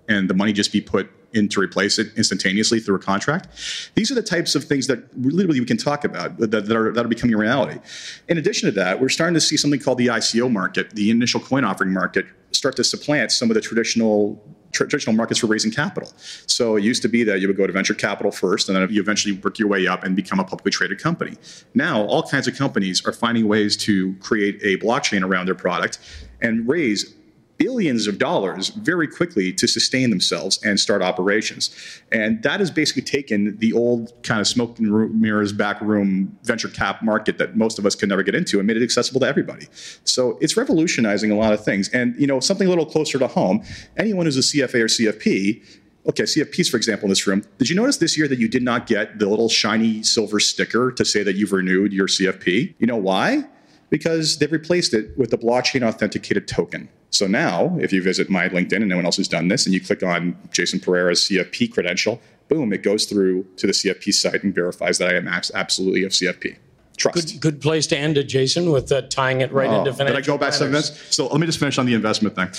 and 0.09 0.27
the 0.27 0.33
money 0.33 0.51
just 0.51 0.71
be 0.71 0.81
put 0.81 1.11
in 1.31 1.47
to 1.49 1.59
replace 1.59 1.99
it 1.99 2.07
instantaneously 2.17 2.79
through 2.79 2.95
a 2.95 2.99
contract? 2.99 3.47
These 3.93 4.09
are 4.09 4.15
the 4.15 4.23
types 4.23 4.55
of 4.55 4.63
things 4.63 4.87
that 4.87 5.15
literally 5.15 5.59
we 5.59 5.65
can 5.67 5.77
talk 5.77 6.03
about 6.05 6.39
that, 6.39 6.49
that, 6.49 6.71
are, 6.75 6.91
that 6.91 7.05
are 7.05 7.07
becoming 7.07 7.35
reality. 7.35 7.79
In 8.27 8.39
addition 8.39 8.65
to 8.65 8.71
that, 8.77 8.99
we're 8.99 9.09
starting 9.09 9.35
to 9.35 9.39
see 9.39 9.57
something 9.57 9.79
called 9.79 9.99
the 9.99 10.07
ICO 10.07 10.51
market, 10.51 10.89
the 10.95 11.11
initial 11.11 11.39
coin 11.39 11.63
offering 11.63 11.93
market, 11.93 12.25
start 12.49 12.75
to 12.77 12.83
supplant 12.83 13.31
some 13.31 13.51
of 13.51 13.53
the 13.53 13.61
traditional 13.61 14.43
traditional 14.71 15.15
markets 15.15 15.39
for 15.39 15.47
raising 15.47 15.71
capital. 15.71 16.11
So 16.45 16.75
it 16.75 16.83
used 16.83 17.01
to 17.01 17.07
be 17.07 17.23
that 17.23 17.39
you 17.39 17.47
would 17.47 17.57
go 17.57 17.67
to 17.67 17.73
venture 17.73 17.93
capital 17.93 18.31
first, 18.31 18.69
and 18.69 18.75
then 18.75 18.87
you 18.89 19.01
eventually 19.01 19.35
work 19.37 19.59
your 19.59 19.67
way 19.67 19.87
up 19.87 20.03
and 20.03 20.15
become 20.15 20.39
a 20.39 20.43
publicly 20.43 20.71
traded 20.71 20.99
company. 20.99 21.37
Now, 21.73 22.03
all 22.03 22.23
kinds 22.23 22.47
of 22.47 22.55
companies 22.57 23.05
are 23.05 23.13
finding 23.13 23.47
ways 23.47 23.77
to 23.77 24.15
create 24.15 24.59
a 24.63 24.77
blockchain 24.77 25.23
around 25.23 25.47
their 25.47 25.55
product 25.55 25.99
and 26.41 26.67
raise 26.67 27.13
billions 27.57 28.07
of 28.07 28.17
dollars 28.17 28.69
very 28.69 29.07
quickly 29.07 29.51
to 29.53 29.67
sustain 29.67 30.09
themselves 30.09 30.59
and 30.63 30.79
start 30.79 31.01
operations. 31.01 31.73
And 32.11 32.41
that 32.43 32.59
has 32.59 32.71
basically 32.71 33.01
taken 33.01 33.57
the 33.57 33.73
old 33.73 34.13
kind 34.23 34.39
of 34.39 34.47
smoke 34.47 34.77
and 34.79 35.19
mirrors 35.19 35.51
back 35.51 35.81
room 35.81 36.37
venture 36.43 36.69
cap 36.69 37.01
market 37.01 37.37
that 37.37 37.55
most 37.55 37.79
of 37.79 37.85
us 37.85 37.95
could 37.95 38.09
never 38.09 38.23
get 38.23 38.35
into 38.35 38.59
and 38.59 38.67
made 38.67 38.77
it 38.77 38.83
accessible 38.83 39.19
to 39.21 39.27
everybody. 39.27 39.67
So 40.03 40.37
it's 40.41 40.55
revolutionizing 40.55 41.31
a 41.31 41.35
lot 41.35 41.53
of 41.53 41.63
things. 41.63 41.89
And 41.89 42.15
you 42.19 42.27
know, 42.27 42.39
something 42.39 42.67
a 42.67 42.69
little 42.69 42.85
closer 42.85 43.17
to 43.19 43.27
home, 43.27 43.63
anyone 43.97 44.25
who's 44.25 44.37
a 44.37 44.41
CFA 44.41 44.75
or 44.75 44.85
CFP 44.85 45.63
okay, 46.07 46.23
CFPs, 46.23 46.69
for 46.69 46.77
example, 46.77 47.05
in 47.05 47.09
this 47.09 47.27
room, 47.27 47.43
did 47.57 47.69
you 47.69 47.75
notice 47.75 47.97
this 47.97 48.17
year 48.17 48.27
that 48.27 48.39
you 48.39 48.47
did 48.47 48.63
not 48.63 48.87
get 48.87 49.19
the 49.19 49.27
little 49.27 49.49
shiny 49.49 50.01
silver 50.03 50.39
sticker 50.39 50.91
to 50.91 51.03
say 51.03 51.21
that 51.21 51.35
you've 51.35 51.51
renewed 51.51 51.91
your 51.91 52.07
CFP? 52.07 52.75
You 52.79 52.87
know 52.87 52.95
why? 52.95 53.43
Because 53.89 54.37
they've 54.37 54.51
replaced 54.51 54.93
it 54.93 55.17
with 55.17 55.29
the 55.29 55.37
blockchain 55.37 55.81
authenticated 55.87 56.47
token. 56.47 56.89
So 57.09 57.25
now, 57.25 57.77
if 57.79 57.93
you 57.93 58.03
visit 58.03 58.29
my 58.29 58.49
LinkedIn 58.49 58.77
and 58.77 58.89
no 58.89 58.97
one 58.97 59.05
else 59.05 59.17
has 59.17 59.29
done 59.29 59.47
this, 59.47 59.65
and 59.65 59.73
you 59.73 59.79
click 59.79 60.03
on 60.03 60.37
Jason 60.51 60.79
Pereira's 60.79 61.21
CFP 61.21 61.71
credential, 61.71 62.19
boom, 62.49 62.73
it 62.73 62.83
goes 62.83 63.05
through 63.05 63.45
to 63.57 63.67
the 63.67 63.73
CFP 63.73 64.13
site 64.13 64.43
and 64.43 64.53
verifies 64.53 64.97
that 64.97 65.09
I 65.09 65.15
am 65.15 65.27
absolutely 65.27 66.03
a 66.03 66.09
CFP. 66.09 66.57
Trust. 66.97 67.33
Good, 67.33 67.39
good 67.39 67.61
place 67.61 67.85
to 67.87 67.97
end 67.97 68.17
it, 68.17 68.23
Jason, 68.23 68.71
with 68.71 68.91
uh, 68.91 69.03
tying 69.03 69.41
it 69.41 69.51
right 69.51 69.69
oh, 69.69 69.79
into 69.79 69.93
financial. 69.93 70.15
Did 70.15 70.23
I 70.23 70.27
go 70.27 70.37
back 70.37 70.53
seven 70.53 70.71
minutes? 70.71 71.15
So 71.15 71.27
let 71.27 71.39
me 71.39 71.45
just 71.45 71.59
finish 71.59 71.77
on 71.77 71.85
the 71.85 71.93
investment 71.93 72.35
thing. 72.35 72.49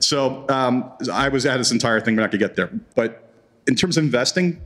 So 0.00 0.46
um, 0.48 0.90
I 1.12 1.28
was 1.28 1.44
at 1.46 1.58
this 1.58 1.72
entire 1.72 2.00
thing, 2.00 2.16
we're 2.16 2.22
not 2.22 2.30
going 2.30 2.40
to 2.40 2.46
get 2.46 2.56
there. 2.56 2.70
But 2.94 3.30
in 3.66 3.74
terms 3.74 3.98
of 3.98 4.04
investing, 4.04 4.60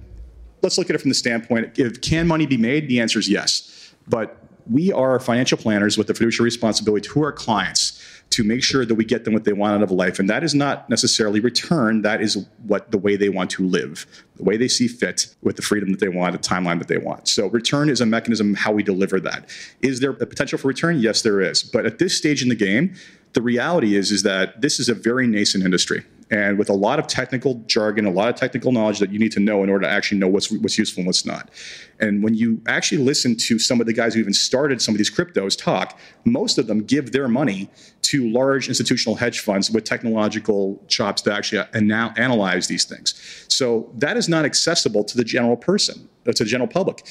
let's 0.62 0.78
look 0.78 0.90
at 0.90 0.94
it 0.94 1.00
from 1.00 1.08
the 1.08 1.14
standpoint: 1.14 1.78
if 1.78 2.00
can 2.00 2.26
money 2.28 2.46
be 2.46 2.56
made? 2.56 2.88
The 2.88 3.00
answer 3.00 3.18
is 3.18 3.28
yes. 3.28 3.92
But 4.06 4.39
we 4.68 4.92
are 4.92 5.18
financial 5.20 5.58
planners 5.58 5.96
with 5.96 6.06
the 6.06 6.14
fiduciary 6.14 6.46
responsibility 6.46 7.08
to 7.08 7.22
our 7.22 7.32
clients 7.32 8.04
to 8.30 8.44
make 8.44 8.62
sure 8.62 8.84
that 8.84 8.94
we 8.94 9.04
get 9.04 9.24
them 9.24 9.34
what 9.34 9.44
they 9.44 9.52
want 9.52 9.74
out 9.74 9.82
of 9.82 9.90
life. 9.90 10.18
And 10.18 10.30
that 10.30 10.44
is 10.44 10.54
not 10.54 10.88
necessarily 10.88 11.40
return. 11.40 12.02
That 12.02 12.22
is 12.22 12.46
what 12.66 12.92
the 12.92 12.98
way 12.98 13.16
they 13.16 13.28
want 13.28 13.50
to 13.50 13.66
live, 13.66 14.06
the 14.36 14.44
way 14.44 14.56
they 14.56 14.68
see 14.68 14.86
fit 14.86 15.34
with 15.42 15.56
the 15.56 15.62
freedom 15.62 15.90
that 15.90 16.00
they 16.00 16.08
want, 16.08 16.32
the 16.32 16.48
timeline 16.48 16.78
that 16.78 16.86
they 16.88 16.98
want. 16.98 17.26
So 17.26 17.48
return 17.48 17.88
is 17.88 18.00
a 18.00 18.06
mechanism 18.06 18.54
how 18.54 18.70
we 18.72 18.84
deliver 18.84 19.18
that. 19.20 19.48
Is 19.82 19.98
there 19.98 20.12
a 20.12 20.26
potential 20.26 20.58
for 20.58 20.68
return? 20.68 21.00
Yes, 21.00 21.22
there 21.22 21.40
is. 21.40 21.62
But 21.62 21.86
at 21.86 21.98
this 21.98 22.16
stage 22.16 22.42
in 22.42 22.48
the 22.48 22.54
game, 22.54 22.94
the 23.32 23.42
reality 23.42 23.96
is, 23.96 24.12
is 24.12 24.22
that 24.22 24.60
this 24.60 24.78
is 24.78 24.88
a 24.88 24.94
very 24.94 25.26
nascent 25.26 25.64
industry 25.64 26.04
and 26.30 26.58
with 26.58 26.70
a 26.70 26.74
lot 26.74 26.98
of 26.98 27.06
technical 27.06 27.54
jargon, 27.66 28.06
a 28.06 28.10
lot 28.10 28.28
of 28.28 28.36
technical 28.36 28.70
knowledge 28.70 29.00
that 29.00 29.10
you 29.10 29.18
need 29.18 29.32
to 29.32 29.40
know 29.40 29.62
in 29.64 29.70
order 29.70 29.86
to 29.86 29.90
actually 29.90 30.18
know 30.18 30.28
what's 30.28 30.50
what's 30.50 30.78
useful 30.78 31.00
and 31.00 31.06
what's 31.06 31.26
not. 31.26 31.50
And 31.98 32.22
when 32.22 32.34
you 32.34 32.62
actually 32.66 33.02
listen 33.02 33.36
to 33.36 33.58
some 33.58 33.80
of 33.80 33.86
the 33.86 33.92
guys 33.92 34.14
who 34.14 34.20
even 34.20 34.32
started 34.32 34.80
some 34.80 34.94
of 34.94 34.98
these 34.98 35.10
cryptos 35.10 35.58
talk, 35.58 35.98
most 36.24 36.56
of 36.58 36.66
them 36.66 36.82
give 36.84 37.12
their 37.12 37.28
money 37.28 37.68
to 38.02 38.30
large 38.30 38.68
institutional 38.68 39.16
hedge 39.16 39.40
funds 39.40 39.70
with 39.70 39.84
technological 39.84 40.82
chops 40.88 41.20
to 41.22 41.32
actually 41.32 41.64
analyze 41.72 42.68
these 42.68 42.84
things. 42.84 43.14
So 43.48 43.90
that 43.94 44.16
is 44.16 44.28
not 44.28 44.44
accessible 44.44 45.04
to 45.04 45.16
the 45.16 45.24
general 45.24 45.56
person, 45.56 46.08
uh, 46.26 46.32
to 46.32 46.44
the 46.44 46.50
general 46.50 46.68
public. 46.68 47.04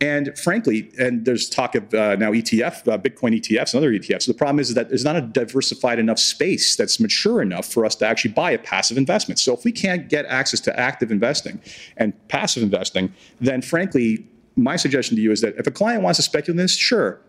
And 0.00 0.38
frankly, 0.38 0.92
and 0.98 1.24
there's 1.24 1.48
talk 1.48 1.74
of 1.74 1.94
uh, 1.94 2.16
now 2.16 2.32
ETF, 2.32 2.86
uh, 2.86 2.98
Bitcoin 2.98 3.34
ETFs, 3.34 3.72
and 3.72 3.78
other 3.78 3.90
ETFs. 3.92 4.26
The 4.26 4.34
problem 4.34 4.60
is 4.60 4.74
that 4.74 4.88
there's 4.88 5.04
not 5.04 5.16
a 5.16 5.22
diversified 5.22 5.98
enough 5.98 6.18
space 6.18 6.76
that's 6.76 7.00
mature 7.00 7.40
enough 7.40 7.66
for 7.66 7.86
us 7.86 7.94
to 7.96 8.06
actually 8.06 8.32
buy 8.32 8.50
a 8.50 8.58
passive 8.58 8.98
investment. 8.98 9.38
So 9.38 9.54
if 9.54 9.64
we 9.64 9.72
can't 9.72 10.08
get 10.10 10.26
access 10.26 10.60
to 10.60 10.78
active 10.78 11.10
investing 11.10 11.60
and 11.96 12.12
passive 12.28 12.62
investing, 12.62 13.14
then 13.40 13.62
frankly, 13.62 14.26
my 14.54 14.76
suggestion 14.76 15.16
to 15.16 15.22
you 15.22 15.32
is 15.32 15.40
that 15.40 15.54
if 15.56 15.66
a 15.66 15.70
client 15.70 16.02
wants 16.02 16.18
to 16.18 16.22
speculate 16.22 16.50
in 16.50 16.56
this, 16.56 16.76
sure, 16.76 17.20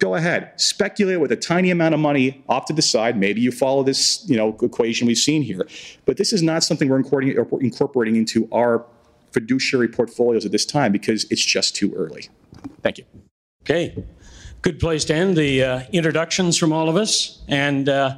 go 0.00 0.16
ahead, 0.16 0.52
speculate 0.56 1.20
with 1.20 1.30
a 1.30 1.36
tiny 1.36 1.70
amount 1.70 1.94
of 1.94 2.00
money 2.00 2.42
off 2.48 2.64
to 2.66 2.72
the 2.72 2.82
side. 2.82 3.16
Maybe 3.16 3.40
you 3.40 3.52
follow 3.52 3.84
this, 3.84 4.24
you 4.28 4.36
know, 4.36 4.56
equation 4.62 5.06
we've 5.06 5.18
seen 5.18 5.42
here. 5.42 5.68
But 6.04 6.16
this 6.16 6.32
is 6.32 6.42
not 6.42 6.64
something 6.64 6.88
we're 6.88 6.98
incorporating 6.98 8.16
into 8.16 8.48
our 8.50 8.84
fiduciary 9.38 9.86
portfolios 9.86 10.44
at 10.44 10.50
this 10.50 10.66
time 10.66 10.90
because 10.90 11.24
it's 11.30 11.44
just 11.44 11.76
too 11.76 11.94
early. 11.94 12.28
Thank 12.82 12.98
you. 12.98 13.04
Okay. 13.62 14.04
Good 14.62 14.80
place 14.80 15.04
to 15.04 15.14
end 15.14 15.36
the 15.36 15.62
uh, 15.62 15.82
introductions 15.92 16.56
from 16.56 16.72
all 16.72 16.88
of 16.88 16.96
us. 16.96 17.40
And 17.46 17.88
uh, 17.88 18.16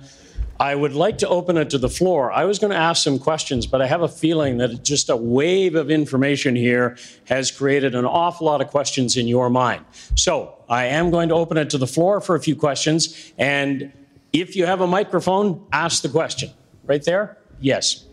I 0.59 0.75
would 0.75 0.95
like 0.95 1.19
to 1.19 1.29
open 1.29 1.59
it 1.59 1.69
to 1.71 1.79
the 1.79 1.91
floor. 1.91 2.33
I 2.33 2.47
was 2.47 2.59
going 2.59 2.71
to 2.71 2.77
ask 2.77 3.03
some 3.05 3.19
questions, 3.19 3.67
but 3.67 3.83
I 3.83 3.87
have 3.87 4.01
a 4.01 4.09
feeling 4.09 4.57
that 4.59 4.83
just 4.83 5.11
a 5.11 5.17
wave 5.17 5.75
of 5.75 5.91
information 5.91 6.57
here 6.57 6.97
has 7.27 7.51
created 7.51 7.95
an 7.95 8.07
awful 8.07 8.47
lot 8.47 8.63
of 8.63 8.69
questions 8.69 9.19
in 9.19 9.29
your 9.29 9.51
mind. 9.51 9.85
So 10.17 10.55
I 10.71 10.87
am 10.87 11.11
going 11.11 11.29
to 11.29 11.35
open 11.35 11.59
it 11.59 11.69
to 11.71 11.79
the 11.79 11.87
floor 11.87 12.23
for 12.23 12.35
a 12.35 12.41
few 12.41 12.57
questions. 12.57 13.33
And 13.37 13.93
if 14.33 14.57
you 14.57 14.65
have 14.65 14.81
a 14.81 14.87
microphone, 14.87 15.67
ask 15.73 16.01
the 16.01 16.09
question. 16.09 16.51
Right 16.85 17.05
there? 17.05 17.37
Yes. 17.61 18.07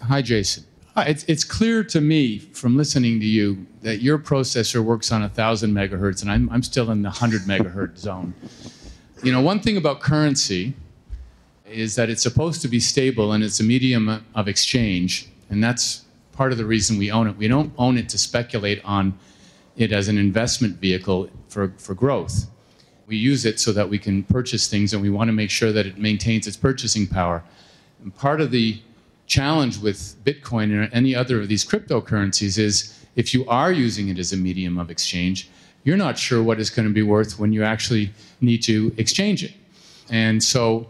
Hi, 0.00 0.22
Jason. 0.22 0.64
It's, 1.06 1.24
it's 1.24 1.44
clear 1.44 1.84
to 1.84 2.00
me 2.00 2.38
from 2.38 2.76
listening 2.76 3.20
to 3.20 3.26
you 3.26 3.66
that 3.82 4.00
your 4.00 4.18
processor 4.18 4.82
works 4.82 5.12
on 5.12 5.20
1,000 5.22 5.72
megahertz, 5.72 6.22
and 6.22 6.30
I'm, 6.30 6.48
I'm 6.50 6.62
still 6.62 6.90
in 6.90 7.02
the 7.02 7.08
100 7.08 7.42
megahertz 7.46 7.98
zone. 7.98 8.34
You 9.22 9.32
know, 9.32 9.40
one 9.40 9.60
thing 9.60 9.76
about 9.76 10.00
currency 10.00 10.74
is 11.66 11.94
that 11.96 12.08
it's 12.08 12.22
supposed 12.22 12.62
to 12.62 12.68
be 12.68 12.80
stable 12.80 13.32
and 13.32 13.44
it's 13.44 13.60
a 13.60 13.64
medium 13.64 14.24
of 14.34 14.48
exchange, 14.48 15.28
and 15.50 15.62
that's 15.62 16.04
part 16.32 16.52
of 16.52 16.58
the 16.58 16.64
reason 16.64 16.98
we 16.98 17.10
own 17.10 17.26
it. 17.28 17.36
We 17.36 17.48
don't 17.48 17.72
own 17.78 17.98
it 17.98 18.08
to 18.10 18.18
speculate 18.18 18.80
on 18.84 19.18
it 19.76 19.92
as 19.92 20.08
an 20.08 20.18
investment 20.18 20.76
vehicle 20.76 21.28
for, 21.48 21.72
for 21.78 21.94
growth. 21.94 22.46
We 23.06 23.16
use 23.16 23.44
it 23.44 23.58
so 23.58 23.72
that 23.72 23.88
we 23.88 23.98
can 23.98 24.22
purchase 24.22 24.68
things, 24.68 24.92
and 24.92 25.02
we 25.02 25.10
want 25.10 25.28
to 25.28 25.32
make 25.32 25.50
sure 25.50 25.72
that 25.72 25.86
it 25.86 25.98
maintains 25.98 26.46
its 26.46 26.56
purchasing 26.56 27.06
power. 27.06 27.42
And 28.02 28.14
part 28.14 28.40
of 28.40 28.50
the 28.50 28.80
challenge 29.28 29.78
with 29.78 30.16
Bitcoin 30.24 30.74
or 30.76 30.92
any 30.92 31.14
other 31.14 31.40
of 31.40 31.48
these 31.48 31.64
cryptocurrencies 31.64 32.58
is 32.58 32.98
if 33.14 33.32
you 33.34 33.46
are 33.46 33.70
using 33.70 34.08
it 34.08 34.18
as 34.18 34.32
a 34.32 34.36
medium 34.36 34.78
of 34.78 34.90
exchange, 34.90 35.48
you're 35.84 35.96
not 35.96 36.18
sure 36.18 36.42
what 36.42 36.58
it's 36.58 36.70
going 36.70 36.88
to 36.88 36.94
be 36.94 37.02
worth 37.02 37.38
when 37.38 37.52
you 37.52 37.62
actually 37.62 38.10
need 38.40 38.62
to 38.62 38.92
exchange 38.96 39.44
it. 39.44 39.52
And 40.10 40.42
so 40.42 40.88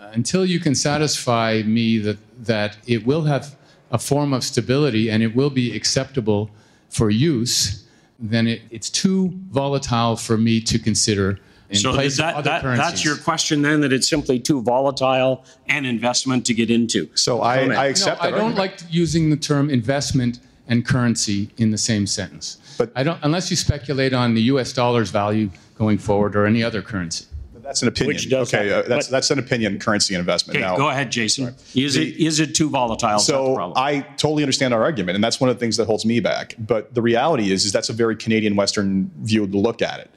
uh, 0.00 0.10
until 0.12 0.44
you 0.44 0.58
can 0.58 0.74
satisfy 0.74 1.62
me 1.64 1.98
that, 1.98 2.18
that 2.44 2.78
it 2.86 3.06
will 3.06 3.22
have 3.22 3.54
a 3.90 3.98
form 3.98 4.32
of 4.32 4.42
stability 4.42 5.10
and 5.10 5.22
it 5.22 5.36
will 5.36 5.50
be 5.50 5.76
acceptable 5.76 6.50
for 6.88 7.10
use, 7.10 7.86
then 8.18 8.46
it, 8.46 8.62
it's 8.70 8.88
too 8.88 9.32
volatile 9.50 10.16
for 10.16 10.36
me 10.38 10.60
to 10.62 10.78
consider 10.78 11.38
so 11.76 11.92
place 11.92 12.16
that, 12.18 12.30
of 12.30 12.38
other 12.38 12.50
that, 12.50 12.62
currencies. 12.62 12.86
that's 12.86 13.04
your 13.04 13.16
question 13.16 13.62
then, 13.62 13.80
that 13.80 13.92
it's 13.92 14.08
simply 14.08 14.38
too 14.38 14.62
volatile 14.62 15.44
an 15.68 15.84
investment 15.84 16.46
to 16.46 16.54
get 16.54 16.70
into. 16.70 17.08
So 17.14 17.42
I, 17.42 17.60
Comment. 17.60 17.78
I 17.78 17.86
accept 17.86 18.22
no, 18.22 18.28
I 18.28 18.30
don't 18.30 18.40
argument. 18.52 18.58
like 18.58 18.80
using 18.90 19.30
the 19.30 19.36
term 19.36 19.70
investment 19.70 20.40
and 20.68 20.84
currency 20.84 21.50
in 21.58 21.70
the 21.70 21.78
same 21.78 22.06
sentence. 22.06 22.58
But- 22.78 22.90
I 22.96 23.02
don't, 23.02 23.18
unless 23.22 23.50
you 23.50 23.56
speculate 23.56 24.12
on 24.12 24.34
the 24.34 24.42
U.S. 24.42 24.72
dollar's 24.72 25.10
value 25.10 25.50
going 25.76 25.98
forward 25.98 26.36
or 26.36 26.46
any 26.46 26.62
other 26.62 26.82
currency. 26.82 27.26
That's 27.64 27.80
an 27.80 27.88
opinion. 27.88 28.16
Which 28.16 28.28
does 28.28 28.52
okay, 28.52 28.68
happen. 28.68 28.84
uh, 28.84 28.94
that's 28.94 29.06
But- 29.06 29.12
that's 29.12 29.30
an 29.30 29.38
opinion. 29.38 29.78
Currency 29.78 30.14
and 30.14 30.20
investment. 30.20 30.58
Okay, 30.58 30.66
now, 30.66 30.76
go 30.76 30.90
ahead, 30.90 31.10
Jason. 31.10 31.54
Is 31.74 31.96
it 31.96 32.14
is 32.16 32.38
it 32.38 32.54
too 32.54 32.68
volatile? 32.68 33.16
Is 33.16 33.26
that 33.26 33.32
the 33.32 33.38
So? 33.38 33.72
I 33.74 34.00
totally 34.18 34.42
understand 34.42 34.74
our 34.74 34.82
argument, 34.82 35.14
and 35.14 35.24
that's 35.24 35.40
one 35.40 35.48
of 35.48 35.56
the 35.56 35.60
things 35.60 35.78
that 35.78 35.86
holds 35.86 36.04
me 36.04 36.20
back. 36.20 36.54
But 36.58 36.94
the 36.94 37.00
reality 37.00 37.50
is, 37.50 37.64
is 37.64 37.72
that's 37.72 37.88
a 37.88 37.94
very 37.94 38.16
Canadian 38.16 38.54
Western 38.54 39.10
view 39.22 39.46
to 39.46 39.56
look 39.56 39.80
at 39.80 39.98
it. 40.00 40.10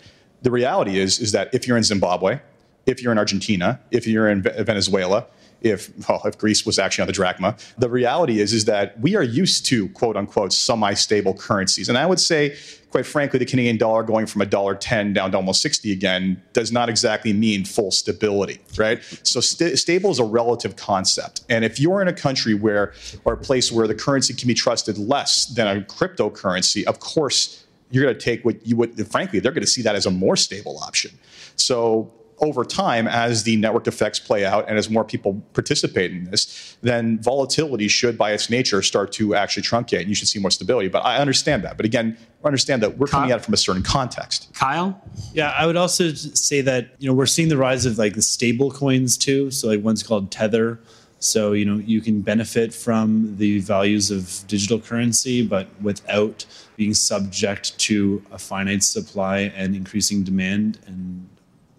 The 0.48 0.52
reality 0.52 0.98
is, 0.98 1.20
is 1.20 1.34
that 1.34 1.54
if 1.54 1.68
you're 1.68 1.76
in 1.76 1.84
Zimbabwe, 1.84 2.40
if 2.86 3.04
you're 3.04 3.12
in 3.12 3.18
Argentina, 3.18 3.82
if 3.92 4.08
you're 4.08 4.30
in 4.30 4.44
Venezuela, 4.44 5.26
if 5.60 5.92
well, 6.08 6.22
if 6.24 6.38
Greece 6.38 6.66
was 6.66 6.80
actually 6.80 7.02
on 7.02 7.08
the 7.08 7.12
drachma, 7.22 7.58
the 7.78 7.90
reality 7.90 8.40
is, 8.40 8.54
is 8.54 8.64
that 8.64 8.98
we 9.02 9.18
are 9.18 9.24
used 9.24 9.66
to 9.66 9.90
quote 9.90 10.16
unquote 10.16 10.54
semi-stable 10.54 11.34
currencies, 11.34 11.90
and 11.90 11.98
I 11.98 12.06
would 12.06 12.22
say, 12.22 12.56
quite 12.92 13.06
frankly, 13.06 13.40
the 13.40 13.46
Canadian 13.46 13.76
dollar 13.76 14.04
going 14.04 14.26
from 14.26 14.42
a 14.42 14.46
dollar 14.46 14.74
ten 14.76 15.12
down 15.12 15.32
to 15.32 15.38
almost 15.38 15.62
sixty 15.62 15.92
again 15.92 16.42
does 16.54 16.72
not 16.72 16.88
exactly 16.88 17.34
mean 17.34 17.66
full 17.66 17.92
stability, 17.92 18.62
right? 18.78 19.04
So 19.24 19.42
st- 19.42 19.78
stable 19.78 20.12
is 20.12 20.20
a 20.20 20.24
relative 20.24 20.78
concept, 20.78 21.42
and 21.50 21.66
if 21.66 21.78
you're 21.78 22.02
in 22.02 22.08
a 22.08 22.14
country 22.14 22.54
where 22.54 22.94
or 23.26 23.34
a 23.34 23.38
place 23.38 23.70
where 23.70 23.86
the 23.86 23.96
currency 23.96 24.34
can 24.34 24.48
be 24.48 24.54
trusted 24.54 24.98
less 24.98 25.48
than 25.48 25.68
a 25.68 25.82
cryptocurrency, 25.82 26.86
of 26.86 27.02
course 27.02 27.67
you're 27.92 28.04
going 28.04 28.16
to 28.16 28.20
take 28.20 28.44
what 28.44 28.66
you 28.66 28.76
would 28.76 29.08
frankly 29.08 29.40
they're 29.40 29.52
going 29.52 29.62
to 29.62 29.68
see 29.68 29.82
that 29.82 29.96
as 29.96 30.06
a 30.06 30.12
more 30.12 30.36
stable 30.36 30.78
option 30.80 31.12
so 31.56 32.12
over 32.40 32.64
time 32.64 33.08
as 33.08 33.44
the 33.44 33.56
network 33.56 33.88
effects 33.88 34.20
play 34.20 34.46
out 34.46 34.64
and 34.70 34.78
as 34.78 34.90
more 34.90 35.04
people 35.04 35.42
participate 35.54 36.12
in 36.12 36.26
this 36.26 36.78
then 36.82 37.20
volatility 37.22 37.88
should 37.88 38.18
by 38.18 38.32
its 38.32 38.50
nature 38.50 38.82
start 38.82 39.12
to 39.12 39.34
actually 39.34 39.64
truncate 39.64 40.02
and 40.02 40.10
you 40.10 40.16
should 40.16 40.28
see 40.28 40.40
more 40.40 40.52
stability 40.52 40.88
but 40.88 41.00
i 41.00 41.18
understand 41.18 41.64
that 41.64 41.78
but 41.78 41.86
again 41.86 42.16
understand 42.44 42.82
that 42.82 42.98
we're 42.98 43.08
coming 43.08 43.32
at 43.32 43.40
it 43.40 43.44
from 43.44 43.54
a 43.54 43.58
certain 43.58 43.84
context 43.84 44.48
Kyle? 44.54 45.00
Yeah, 45.34 45.52
I 45.52 45.68
would 45.68 45.76
also 45.76 46.14
say 46.14 46.62
that 46.62 46.90
you 46.98 47.08
know 47.08 47.14
we're 47.14 47.28
seeing 47.28 47.50
the 47.50 47.58
rise 47.58 47.86
of 47.86 47.98
like 47.98 48.16
the 48.16 48.22
stable 48.22 48.72
coins 48.72 49.18
too. 49.18 49.52
So 49.52 49.68
like 49.68 49.84
one's 49.84 50.04
called 50.04 50.32
Tether. 50.32 50.80
So 51.20 51.54
you 51.54 51.66
know 51.66 51.78
you 51.78 52.02
can 52.02 52.22
benefit 52.22 52.74
from 52.74 53.38
the 53.38 53.60
values 53.60 54.10
of 54.10 54.44
digital 54.48 54.80
currency, 54.80 55.46
but 55.46 55.68
without 55.82 56.46
being 56.78 56.94
subject 56.94 57.78
to 57.80 58.24
a 58.32 58.38
finite 58.38 58.84
supply 58.84 59.52
and 59.56 59.76
increasing 59.76 60.24
demand 60.24 60.80
and 60.86 61.28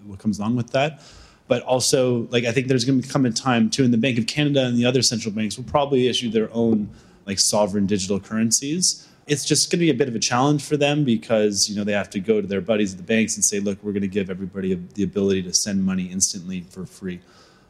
what 0.05 0.18
comes 0.18 0.38
along 0.38 0.57
with 0.57 0.72
that. 0.72 1.01
But 1.46 1.62
also, 1.62 2.26
like 2.30 2.44
I 2.44 2.53
think 2.53 2.66
there's 2.66 2.84
going 2.84 3.01
to 3.01 3.09
come 3.09 3.24
a 3.24 3.30
time 3.30 3.70
too, 3.70 3.84
and 3.84 3.94
the 3.94 3.99
Bank 3.99 4.18
of 4.18 4.26
Canada 4.26 4.66
and 4.66 4.76
the 4.76 4.84
other 4.84 5.01
central 5.01 5.32
banks 5.32 5.57
will 5.57 5.64
probably 5.64 6.09
issue 6.09 6.28
their 6.28 6.53
own 6.53 6.90
like 7.24 7.38
sovereign 7.38 7.86
digital 7.86 8.20
currencies. 8.20 9.09
It's 9.26 9.44
just 9.44 9.70
going 9.70 9.78
to 9.78 9.86
be 9.86 9.90
a 9.90 9.94
bit 9.94 10.09
of 10.09 10.14
a 10.14 10.18
challenge 10.18 10.64
for 10.64 10.76
them 10.76 11.05
because 11.05 11.68
you 11.68 11.76
know 11.76 11.84
they 11.84 11.92
have 11.92 12.11
to 12.11 12.20
go 12.20 12.40
to 12.40 12.46
their 12.46 12.61
buddies 12.61 12.92
at 12.92 12.99
the 12.99 13.05
banks 13.05 13.36
and 13.36 13.44
say, 13.44 13.61
"Look, 13.61 13.82
we're 13.82 13.92
going 13.92 14.03
to 14.03 14.09
give 14.09 14.28
everybody 14.28 14.74
the 14.94 15.05
ability 15.05 15.42
to 15.44 15.55
send 15.55 15.84
money 15.84 16.07
instantly 16.07 16.62
for 16.68 16.84
free." 16.84 17.20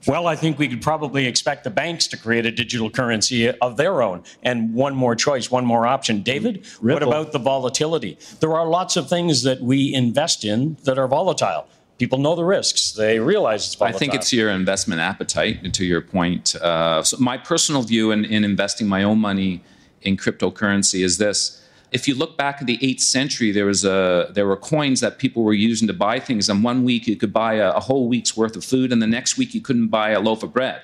Well, 0.07 0.27
I 0.27 0.37
think 0.37 0.59
we 0.59 0.69
could 0.69 0.83
probably 0.83 1.27
expect 1.27 1.65
the 1.65 1.71
banks 1.71 2.07
to 2.09 2.17
create 2.17 2.47
a 2.47 2.53
digital 2.53 2.89
currency 2.89 3.51
of 3.51 3.77
their 3.77 4.03
own. 4.03 4.23
And 4.43 4.73
one 4.73 4.95
more 4.95 5.15
choice, 5.17 5.51
one 5.51 5.65
more 5.65 5.87
option. 5.87 6.23
David, 6.23 6.67
what 6.81 7.03
about 7.03 7.33
the 7.33 7.39
volatility? 7.39 8.19
There 8.41 8.55
are 8.55 8.67
lots 8.67 8.97
of 8.97 9.09
things 9.09 9.43
that 9.43 9.61
we 9.61 9.93
invest 9.93 10.45
in 10.45 10.77
that 10.85 10.99
are 10.99 11.09
volatile. 11.09 11.67
People 11.99 12.19
know 12.19 12.37
the 12.37 12.45
risks, 12.45 12.93
they 12.93 13.19
realize 13.19 13.73
it's 13.73 13.83
I 13.83 13.91
think 13.91 14.15
it's 14.15 14.33
your 14.33 14.51
investment 14.51 15.01
appetite, 15.01 15.75
to 15.75 15.85
your 15.85 16.01
point. 16.01 16.55
Uh, 16.55 17.03
so 17.03 17.17
my 17.19 17.37
personal 17.37 17.83
view 17.83 18.13
in, 18.13 18.25
in 18.25 18.45
investing 18.45 18.87
my 18.87 19.03
own 19.03 19.19
money 19.19 19.65
in 20.03 20.17
cryptocurrency 20.17 21.05
is 21.05 21.19
this. 21.19 21.61
If 21.91 22.07
you 22.07 22.15
look 22.15 22.37
back 22.37 22.61
at 22.61 22.67
the 22.67 22.79
8th 22.79 23.01
century, 23.01 23.51
there, 23.51 23.65
was 23.65 23.85
a, 23.85 24.31
there 24.33 24.47
were 24.47 24.57
coins 24.57 25.01
that 25.01 25.19
people 25.19 25.43
were 25.43 25.55
using 25.55 25.89
to 25.89 25.95
buy 25.95 26.21
things. 26.21 26.49
And 26.49 26.63
one 26.63 26.85
week 26.85 27.07
you 27.07 27.17
could 27.17 27.33
buy 27.33 27.55
a, 27.55 27.71
a 27.71 27.81
whole 27.81 28.09
week's 28.09 28.37
worth 28.37 28.57
of 28.57 28.65
food, 28.65 28.93
and 28.93 29.01
the 29.01 29.07
next 29.07 29.39
week 29.39 29.55
you 29.55 29.61
couldn't 29.61 29.89
buy 29.89 30.11
a 30.11 30.21
loaf 30.21 30.43
of 30.43 30.53
bread. 30.53 30.83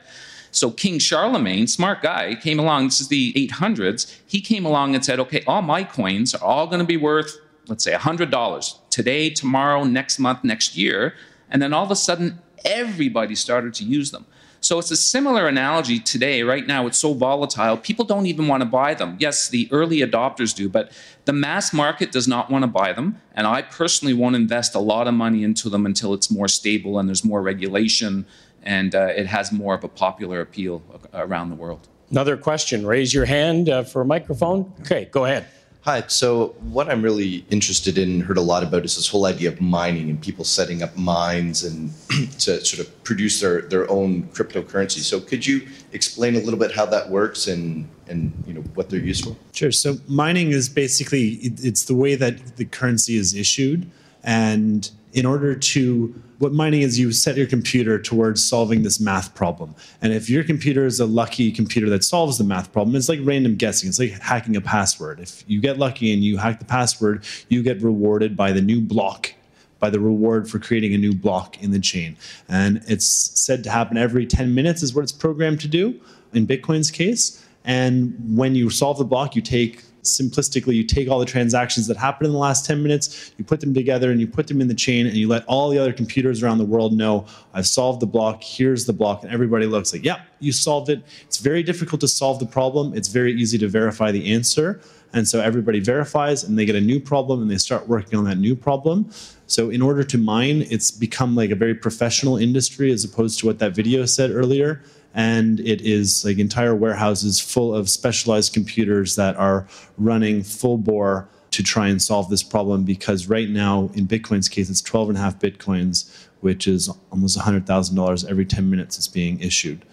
So 0.50 0.70
King 0.70 1.00
Charlemagne, 1.00 1.66
smart 1.66 2.00
guy, 2.00 2.36
came 2.36 2.60
along. 2.60 2.86
This 2.86 3.00
is 3.00 3.08
the 3.08 3.32
800s. 3.34 4.18
He 4.26 4.40
came 4.40 4.64
along 4.64 4.94
and 4.94 5.04
said, 5.04 5.18
"Okay, 5.18 5.42
all 5.48 5.62
my 5.62 5.82
coins 5.82 6.32
are 6.32 6.44
all 6.44 6.68
going 6.68 6.78
to 6.78 6.86
be 6.86 6.96
worth, 6.96 7.38
let's 7.66 7.82
say, 7.82 7.92
$100 7.92 8.78
today, 8.88 9.30
tomorrow, 9.30 9.82
next 9.82 10.20
month, 10.20 10.44
next 10.44 10.76
year." 10.76 11.14
And 11.50 11.60
then 11.60 11.72
all 11.72 11.84
of 11.84 11.90
a 11.90 11.96
sudden, 11.96 12.38
everybody 12.64 13.34
started 13.34 13.74
to 13.74 13.84
use 13.84 14.12
them. 14.12 14.26
So 14.64 14.78
it's 14.78 14.90
a 14.90 14.96
similar 14.96 15.46
analogy 15.46 16.00
today. 16.00 16.42
Right 16.42 16.66
now, 16.66 16.86
it's 16.86 16.96
so 16.96 17.12
volatile, 17.12 17.76
people 17.76 18.06
don't 18.06 18.24
even 18.24 18.48
want 18.48 18.62
to 18.62 18.64
buy 18.64 18.94
them. 18.94 19.18
Yes, 19.20 19.50
the 19.50 19.68
early 19.70 19.98
adopters 19.98 20.56
do, 20.56 20.70
but 20.70 20.90
the 21.26 21.34
mass 21.34 21.74
market 21.74 22.10
does 22.10 22.26
not 22.26 22.50
want 22.50 22.62
to 22.62 22.66
buy 22.66 22.94
them. 22.94 23.20
And 23.34 23.46
I 23.46 23.60
personally 23.60 24.14
won't 24.14 24.36
invest 24.36 24.74
a 24.74 24.78
lot 24.78 25.06
of 25.06 25.12
money 25.12 25.44
into 25.44 25.68
them 25.68 25.84
until 25.84 26.14
it's 26.14 26.30
more 26.30 26.48
stable 26.48 26.98
and 26.98 27.06
there's 27.06 27.26
more 27.26 27.42
regulation 27.42 28.24
and 28.62 28.94
uh, 28.94 29.08
it 29.14 29.26
has 29.26 29.52
more 29.52 29.74
of 29.74 29.84
a 29.84 29.88
popular 29.88 30.40
appeal 30.40 30.82
around 31.12 31.50
the 31.50 31.56
world. 31.56 31.86
Another 32.10 32.38
question. 32.38 32.86
Raise 32.86 33.12
your 33.12 33.26
hand 33.26 33.68
uh, 33.68 33.82
for 33.82 34.00
a 34.00 34.06
microphone. 34.06 34.72
Okay, 34.80 35.08
go 35.10 35.26
ahead. 35.26 35.46
Hi. 35.84 36.02
So, 36.06 36.54
what 36.62 36.88
I'm 36.88 37.02
really 37.02 37.44
interested 37.50 37.98
in, 37.98 38.22
heard 38.22 38.38
a 38.38 38.40
lot 38.40 38.62
about, 38.62 38.86
is 38.86 38.96
this 38.96 39.06
whole 39.06 39.26
idea 39.26 39.50
of 39.50 39.60
mining 39.60 40.08
and 40.08 40.18
people 40.18 40.42
setting 40.42 40.82
up 40.82 40.96
mines 40.96 41.62
and 41.62 41.92
to 42.38 42.64
sort 42.64 42.78
of 42.80 43.04
produce 43.04 43.42
their, 43.42 43.60
their 43.60 43.90
own 43.90 44.22
cryptocurrency. 44.28 45.00
So, 45.00 45.20
could 45.20 45.46
you 45.46 45.68
explain 45.92 46.36
a 46.36 46.38
little 46.38 46.58
bit 46.58 46.74
how 46.74 46.86
that 46.86 47.10
works 47.10 47.48
and 47.48 47.86
and 48.08 48.32
you 48.46 48.54
know 48.54 48.62
what 48.72 48.88
they're 48.88 48.98
used 48.98 49.24
for? 49.24 49.36
Sure. 49.52 49.70
So 49.70 49.98
mining 50.08 50.52
is 50.52 50.70
basically 50.70 51.32
it, 51.34 51.62
it's 51.62 51.84
the 51.84 51.94
way 51.94 52.14
that 52.14 52.56
the 52.56 52.64
currency 52.64 53.16
is 53.16 53.34
issued, 53.34 53.90
and 54.22 54.90
in 55.12 55.26
order 55.26 55.54
to 55.54 56.22
what 56.44 56.52
mining 56.52 56.82
is, 56.82 56.98
you 56.98 57.10
set 57.10 57.36
your 57.36 57.46
computer 57.46 57.98
towards 57.98 58.46
solving 58.46 58.82
this 58.82 59.00
math 59.00 59.34
problem. 59.34 59.74
And 60.00 60.12
if 60.12 60.30
your 60.30 60.44
computer 60.44 60.86
is 60.86 61.00
a 61.00 61.06
lucky 61.06 61.50
computer 61.50 61.90
that 61.90 62.04
solves 62.04 62.38
the 62.38 62.44
math 62.44 62.72
problem, 62.72 62.94
it's 62.94 63.08
like 63.08 63.18
random 63.22 63.56
guessing. 63.56 63.88
It's 63.88 63.98
like 63.98 64.12
hacking 64.20 64.54
a 64.54 64.60
password. 64.60 65.18
If 65.18 65.42
you 65.48 65.60
get 65.60 65.78
lucky 65.78 66.12
and 66.12 66.22
you 66.22 66.36
hack 66.36 66.60
the 66.60 66.64
password, 66.64 67.24
you 67.48 67.62
get 67.62 67.82
rewarded 67.82 68.36
by 68.36 68.52
the 68.52 68.62
new 68.62 68.80
block 68.80 69.32
by 69.80 69.90
the 69.90 70.00
reward 70.00 70.48
for 70.48 70.58
creating 70.58 70.94
a 70.94 70.98
new 70.98 71.12
block 71.12 71.62
in 71.62 71.70
the 71.70 71.78
chain. 71.78 72.16
And 72.48 72.82
it's 72.86 73.04
said 73.04 73.62
to 73.64 73.70
happen 73.70 73.98
every 73.98 74.24
10 74.24 74.54
minutes, 74.54 74.82
is 74.82 74.94
what 74.94 75.02
it's 75.02 75.12
programmed 75.12 75.60
to 75.60 75.68
do 75.68 76.00
in 76.32 76.46
Bitcoin's 76.46 76.90
case. 76.90 77.44
And 77.64 78.14
when 78.36 78.54
you 78.54 78.70
solve 78.70 78.96
the 78.96 79.04
block, 79.04 79.36
you 79.36 79.42
take 79.42 79.82
simplistically, 80.04 80.74
you 80.74 80.84
take 80.84 81.08
all 81.08 81.18
the 81.18 81.26
transactions 81.26 81.86
that 81.86 81.96
happened 81.96 82.26
in 82.26 82.32
the 82.32 82.38
last 82.38 82.64
10 82.64 82.82
minutes, 82.82 83.32
you 83.36 83.44
put 83.44 83.60
them 83.60 83.74
together 83.74 84.10
and 84.10 84.20
you 84.20 84.26
put 84.26 84.46
them 84.46 84.60
in 84.60 84.68
the 84.68 84.74
chain 84.74 85.06
and 85.06 85.16
you 85.16 85.28
let 85.28 85.44
all 85.46 85.68
the 85.68 85.78
other 85.78 85.92
computers 85.92 86.42
around 86.42 86.58
the 86.58 86.64
world 86.64 86.92
know, 86.92 87.26
I've 87.52 87.66
solved 87.66 88.00
the 88.00 88.06
block, 88.06 88.42
here's 88.42 88.86
the 88.86 88.92
block. 88.92 89.22
And 89.22 89.32
everybody 89.32 89.66
looks 89.66 89.92
like, 89.92 90.04
yeah, 90.04 90.22
you 90.40 90.52
solved 90.52 90.88
it. 90.88 91.02
It's 91.22 91.38
very 91.38 91.62
difficult 91.62 92.00
to 92.02 92.08
solve 92.08 92.38
the 92.38 92.46
problem. 92.46 92.94
It's 92.94 93.08
very 93.08 93.32
easy 93.32 93.58
to 93.58 93.68
verify 93.68 94.10
the 94.10 94.32
answer. 94.32 94.80
And 95.14 95.28
so 95.28 95.40
everybody 95.40 95.78
verifies 95.78 96.42
and 96.42 96.58
they 96.58 96.64
get 96.64 96.74
a 96.74 96.80
new 96.80 96.98
problem 96.98 97.40
and 97.40 97.50
they 97.50 97.56
start 97.56 97.88
working 97.88 98.18
on 98.18 98.24
that 98.24 98.36
new 98.36 98.56
problem. 98.56 99.08
So 99.46 99.70
in 99.70 99.80
order 99.80 100.02
to 100.02 100.18
mine, 100.18 100.66
it's 100.70 100.90
become 100.90 101.36
like 101.36 101.50
a 101.50 101.54
very 101.54 101.74
professional 101.74 102.36
industry 102.36 102.90
as 102.90 103.04
opposed 103.04 103.38
to 103.38 103.46
what 103.46 103.60
that 103.60 103.74
video 103.74 104.06
said 104.06 104.30
earlier. 104.32 104.82
And 105.14 105.60
it 105.60 105.80
is 105.80 106.24
like 106.24 106.38
entire 106.38 106.74
warehouses 106.74 107.40
full 107.40 107.74
of 107.74 107.88
specialized 107.88 108.52
computers 108.52 109.14
that 109.16 109.36
are 109.36 109.66
running 109.96 110.42
full 110.42 110.76
bore 110.76 111.28
to 111.52 111.62
try 111.62 111.86
and 111.86 112.02
solve 112.02 112.28
this 112.30 112.42
problem 112.42 112.82
because 112.82 113.28
right 113.28 113.48
now 113.48 113.90
in 113.94 114.08
Bitcoin's 114.08 114.48
case, 114.48 114.68
it's 114.68 114.82
12 114.82 115.10
and 115.10 115.18
a 115.18 115.20
half 115.20 115.38
Bitcoins, 115.38 116.10
which 116.40 116.66
is 116.66 116.90
almost 117.12 117.38
$100,000 117.38 118.28
every 118.28 118.44
10 118.44 118.68
minutes 118.68 118.96
it's 118.98 119.06
being 119.06 119.38
issued. 119.40 119.84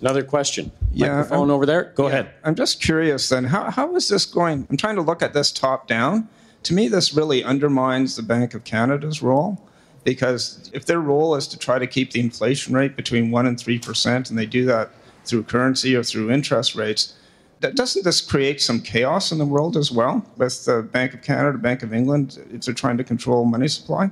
Another 0.00 0.24
question. 0.24 0.72
Yeah, 0.92 1.08
Microphone 1.16 1.38
I'm- 1.38 1.50
over 1.50 1.64
there. 1.66 1.92
Go 1.94 2.04
Yeah. 2.04 2.12
ahead. 2.12 2.26
I'm 2.42 2.56
just 2.56 2.82
curious 2.82 3.28
then, 3.28 3.44
how, 3.44 3.70
how 3.70 3.94
is 3.94 4.08
this 4.08 4.26
going? 4.26 4.66
I'm 4.68 4.76
trying 4.76 4.96
to 4.96 5.02
look 5.02 5.22
at 5.22 5.32
this 5.32 5.52
top 5.52 5.86
down. 5.86 6.28
To 6.64 6.74
me, 6.74 6.88
this 6.88 7.14
really 7.14 7.44
undermines 7.44 8.16
the 8.16 8.22
Bank 8.22 8.54
of 8.54 8.64
Canada's 8.64 9.22
role 9.22 9.60
because 10.04 10.70
if 10.72 10.86
their 10.86 11.00
role 11.00 11.34
is 11.34 11.46
to 11.48 11.58
try 11.58 11.78
to 11.78 11.86
keep 11.86 12.12
the 12.12 12.20
inflation 12.20 12.74
rate 12.74 12.94
between 12.96 13.30
1% 13.30 13.48
and 13.48 13.56
3%, 13.56 14.30
and 14.30 14.38
they 14.38 14.46
do 14.46 14.64
that 14.66 14.90
through 15.24 15.42
currency 15.44 15.96
or 15.96 16.02
through 16.02 16.30
interest 16.30 16.74
rates, 16.74 17.14
doesn't 17.60 18.04
this 18.04 18.20
create 18.20 18.60
some 18.60 18.80
chaos 18.80 19.32
in 19.32 19.38
the 19.38 19.46
world 19.46 19.76
as 19.76 19.90
well 19.90 20.24
with 20.36 20.66
the 20.66 20.82
Bank 20.82 21.14
of 21.14 21.22
Canada, 21.22 21.56
Bank 21.56 21.82
of 21.82 21.94
England, 21.94 22.38
if 22.52 22.62
they're 22.62 22.74
trying 22.74 22.98
to 22.98 23.04
control 23.04 23.46
money 23.46 23.68
supply? 23.68 24.10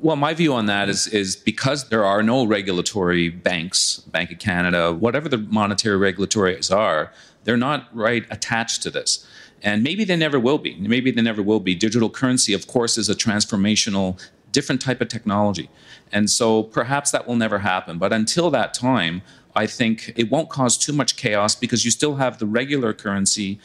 Well, 0.00 0.16
my 0.16 0.34
view 0.34 0.52
on 0.52 0.66
that 0.66 0.88
is 0.88 1.06
is 1.08 1.34
because 1.34 1.88
there 1.88 2.04
are 2.04 2.22
no 2.22 2.44
regulatory 2.44 3.30
banks, 3.30 3.98
Bank 3.98 4.30
of 4.30 4.38
Canada, 4.38 4.92
whatever 4.92 5.28
the 5.28 5.38
monetary 5.38 5.98
regulatories 5.98 6.74
are, 6.74 7.10
they're 7.44 7.56
not 7.56 7.88
right 7.92 8.24
attached 8.30 8.82
to 8.82 8.90
this. 8.90 9.26
And 9.62 9.82
maybe 9.82 10.04
they 10.04 10.16
never 10.16 10.38
will 10.38 10.58
be. 10.58 10.74
Maybe 10.74 11.10
they 11.10 11.22
never 11.22 11.42
will 11.42 11.60
be. 11.60 11.74
Digital 11.74 12.10
currency, 12.10 12.52
of 12.52 12.66
course, 12.66 12.98
is 12.98 13.08
a 13.08 13.14
transformational, 13.14 14.20
different 14.58 14.80
type 14.80 15.00
of 15.02 15.08
technology. 15.08 15.68
And 16.12 16.30
so 16.30 16.62
perhaps 16.62 17.10
that 17.10 17.26
will 17.26 17.36
never 17.36 17.58
happen. 17.58 17.98
But 17.98 18.12
until 18.12 18.48
that 18.50 18.72
time, 18.72 19.20
I 19.54 19.66
think 19.66 20.12
it 20.16 20.30
won't 20.30 20.48
cause 20.48 20.78
too 20.78 20.94
much 21.00 21.16
chaos 21.16 21.54
because 21.54 21.84
you 21.84 21.90
still 21.90 22.16
have 22.16 22.38
the 22.38 22.46
regular 22.46 22.92
currency 22.92 23.58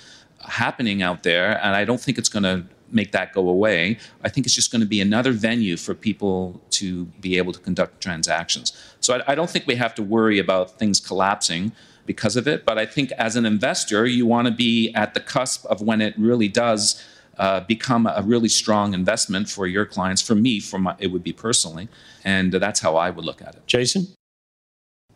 happening 0.63 1.01
out 1.01 1.23
there. 1.23 1.63
And 1.63 1.75
I 1.75 1.85
don't 1.85 2.01
think 2.01 2.17
it's 2.17 2.29
going 2.29 2.43
to 2.43 2.65
make 2.91 3.11
that 3.11 3.33
go 3.33 3.47
away. 3.47 3.97
I 4.23 4.29
think 4.29 4.45
it's 4.47 4.55
just 4.55 4.71
going 4.71 4.81
to 4.81 4.87
be 4.87 4.99
another 4.99 5.31
venue 5.31 5.77
for 5.77 5.93
people 5.93 6.59
to 6.71 7.05
be 7.25 7.37
able 7.37 7.53
to 7.53 7.59
conduct 7.59 8.01
transactions. 8.01 8.73
So 8.99 9.09
I, 9.15 9.31
I 9.31 9.35
don't 9.35 9.49
think 9.49 9.67
we 9.67 9.75
have 9.75 9.93
to 9.95 10.03
worry 10.03 10.39
about 10.39 10.79
things 10.79 10.99
collapsing 10.99 11.71
because 12.05 12.35
of 12.35 12.47
it. 12.47 12.65
But 12.65 12.79
I 12.79 12.87
think 12.87 13.11
as 13.13 13.35
an 13.35 13.45
investor, 13.45 14.07
you 14.07 14.25
want 14.25 14.47
to 14.47 14.53
be 14.53 14.91
at 14.95 15.13
the 15.13 15.19
cusp 15.19 15.65
of 15.65 15.81
when 15.81 16.01
it 16.01 16.13
really 16.17 16.47
does 16.47 17.03
uh, 17.39 17.61
become 17.61 18.05
a 18.05 18.21
really 18.23 18.49
strong 18.49 18.93
investment 18.93 19.49
for 19.49 19.65
your 19.65 19.85
clients. 19.85 20.21
For 20.21 20.35
me, 20.35 20.59
for 20.59 20.77
my, 20.77 20.95
it 20.99 21.07
would 21.07 21.23
be 21.23 21.33
personally, 21.33 21.87
and 22.23 22.51
that's 22.51 22.81
how 22.81 22.97
I 22.97 23.09
would 23.09 23.25
look 23.25 23.41
at 23.41 23.55
it. 23.55 23.65
Jason? 23.65 24.07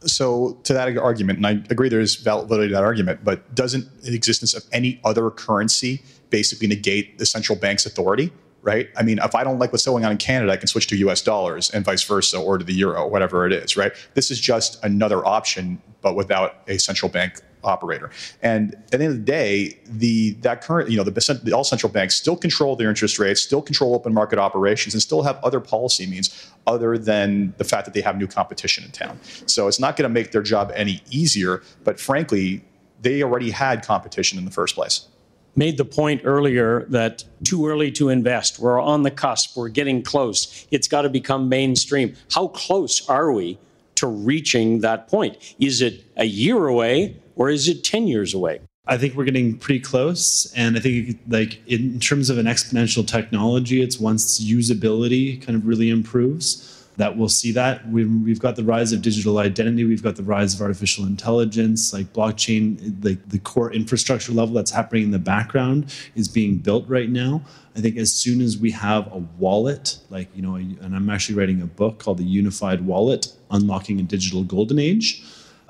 So, 0.05 0.57
to 0.63 0.74
that 0.74 0.97
argument, 0.97 1.38
and 1.38 1.47
I 1.47 1.51
agree 1.69 1.89
there 1.89 1.99
is 1.99 2.15
validity 2.15 2.69
to 2.69 2.76
that 2.76 2.84
argument, 2.84 3.24
but 3.24 3.53
doesn't 3.55 4.03
the 4.03 4.15
existence 4.15 4.53
of 4.53 4.63
any 4.71 4.99
other 5.03 5.30
currency 5.30 6.01
basically 6.30 6.67
negate 6.67 7.19
the 7.19 7.26
central 7.26 7.57
bank's 7.57 7.86
authority? 7.86 8.32
Right? 8.61 8.89
I 8.95 9.03
mean, 9.03 9.19
if 9.21 9.36
I 9.36 9.43
don't 9.43 9.59
like 9.59 9.74
what's 9.74 9.86
going 9.86 10.05
on 10.05 10.11
in 10.13 10.17
Canada, 10.17 10.53
I 10.53 10.55
can 10.55 10.67
switch 10.67 10.88
to 10.88 10.95
US 10.95 11.21
dollars 11.21 11.69
and 11.71 11.84
vice 11.84 12.03
versa, 12.03 12.39
or 12.39 12.57
to 12.57 12.63
the 12.63 12.74
euro, 12.74 13.05
whatever 13.05 13.45
it 13.45 13.51
is, 13.51 13.76
right? 13.76 13.91
This 14.13 14.32
is 14.32 14.39
just 14.39 14.82
another 14.86 15.26
option, 15.26 15.82
but 16.01 16.15
without 16.15 16.61
a 16.69 16.78
central 16.78 17.11
bank 17.11 17.41
operator. 17.64 18.09
And 18.41 18.74
at 18.76 18.91
the 18.91 19.05
end 19.05 19.07
of 19.07 19.14
the 19.14 19.24
day, 19.24 19.80
the 19.86 20.32
that 20.41 20.61
current, 20.61 20.89
you 20.89 20.97
know, 20.97 21.03
the, 21.03 21.51
all 21.53 21.64
central 21.64 21.91
banks 21.91 22.16
still 22.16 22.36
control 22.36 22.76
their 22.76 22.89
interest 22.89 23.20
rates, 23.20 23.41
still 23.41 23.61
control 23.61 23.95
open 23.95 24.14
market 24.14 24.39
operations, 24.39 24.93
and 24.93 25.01
still 25.01 25.24
have 25.24 25.38
other 25.43 25.59
policy 25.59 26.05
means 26.05 26.51
other 26.68 26.97
than 26.97 27.53
the 27.57 27.64
fact 27.64 27.86
that 27.86 27.93
they 27.93 28.01
have 28.01 28.18
new 28.18 28.28
competition 28.28 28.84
in 28.84 28.91
town. 28.91 29.20
So 29.45 29.68
it's 29.68 29.80
not 29.80 29.95
going 29.95 30.09
to 30.09 30.14
make 30.14 30.32
their 30.32 30.41
job 30.41 30.72
any 30.76 31.01
easier, 31.09 31.61
but 31.84 31.99
frankly, 31.99 32.64
they 33.01 33.22
already 33.22 33.51
had 33.51 33.86
competition 33.86 34.38
in 34.38 34.45
the 34.45 34.51
first 34.51 34.76
place. 34.76 35.07
Made 35.55 35.78
the 35.78 35.86
point 35.86 36.22
earlier 36.24 36.86
that 36.86 37.24
too 37.43 37.68
early 37.68 37.91
to 37.91 38.09
invest. 38.09 38.57
We're 38.57 38.82
on 38.82 39.03
the 39.03 39.11
cusp. 39.11 39.55
We're 39.55 39.70
getting 39.70 40.01
close. 40.01 40.66
It's 40.72 40.88
got 40.88 41.03
to 41.03 41.09
become 41.09 41.47
mainstream. 41.47 42.16
How 42.32 42.47
close 42.47 43.07
are 43.07 43.32
we 43.32 43.59
to 43.95 44.07
reaching 44.07 44.80
that 44.80 45.07
point? 45.07 45.55
Is 45.59 45.82
it 45.82 46.05
a 46.18 46.26
year 46.26 46.68
away 46.68 47.22
or 47.36 47.49
is 47.49 47.67
it 47.67 47.84
10 47.84 48.07
years 48.07 48.34
away? 48.34 48.61
I 48.86 48.97
think 48.97 49.15
we're 49.15 49.23
getting 49.23 49.57
pretty 49.57 49.79
close, 49.79 50.51
and 50.57 50.75
I 50.75 50.81
think 50.81 51.17
like 51.29 51.65
in 51.67 51.99
terms 51.99 52.29
of 52.29 52.38
an 52.38 52.47
exponential 52.47 53.07
technology, 53.07 53.81
it's 53.81 53.97
once 53.97 54.43
usability 54.43 55.41
kind 55.41 55.55
of 55.55 55.65
really 55.65 55.89
improves 55.89 56.84
that 56.97 57.17
we'll 57.17 57.29
see 57.29 57.51
that. 57.53 57.88
We've, 57.89 58.39
got 58.39 58.55
the 58.55 58.63
rise 58.63 58.91
of 58.91 59.01
digital 59.01 59.39
identity, 59.39 59.84
we've 59.84 60.03
got 60.03 60.15
the 60.15 60.23
rise 60.23 60.53
of 60.53 60.61
artificial 60.61 61.05
intelligence, 61.05 61.93
like 61.93 62.13
blockchain, 62.13 63.03
like 63.03 63.27
the 63.29 63.39
core 63.39 63.71
infrastructure 63.71 64.31
level 64.31 64.53
that's 64.53 64.71
happening 64.71 65.03
in 65.03 65.11
the 65.11 65.19
background 65.19 65.93
is 66.15 66.27
being 66.27 66.57
built 66.57 66.88
right 66.88 67.09
now. 67.09 67.41
I 67.75 67.79
think 67.79 67.97
as 67.97 68.13
soon 68.13 68.41
as 68.41 68.57
we 68.57 68.69
have 68.71 69.11
a 69.11 69.17
wallet, 69.39 69.97
like, 70.09 70.27
you 70.36 70.41
know, 70.41 70.55
and 70.55 70.95
I'm 70.95 71.09
actually 71.09 71.36
writing 71.36 71.61
a 71.61 71.65
book 71.65 71.99
called 71.99 72.19
The 72.19 72.23
Unified 72.23 72.86
Wallet 72.86 73.34
Unlocking 73.49 73.99
a 73.99 74.03
Digital 74.03 74.43
Golden 74.43 74.77
Age 74.77 75.23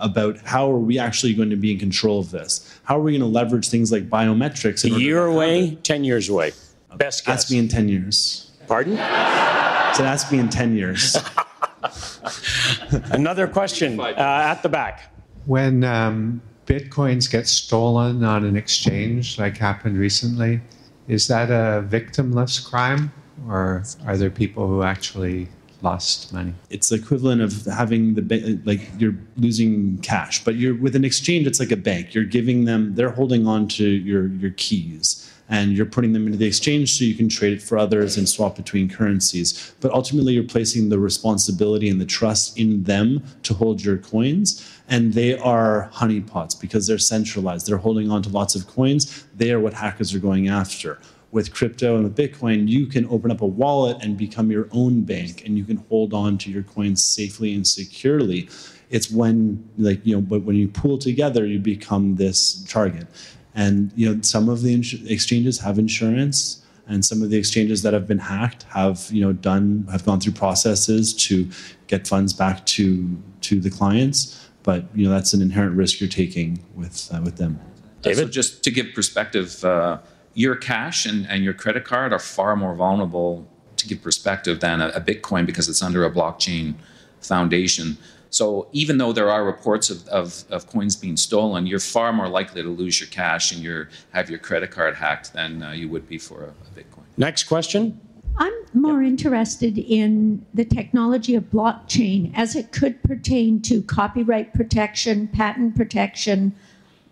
about 0.04 0.38
how 0.42 0.70
are 0.72 0.78
we 0.78 1.00
actually 1.00 1.34
going 1.34 1.50
to 1.50 1.56
be 1.56 1.72
in 1.72 1.80
control 1.80 2.20
of 2.20 2.30
this? 2.30 2.80
How 2.84 3.00
are 3.00 3.02
we 3.02 3.14
going 3.14 3.22
to 3.22 3.28
leverage 3.28 3.70
things 3.70 3.92
like 3.92 4.10
biometrics? 4.10 4.84
A 4.84 5.00
year 5.00 5.26
away, 5.26 5.70
it? 5.70 5.84
10 5.84 6.04
years 6.04 6.30
away. 6.30 6.52
Best 6.98 7.26
guess. 7.26 7.44
Ask 7.46 7.52
me 7.52 7.58
in 7.58 7.68
10 7.68 7.90
years. 7.90 8.52
Pardon? 8.68 9.00
So 9.94 10.04
ask 10.04 10.32
me 10.32 10.40
in 10.40 10.50
10 10.50 10.76
years. 10.76 11.16
Another 13.12 13.48
question 13.48 14.00
uh, 14.00 14.14
at 14.18 14.64
the 14.64 14.70
back. 14.70 15.14
When 15.46 15.84
um, 15.84 16.42
bitcoins 16.66 17.30
get 17.30 17.48
stolen 17.48 18.24
on 18.24 18.46
an 18.46 18.56
exchange, 18.56 19.38
like 19.38 19.58
happened 19.58 19.98
recently, 19.98 20.62
is 21.08 21.28
that 21.28 21.50
a 21.50 21.86
victimless 21.88 22.64
crime, 22.64 23.12
or 23.48 23.84
are 24.06 24.18
there 24.18 24.30
people 24.30 24.68
who 24.68 24.84
actually 24.84 25.50
lost 25.84 26.34
money? 26.34 26.54
It's 26.70 26.90
the 26.90 26.96
equivalent 26.96 27.42
of 27.42 27.66
having 27.66 28.16
the 28.16 28.22
ba- 28.22 28.60
like 28.66 28.82
you're 28.98 29.16
losing 29.38 29.98
cash, 30.00 30.44
but 30.44 30.56
you're 30.56 30.76
with 30.76 30.96
an 30.96 31.06
exchange. 31.06 31.46
It's 31.46 31.60
like 31.60 31.72
a 31.72 31.78
bank. 31.78 32.14
You're 32.14 32.24
giving 32.24 32.66
them. 32.66 32.96
They're 32.96 33.12
holding 33.12 33.46
on 33.46 33.68
to 33.70 33.86
your 33.86 34.28
your 34.28 34.52
keys, 34.52 35.32
and 35.50 35.74
you're 35.74 35.86
putting 35.86 36.14
them 36.14 36.26
into 36.26 36.38
the 36.38 36.48
exchange 36.48 36.98
so 36.98 37.04
you 37.04 37.16
can 37.16 37.30
trade 37.30 37.54
it 37.54 37.62
for 37.62 37.78
others 37.78 38.18
and 38.18 38.28
swap 38.28 38.56
between 38.56 38.90
currencies. 38.90 39.76
But 39.82 39.92
ultimately, 39.92 40.34
you're 40.34 40.44
placing 40.44 40.90
the 40.90 41.00
responsibility 41.00 41.90
and 41.90 42.00
the 42.00 42.06
trust 42.06 42.58
in 42.58 42.84
them 42.84 43.24
to 43.44 43.54
hold 43.54 43.84
your 43.84 43.98
coins. 43.98 44.70
And 44.90 45.14
they 45.14 45.38
are 45.38 45.90
honeypots 45.94 46.60
because 46.60 46.88
they're 46.88 46.98
centralized. 46.98 47.68
They're 47.68 47.78
holding 47.78 48.12
on 48.12 48.22
to 48.24 48.30
lots 48.30 48.54
of 48.54 48.68
coins. 48.68 49.26
They 49.36 49.52
are 49.52 49.60
what 49.60 49.74
hackers 49.74 50.14
are 50.14 50.20
going 50.20 50.50
after 50.50 51.00
with 51.34 51.52
crypto 51.52 51.96
and 51.96 52.04
with 52.04 52.16
Bitcoin, 52.16 52.68
you 52.70 52.86
can 52.86 53.08
open 53.08 53.32
up 53.32 53.42
a 53.42 53.46
wallet 53.46 53.98
and 54.04 54.16
become 54.16 54.52
your 54.52 54.68
own 54.72 55.02
bank 55.02 55.44
and 55.44 55.58
you 55.58 55.66
can 55.66 55.78
hold 55.90 56.14
on 56.14 56.38
to 56.38 56.52
your 56.52 56.62
coins 56.62 57.04
safely 57.04 57.56
and 57.56 57.66
securely. 57.66 58.48
It's 58.92 59.10
when, 59.10 59.68
like, 59.80 60.06
you 60.06 60.16
know, 60.16 60.22
but 60.22 60.44
when 60.44 60.56
you 60.56 60.68
pool 60.68 61.00
together, 61.00 61.48
you 61.48 61.58
become 61.58 62.18
this 62.18 62.64
target. 62.66 63.08
And, 63.56 63.92
you 63.96 64.14
know, 64.14 64.22
some 64.22 64.48
of 64.48 64.62
the 64.62 64.76
ins- 64.76 65.10
exchanges 65.10 65.60
have 65.60 65.80
insurance 65.80 66.64
and 66.86 67.04
some 67.04 67.24
of 67.24 67.32
the 67.32 67.38
exchanges 67.38 67.82
that 67.82 67.94
have 67.94 68.08
been 68.08 68.20
hacked 68.20 68.64
have, 68.70 69.10
you 69.10 69.22
know, 69.22 69.34
done, 69.34 69.88
have 69.92 70.06
gone 70.06 70.20
through 70.20 70.34
processes 70.34 71.16
to 71.16 71.50
get 71.88 72.08
funds 72.08 72.32
back 72.34 72.64
to, 72.68 73.18
to 73.42 73.60
the 73.60 73.72
clients. 73.72 74.48
But, 74.62 74.86
you 74.94 75.06
know, 75.06 75.12
that's 75.12 75.34
an 75.34 75.42
inherent 75.42 75.76
risk 75.76 76.00
you're 76.00 76.10
taking 76.10 76.64
with, 76.76 77.10
uh, 77.12 77.22
with 77.24 77.38
them. 77.38 77.60
So 78.04 78.26
just 78.26 78.64
to 78.66 78.70
give 78.70 78.88
perspective, 78.94 79.64
uh, 79.66 79.98
your 80.34 80.56
cash 80.56 81.06
and, 81.06 81.28
and 81.30 81.44
your 81.44 81.54
credit 81.54 81.86
card 81.86 82.14
are 82.14 82.20
far 82.20 82.56
more 82.56 82.76
vulnerable 82.76 83.48
to 83.78 83.88
give 83.88 84.02
perspective 84.02 84.60
than 84.60 84.82
a, 84.82 84.88
a 84.90 85.02
Bitcoin 85.02 85.46
because 85.46 85.70
it's 85.70 85.84
under 85.84 86.06
a 86.06 86.12
blockchain 86.12 86.76
foundation. 87.22 87.98
So 88.30 88.68
even 88.72 88.98
though 88.98 89.14
there 89.14 89.30
are 89.30 89.46
reports 89.46 89.92
of, 89.92 90.08
of, 90.08 90.44
of 90.50 90.66
coins 90.68 90.96
being 90.96 91.18
stolen, 91.18 91.68
you're 91.68 91.80
far 91.80 92.12
more 92.12 92.28
likely 92.28 92.64
to 92.64 92.70
lose 92.70 93.00
your 93.00 93.10
cash 93.10 93.52
and 93.52 93.62
your 93.62 93.90
have 94.12 94.30
your 94.30 94.40
credit 94.40 94.72
card 94.72 94.96
hacked 94.96 95.34
than 95.34 95.62
uh, 95.62 95.72
you 95.72 95.88
would 95.90 96.10
be 96.10 96.18
for 96.18 96.46
a, 96.46 96.48
a 96.48 96.80
Bitcoin. 96.80 97.04
Next 97.16 97.44
question. 97.44 98.00
I'm 98.38 98.54
more 98.74 99.04
interested 99.04 99.78
in 99.78 100.44
the 100.56 100.66
technology 100.66 101.36
of 101.36 101.44
blockchain 101.52 102.32
as 102.34 102.56
it 102.56 102.72
could 102.72 103.02
pertain 103.04 103.62
to 103.64 103.84
copyright 103.84 104.56
protection, 104.56 105.28
patent 105.28 105.76
protection, 105.76 106.56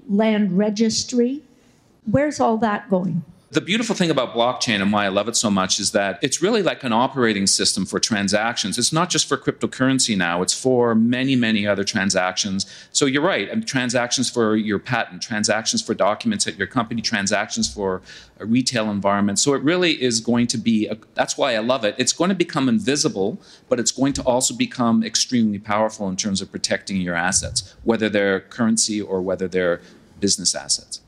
land 0.09 0.57
registry. 0.57 1.43
Where's 2.05 2.39
all 2.39 2.57
that 2.57 2.89
going? 2.89 3.23
The 3.51 3.59
beautiful 3.59 3.95
thing 3.95 4.09
about 4.09 4.33
blockchain 4.33 4.81
and 4.81 4.93
why 4.93 5.03
I 5.03 5.09
love 5.09 5.27
it 5.27 5.35
so 5.35 5.51
much 5.51 5.77
is 5.77 5.91
that 5.91 6.19
it's 6.21 6.41
really 6.41 6.63
like 6.63 6.85
an 6.85 6.93
operating 6.93 7.45
system 7.47 7.85
for 7.85 7.99
transactions. 7.99 8.77
It's 8.77 8.93
not 8.93 9.09
just 9.09 9.27
for 9.27 9.37
cryptocurrency 9.37 10.15
now, 10.15 10.41
it's 10.41 10.53
for 10.53 10.95
many, 10.95 11.35
many 11.35 11.67
other 11.67 11.83
transactions. 11.83 12.65
So 12.93 13.05
you're 13.05 13.21
right, 13.21 13.67
transactions 13.67 14.29
for 14.29 14.55
your 14.55 14.79
patent, 14.79 15.21
transactions 15.21 15.81
for 15.81 15.93
documents 15.93 16.47
at 16.47 16.57
your 16.57 16.67
company, 16.67 17.01
transactions 17.01 17.71
for 17.71 18.01
a 18.39 18.45
retail 18.45 18.89
environment. 18.89 19.37
So 19.37 19.53
it 19.53 19.61
really 19.63 20.01
is 20.01 20.21
going 20.21 20.47
to 20.47 20.57
be, 20.57 20.87
a, 20.87 20.97
that's 21.13 21.37
why 21.37 21.53
I 21.53 21.59
love 21.59 21.83
it. 21.83 21.93
It's 21.97 22.13
going 22.13 22.29
to 22.29 22.35
become 22.35 22.69
invisible, 22.69 23.37
but 23.67 23.81
it's 23.81 23.91
going 23.91 24.13
to 24.13 24.23
also 24.23 24.55
become 24.55 25.03
extremely 25.03 25.59
powerful 25.59 26.07
in 26.07 26.15
terms 26.15 26.41
of 26.41 26.49
protecting 26.49 27.01
your 27.01 27.15
assets, 27.15 27.75
whether 27.83 28.07
they're 28.07 28.39
currency 28.39 29.01
or 29.01 29.21
whether 29.21 29.49
they're 29.49 29.81
business 30.21 30.55
assets. 30.55 31.01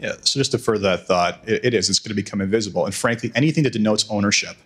Yeah, 0.00 0.12
so 0.22 0.40
just 0.40 0.52
to 0.52 0.58
further 0.58 0.96
that 0.96 1.06
thought, 1.06 1.46
it, 1.46 1.64
it 1.66 1.74
is. 1.74 1.90
It's 1.90 1.98
going 1.98 2.08
to 2.08 2.14
become 2.14 2.40
invisible. 2.40 2.86
And 2.86 2.94
frankly, 2.94 3.30
anything 3.34 3.64
that 3.64 3.72
denotes 3.72 4.08
ownership 4.08 4.56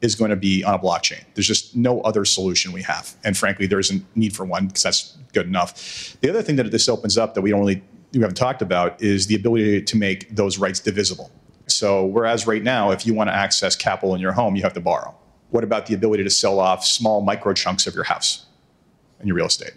is 0.00 0.14
going 0.14 0.30
to 0.30 0.36
be 0.36 0.64
on 0.64 0.74
a 0.74 0.78
blockchain. 0.78 1.22
There's 1.34 1.46
just 1.46 1.76
no 1.76 2.00
other 2.02 2.24
solution 2.24 2.72
we 2.72 2.82
have. 2.82 3.14
And 3.24 3.36
frankly, 3.36 3.66
there 3.66 3.78
isn't 3.78 4.04
need 4.16 4.34
for 4.34 4.44
one 4.44 4.68
because 4.68 4.82
that's 4.82 5.18
good 5.32 5.46
enough. 5.46 6.16
The 6.20 6.30
other 6.30 6.42
thing 6.42 6.56
that 6.56 6.70
this 6.70 6.88
opens 6.88 7.18
up 7.18 7.34
that 7.34 7.42
we 7.42 7.50
don't 7.50 7.60
really 7.60 7.82
we 8.12 8.20
haven't 8.20 8.36
talked 8.36 8.62
about 8.62 9.00
is 9.02 9.26
the 9.26 9.34
ability 9.34 9.82
to 9.82 9.96
make 9.96 10.34
those 10.34 10.58
rights 10.58 10.80
divisible. 10.80 11.30
So 11.66 12.06
whereas 12.06 12.46
right 12.46 12.62
now, 12.62 12.90
if 12.90 13.06
you 13.06 13.12
want 13.12 13.28
to 13.28 13.34
access 13.34 13.76
capital 13.76 14.14
in 14.14 14.20
your 14.20 14.32
home, 14.32 14.56
you 14.56 14.62
have 14.62 14.72
to 14.74 14.80
borrow. 14.80 15.14
What 15.50 15.64
about 15.64 15.86
the 15.86 15.94
ability 15.94 16.24
to 16.24 16.30
sell 16.30 16.58
off 16.58 16.84
small 16.84 17.20
micro 17.20 17.52
chunks 17.52 17.86
of 17.86 17.94
your 17.94 18.04
house 18.04 18.46
and 19.18 19.28
your 19.28 19.36
real 19.36 19.46
estate? 19.46 19.74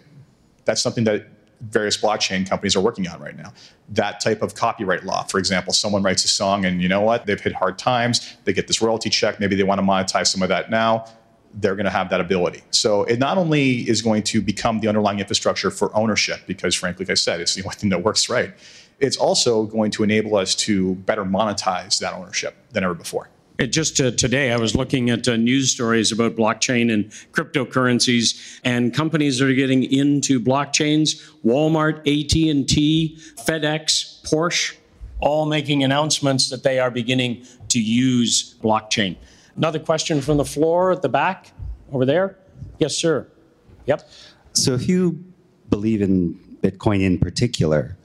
That's 0.64 0.80
something 0.80 1.04
that 1.04 1.26
various 1.68 1.96
blockchain 1.96 2.48
companies 2.48 2.74
are 2.74 2.80
working 2.80 3.06
on 3.08 3.20
right 3.20 3.36
now. 3.36 3.52
That 3.88 4.20
type 4.20 4.42
of 4.42 4.54
copyright 4.54 5.04
law, 5.04 5.22
for 5.24 5.38
example, 5.38 5.72
someone 5.72 6.02
writes 6.02 6.24
a 6.24 6.28
song 6.28 6.64
and 6.64 6.82
you 6.82 6.88
know 6.88 7.00
what? 7.00 7.26
They've 7.26 7.40
hit 7.40 7.52
hard 7.52 7.78
times, 7.78 8.36
they 8.44 8.52
get 8.52 8.66
this 8.66 8.82
royalty 8.82 9.10
check, 9.10 9.38
maybe 9.38 9.54
they 9.54 9.62
want 9.62 9.80
to 9.80 9.86
monetize 9.86 10.28
some 10.28 10.42
of 10.42 10.48
that 10.48 10.70
now. 10.70 11.06
They're 11.54 11.76
going 11.76 11.84
to 11.84 11.90
have 11.90 12.08
that 12.10 12.20
ability. 12.20 12.62
So 12.70 13.04
it 13.04 13.18
not 13.18 13.36
only 13.36 13.88
is 13.88 14.00
going 14.00 14.22
to 14.24 14.40
become 14.40 14.80
the 14.80 14.88
underlying 14.88 15.20
infrastructure 15.20 15.70
for 15.70 15.94
ownership, 15.94 16.40
because 16.46 16.74
frankly, 16.74 17.04
like 17.04 17.10
I 17.10 17.14
said, 17.14 17.40
it's 17.40 17.54
the 17.54 17.62
only 17.62 17.74
thing 17.74 17.90
that 17.90 18.02
works 18.02 18.30
right. 18.30 18.54
It's 18.98 19.18
also 19.18 19.64
going 19.64 19.90
to 19.92 20.02
enable 20.02 20.36
us 20.36 20.54
to 20.56 20.94
better 20.94 21.24
monetize 21.24 21.98
that 21.98 22.14
ownership 22.14 22.56
than 22.70 22.84
ever 22.84 22.94
before. 22.94 23.28
It 23.58 23.66
just 23.68 24.00
uh, 24.00 24.10
today, 24.12 24.50
I 24.50 24.56
was 24.56 24.74
looking 24.74 25.10
at 25.10 25.28
uh, 25.28 25.36
news 25.36 25.70
stories 25.70 26.10
about 26.10 26.36
blockchain 26.36 26.92
and 26.92 27.10
cryptocurrencies, 27.32 28.60
and 28.64 28.94
companies 28.94 29.38
that 29.38 29.48
are 29.48 29.54
getting 29.54 29.84
into 29.84 30.40
blockchains. 30.40 31.30
Walmart, 31.44 31.98
AT 32.00 32.50
and 32.50 32.68
T, 32.68 33.18
FedEx, 33.46 34.22
Porsche, 34.22 34.76
all 35.20 35.46
making 35.46 35.84
announcements 35.84 36.48
that 36.50 36.62
they 36.62 36.78
are 36.78 36.90
beginning 36.90 37.46
to 37.68 37.80
use 37.80 38.54
blockchain. 38.62 39.16
Another 39.56 39.78
question 39.78 40.20
from 40.22 40.38
the 40.38 40.44
floor 40.44 40.92
at 40.92 41.02
the 41.02 41.08
back, 41.10 41.52
over 41.92 42.06
there. 42.06 42.38
Yes, 42.78 42.96
sir. 42.96 43.28
Yep. 43.86 44.08
So, 44.54 44.72
if 44.72 44.88
you 44.88 45.22
believe 45.68 46.00
in 46.00 46.34
Bitcoin 46.62 47.02
in 47.02 47.18
particular, 47.18 47.96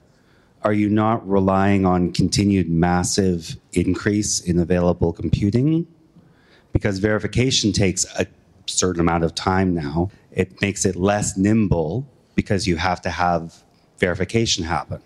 are 0.62 0.72
you 0.72 0.88
not 0.88 1.26
relying 1.28 1.86
on 1.86 2.12
continued 2.12 2.68
massive 2.68 3.56
increase 3.72 4.40
in 4.40 4.58
available 4.58 5.12
computing? 5.12 5.86
Because 6.72 6.98
verification 6.98 7.72
takes 7.72 8.04
a 8.18 8.26
certain 8.66 9.00
amount 9.00 9.24
of 9.24 9.34
time 9.34 9.74
now. 9.74 10.10
It 10.32 10.60
makes 10.60 10.84
it 10.84 10.96
less 10.96 11.36
nimble 11.36 12.06
because 12.34 12.66
you 12.66 12.76
have 12.76 13.00
to 13.02 13.10
have 13.10 13.62
verification 13.98 14.64
happen. 14.64 15.00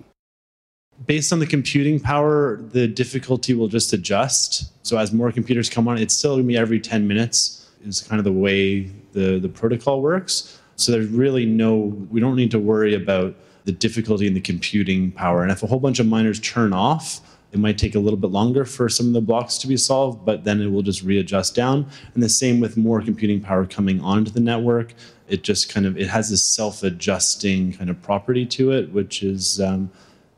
Based 1.07 1.33
on 1.33 1.39
the 1.39 1.47
computing 1.47 1.99
power, 1.99 2.61
the 2.73 2.87
difficulty 2.87 3.55
will 3.55 3.69
just 3.69 3.93
adjust. 3.93 4.73
So 4.87 4.99
as 4.99 5.13
more 5.13 5.33
computers 5.33 5.69
come 5.69 5.89
on, 5.89 5.99
it's 5.99 6.15
still 6.15 6.35
going 6.35 6.45
to 6.45 6.49
be 6.49 6.57
every 6.57 6.81
10 6.81 7.09
minutes 7.09 7.71
is 7.85 8.01
kind 8.01 8.19
of 8.19 8.25
the 8.25 8.33
way 8.33 8.83
the, 9.13 9.39
the 9.39 9.49
protocol 9.49 10.03
works. 10.03 10.61
So 10.77 10.93
there's 10.93 11.09
really 11.09 11.47
no, 11.47 11.77
we 12.11 12.21
don't 12.21 12.37
need 12.37 12.51
to 12.53 12.59
worry 12.59 12.95
about 12.95 13.35
the 13.65 13.73
difficulty 13.73 14.27
in 14.27 14.35
the 14.35 14.41
computing 14.41 15.13
power. 15.13 15.43
And 15.43 15.53
if 15.53 15.63
a 15.63 15.67
whole 15.67 15.81
bunch 15.81 15.99
of 15.99 16.07
miners 16.07 16.41
turn 16.41 16.73
off, 16.73 17.21
it 17.53 17.59
might 17.59 17.77
take 17.77 17.95
a 17.95 17.99
little 17.99 18.19
bit 18.19 18.31
longer 18.31 18.65
for 18.65 18.89
some 18.89 19.07
of 19.07 19.13
the 19.13 19.21
blocks 19.21 19.59
to 19.59 19.69
be 19.69 19.77
solved, 19.77 20.25
but 20.25 20.45
then 20.45 20.61
it 20.63 20.69
will 20.69 20.83
just 20.83 21.03
readjust 21.03 21.55
down. 21.55 21.87
And 22.15 22.23
the 22.23 22.29
same 22.29 22.61
with 22.61 22.77
more 22.77 23.03
computing 23.03 23.41
power 23.41 23.67
coming 23.67 24.01
onto 24.01 24.31
the 24.31 24.41
network. 24.41 24.95
It 25.29 25.43
just 25.43 25.69
kind 25.69 25.85
of 25.85 25.99
it 25.99 26.09
has 26.09 26.31
this 26.31 26.43
self-adjusting 26.43 27.75
kind 27.75 27.91
of 27.91 28.01
property 28.03 28.47
to 28.47 28.73
it, 28.73 28.91
which 28.93 29.23
is 29.23 29.61
um, 29.61 29.91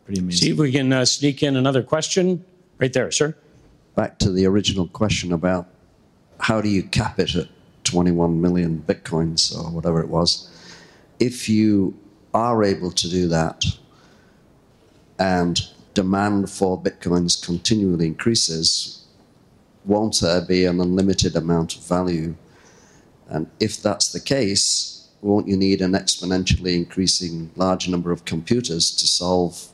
pretty 0.05 0.21
amazing. 0.21 0.47
See 0.47 0.53
if 0.53 0.59
we 0.59 0.73
can 0.73 0.93
uh, 0.93 1.05
sneak 1.05 1.43
in 1.43 1.57
another 1.57 1.85
question 1.85 2.45
right 2.79 2.93
there, 2.93 3.11
sir. 3.13 3.37
Back 3.95 4.19
to 4.19 4.33
the 4.33 4.47
original 4.47 4.89
question 4.89 5.33
about 5.33 5.69
how 6.41 6.61
do 6.61 6.69
you 6.69 6.83
cap 6.83 7.21
it 7.21 7.35
at 7.37 7.49
21 7.85 8.41
million 8.41 8.83
bitcoins 8.87 9.57
or 9.57 9.71
whatever 9.71 10.01
it 10.01 10.09
was. 10.09 10.51
If 11.21 11.49
you 11.49 11.97
are 12.35 12.63
able 12.65 12.91
to 12.91 13.09
do 13.09 13.29
that 13.29 13.65
and 15.19 15.61
demand 15.95 16.51
for 16.51 16.81
bitcoins 16.81 17.43
continually 17.43 18.07
increases, 18.07 19.05
won't 19.85 20.21
there 20.21 20.45
be 20.45 20.65
an 20.65 20.81
unlimited 20.81 21.37
amount 21.37 21.77
of 21.77 21.87
value? 21.87 22.35
And 23.29 23.49
if 23.61 23.81
that's 23.81 24.13
the 24.13 24.21
case, 24.21 25.09
won't 25.23 25.49
you 25.49 25.57
need 25.57 25.81
an 25.81 25.93
exponentially 25.93 26.75
increasing 26.75 27.51
large 27.57 27.89
number 27.89 28.11
of 28.11 28.25
computers 28.25 28.91
to 28.97 29.07
solve 29.07 29.69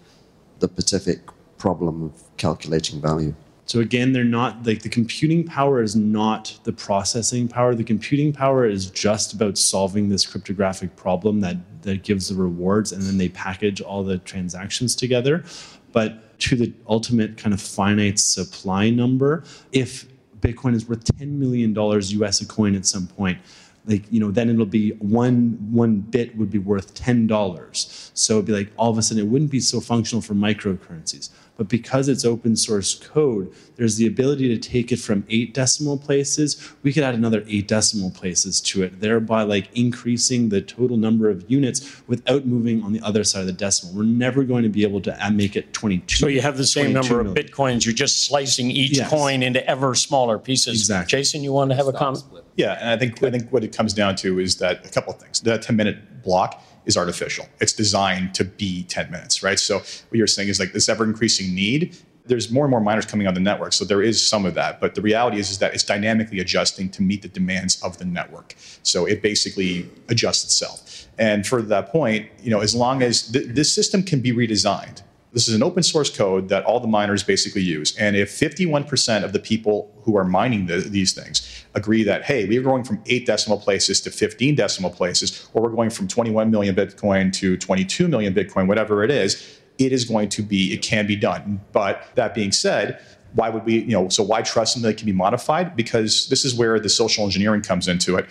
the 0.58 0.68
specific 0.68 1.20
problem 1.58 2.02
of 2.02 2.36
calculating 2.36 3.00
value? 3.00 3.34
So 3.66 3.78
again, 3.78 4.12
they're 4.12 4.24
not 4.24 4.66
like 4.66 4.82
the 4.82 4.88
computing 4.88 5.44
power 5.44 5.80
is 5.80 5.94
not 5.94 6.58
the 6.64 6.72
processing 6.72 7.46
power. 7.46 7.74
The 7.74 7.84
computing 7.84 8.32
power 8.32 8.66
is 8.66 8.90
just 8.90 9.32
about 9.32 9.56
solving 9.56 10.08
this 10.08 10.26
cryptographic 10.26 10.96
problem 10.96 11.40
that 11.40 11.56
that 11.82 12.02
gives 12.02 12.28
the 12.28 12.34
rewards, 12.34 12.92
and 12.92 13.02
then 13.02 13.18
they 13.18 13.28
package 13.28 13.80
all 13.80 14.02
the 14.02 14.18
transactions 14.18 14.94
together. 14.94 15.44
But 15.92 16.38
to 16.40 16.56
the 16.56 16.72
ultimate 16.88 17.36
kind 17.36 17.52
of 17.52 17.60
finite 17.60 18.18
supply 18.18 18.90
number, 18.90 19.44
if 19.72 20.06
Bitcoin 20.40 20.74
is 20.74 20.88
worth 20.88 21.04
ten 21.18 21.38
million 21.38 21.72
dollars 21.74 22.12
US 22.14 22.40
a 22.40 22.46
coin 22.46 22.74
at 22.74 22.86
some 22.86 23.06
point, 23.06 23.38
like 23.86 24.02
you 24.10 24.20
know 24.20 24.30
then 24.30 24.48
it'll 24.48 24.66
be 24.66 24.90
one 24.98 25.56
one 25.70 25.96
bit 25.96 26.36
would 26.36 26.50
be 26.50 26.58
worth 26.58 26.94
ten 26.94 27.26
dollars 27.26 28.10
so 28.14 28.34
it'd 28.34 28.46
be 28.46 28.52
like 28.52 28.70
all 28.76 28.90
of 28.90 28.98
a 28.98 29.02
sudden 29.02 29.24
it 29.24 29.26
wouldn't 29.26 29.50
be 29.50 29.60
so 29.60 29.80
functional 29.80 30.20
for 30.20 30.34
microcurrencies 30.34 31.30
but 31.60 31.68
because 31.68 32.08
it's 32.08 32.24
open 32.24 32.56
source 32.56 32.94
code, 32.94 33.52
there's 33.76 33.96
the 33.96 34.06
ability 34.06 34.48
to 34.48 34.56
take 34.56 34.90
it 34.92 34.96
from 34.96 35.26
eight 35.28 35.52
decimal 35.52 35.98
places. 35.98 36.72
We 36.82 36.90
could 36.90 37.02
add 37.02 37.14
another 37.14 37.44
eight 37.46 37.68
decimal 37.68 38.10
places 38.12 38.62
to 38.62 38.82
it, 38.82 39.00
thereby 39.00 39.42
like 39.42 39.68
increasing 39.76 40.48
the 40.48 40.62
total 40.62 40.96
number 40.96 41.28
of 41.28 41.44
units 41.50 42.00
without 42.06 42.46
moving 42.46 42.82
on 42.82 42.94
the 42.94 43.00
other 43.02 43.24
side 43.24 43.40
of 43.40 43.46
the 43.46 43.52
decimal. 43.52 43.94
We're 43.94 44.04
never 44.04 44.42
going 44.42 44.62
to 44.62 44.70
be 44.70 44.84
able 44.84 45.02
to 45.02 45.26
uh, 45.26 45.30
make 45.32 45.54
it 45.54 45.74
22. 45.74 46.16
So 46.16 46.28
you 46.28 46.40
have 46.40 46.56
the 46.56 46.64
same 46.64 46.94
number 46.94 47.22
million. 47.22 47.36
of 47.36 47.44
bitcoins. 47.44 47.84
You're 47.84 47.92
just 47.92 48.24
slicing 48.24 48.70
each 48.70 48.96
yes. 48.96 49.10
coin 49.10 49.42
into 49.42 49.62
ever 49.68 49.94
smaller 49.94 50.38
pieces. 50.38 50.80
Exactly. 50.80 51.18
Jason, 51.18 51.42
you 51.42 51.52
want 51.52 51.72
to 51.72 51.76
have 51.76 51.88
a 51.88 51.92
comment? 51.92 52.24
Yeah, 52.60 52.76
and 52.78 52.90
I 52.90 52.96
think 52.98 53.22
I 53.22 53.30
think 53.30 53.50
what 53.50 53.64
it 53.64 53.74
comes 53.74 53.94
down 53.94 54.16
to 54.16 54.38
is 54.38 54.56
that 54.56 54.84
a 54.84 54.90
couple 54.90 55.14
of 55.14 55.18
things. 55.18 55.40
That 55.40 55.62
10 55.62 55.76
minute 55.76 56.22
block 56.22 56.62
is 56.84 56.94
artificial. 56.94 57.46
It's 57.58 57.72
designed 57.72 58.34
to 58.34 58.44
be 58.44 58.82
10 58.82 59.10
minutes, 59.10 59.42
right? 59.42 59.58
So 59.58 59.78
what 59.78 60.12
you're 60.12 60.26
saying 60.26 60.50
is 60.50 60.60
like 60.60 60.74
this 60.74 60.86
ever 60.90 61.04
increasing 61.04 61.54
need. 61.54 61.96
There's 62.26 62.50
more 62.50 62.64
and 62.66 62.70
more 62.70 62.80
miners 62.80 63.06
coming 63.06 63.26
on 63.26 63.32
the 63.32 63.40
network, 63.40 63.72
so 63.72 63.86
there 63.86 64.02
is 64.02 64.24
some 64.24 64.44
of 64.44 64.52
that. 64.54 64.78
But 64.78 64.94
the 64.94 65.00
reality 65.00 65.38
is, 65.38 65.50
is 65.50 65.58
that 65.60 65.72
it's 65.72 65.82
dynamically 65.82 66.38
adjusting 66.38 66.90
to 66.90 67.02
meet 67.02 67.22
the 67.22 67.28
demands 67.28 67.82
of 67.82 67.96
the 67.96 68.04
network. 68.04 68.54
So 68.82 69.06
it 69.06 69.22
basically 69.22 69.88
adjusts 70.08 70.44
itself. 70.44 71.06
And 71.18 71.46
for 71.46 71.62
that 71.62 71.88
point, 71.88 72.28
you 72.42 72.50
know, 72.50 72.60
as 72.60 72.74
long 72.74 73.02
as 73.02 73.32
th- 73.32 73.46
this 73.48 73.72
system 73.72 74.02
can 74.02 74.20
be 74.20 74.32
redesigned, 74.32 75.02
this 75.32 75.48
is 75.48 75.54
an 75.54 75.62
open 75.62 75.82
source 75.82 76.14
code 76.14 76.48
that 76.48 76.64
all 76.64 76.80
the 76.80 76.88
miners 76.88 77.22
basically 77.22 77.62
use. 77.62 77.96
And 77.96 78.16
if 78.16 78.30
51% 78.30 79.22
of 79.22 79.32
the 79.32 79.38
people 79.38 79.92
who 80.02 80.16
are 80.16 80.24
mining 80.24 80.66
the, 80.66 80.78
these 80.78 81.12
things 81.12 81.64
agree 81.74 82.02
that, 82.04 82.24
hey, 82.24 82.48
we're 82.48 82.62
going 82.62 82.82
from 82.82 83.02
eight 83.06 83.26
decimal 83.26 83.58
places 83.58 84.00
to 84.02 84.10
15 84.10 84.56
decimal 84.56 84.90
places, 84.90 85.48
or 85.52 85.62
we're 85.62 85.70
going 85.70 85.90
from 85.90 86.08
21 86.08 86.50
million 86.50 86.74
Bitcoin 86.74 87.32
to 87.34 87.56
22 87.56 88.08
million 88.08 88.34
Bitcoin, 88.34 88.66
whatever 88.66 89.04
it 89.04 89.10
is, 89.10 89.60
it 89.78 89.92
is 89.92 90.04
going 90.04 90.28
to 90.30 90.42
be, 90.42 90.72
it 90.72 90.82
can 90.82 91.06
be 91.06 91.16
done. 91.16 91.60
But 91.72 92.04
that 92.16 92.34
being 92.34 92.52
said, 92.52 93.00
why 93.34 93.48
would 93.48 93.64
we, 93.64 93.78
you 93.78 93.92
know, 93.92 94.08
so 94.08 94.24
why 94.24 94.42
trust 94.42 94.74
something 94.74 94.90
that 94.90 94.98
can 94.98 95.06
be 95.06 95.12
modified? 95.12 95.76
Because 95.76 96.28
this 96.28 96.44
is 96.44 96.54
where 96.54 96.80
the 96.80 96.88
social 96.88 97.24
engineering 97.24 97.62
comes 97.62 97.86
into 97.86 98.16
it 98.16 98.26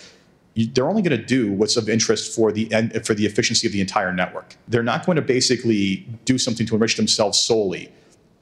they're 0.56 0.89
only 0.89 1.02
going 1.02 1.18
to 1.18 1.26
do 1.26 1.52
what's 1.52 1.78
of 1.78 1.88
interest 1.88 2.36
for 2.36 2.52
the 2.52 2.66
for 3.04 3.14
the 3.14 3.26
efficiency 3.26 3.68
of 3.68 3.74
the 3.74 3.82
entire 3.82 4.12
network. 4.12 4.56
They're 4.68 4.84
not 4.84 5.06
going 5.06 5.16
to 5.16 5.22
basically 5.22 6.08
do 6.26 6.38
something 6.38 6.66
to 6.68 6.76
enrich 6.76 6.97
themselves 6.97 7.39
solely 7.39 7.91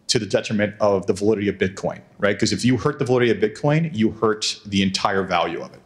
to 0.08 0.20
the 0.20 0.26
detriment 0.26 0.74
of 0.80 1.05
the 1.05 1.14
validity 1.14 1.49
of 1.49 1.55
Bitcoin, 1.55 2.01
right? 2.18 2.36
Because 2.36 2.53
if 2.53 2.64
you 2.64 2.78
hurt 2.78 2.97
the 2.97 3.05
validity 3.05 3.32
of 3.32 3.38
Bitcoin, 3.38 3.93
you 3.93 4.12
hurt 4.12 4.60
the 4.66 4.82
entire 4.82 5.24
value 5.24 5.62
of 5.62 5.74
it. 5.74 5.82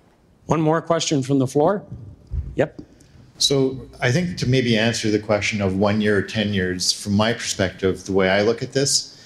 One 0.46 0.62
more 0.62 0.82
question 0.82 1.24
from 1.24 1.40
the 1.40 1.48
floor. 1.48 1.84
Yep. 2.56 2.82
So 3.40 3.90
I 4.00 4.12
think 4.12 4.38
to 4.38 4.48
maybe 4.48 4.78
answer 4.78 5.10
the 5.10 5.18
question 5.18 5.62
of 5.62 5.78
one 5.78 6.02
year 6.02 6.18
or 6.18 6.22
10 6.22 6.54
years, 6.54 6.92
from 6.92 7.14
my 7.14 7.34
perspective, 7.34 8.06
the 8.06 8.12
way 8.12 8.30
I 8.30 8.44
look 8.44 8.62
at 8.62 8.74
this 8.74 9.18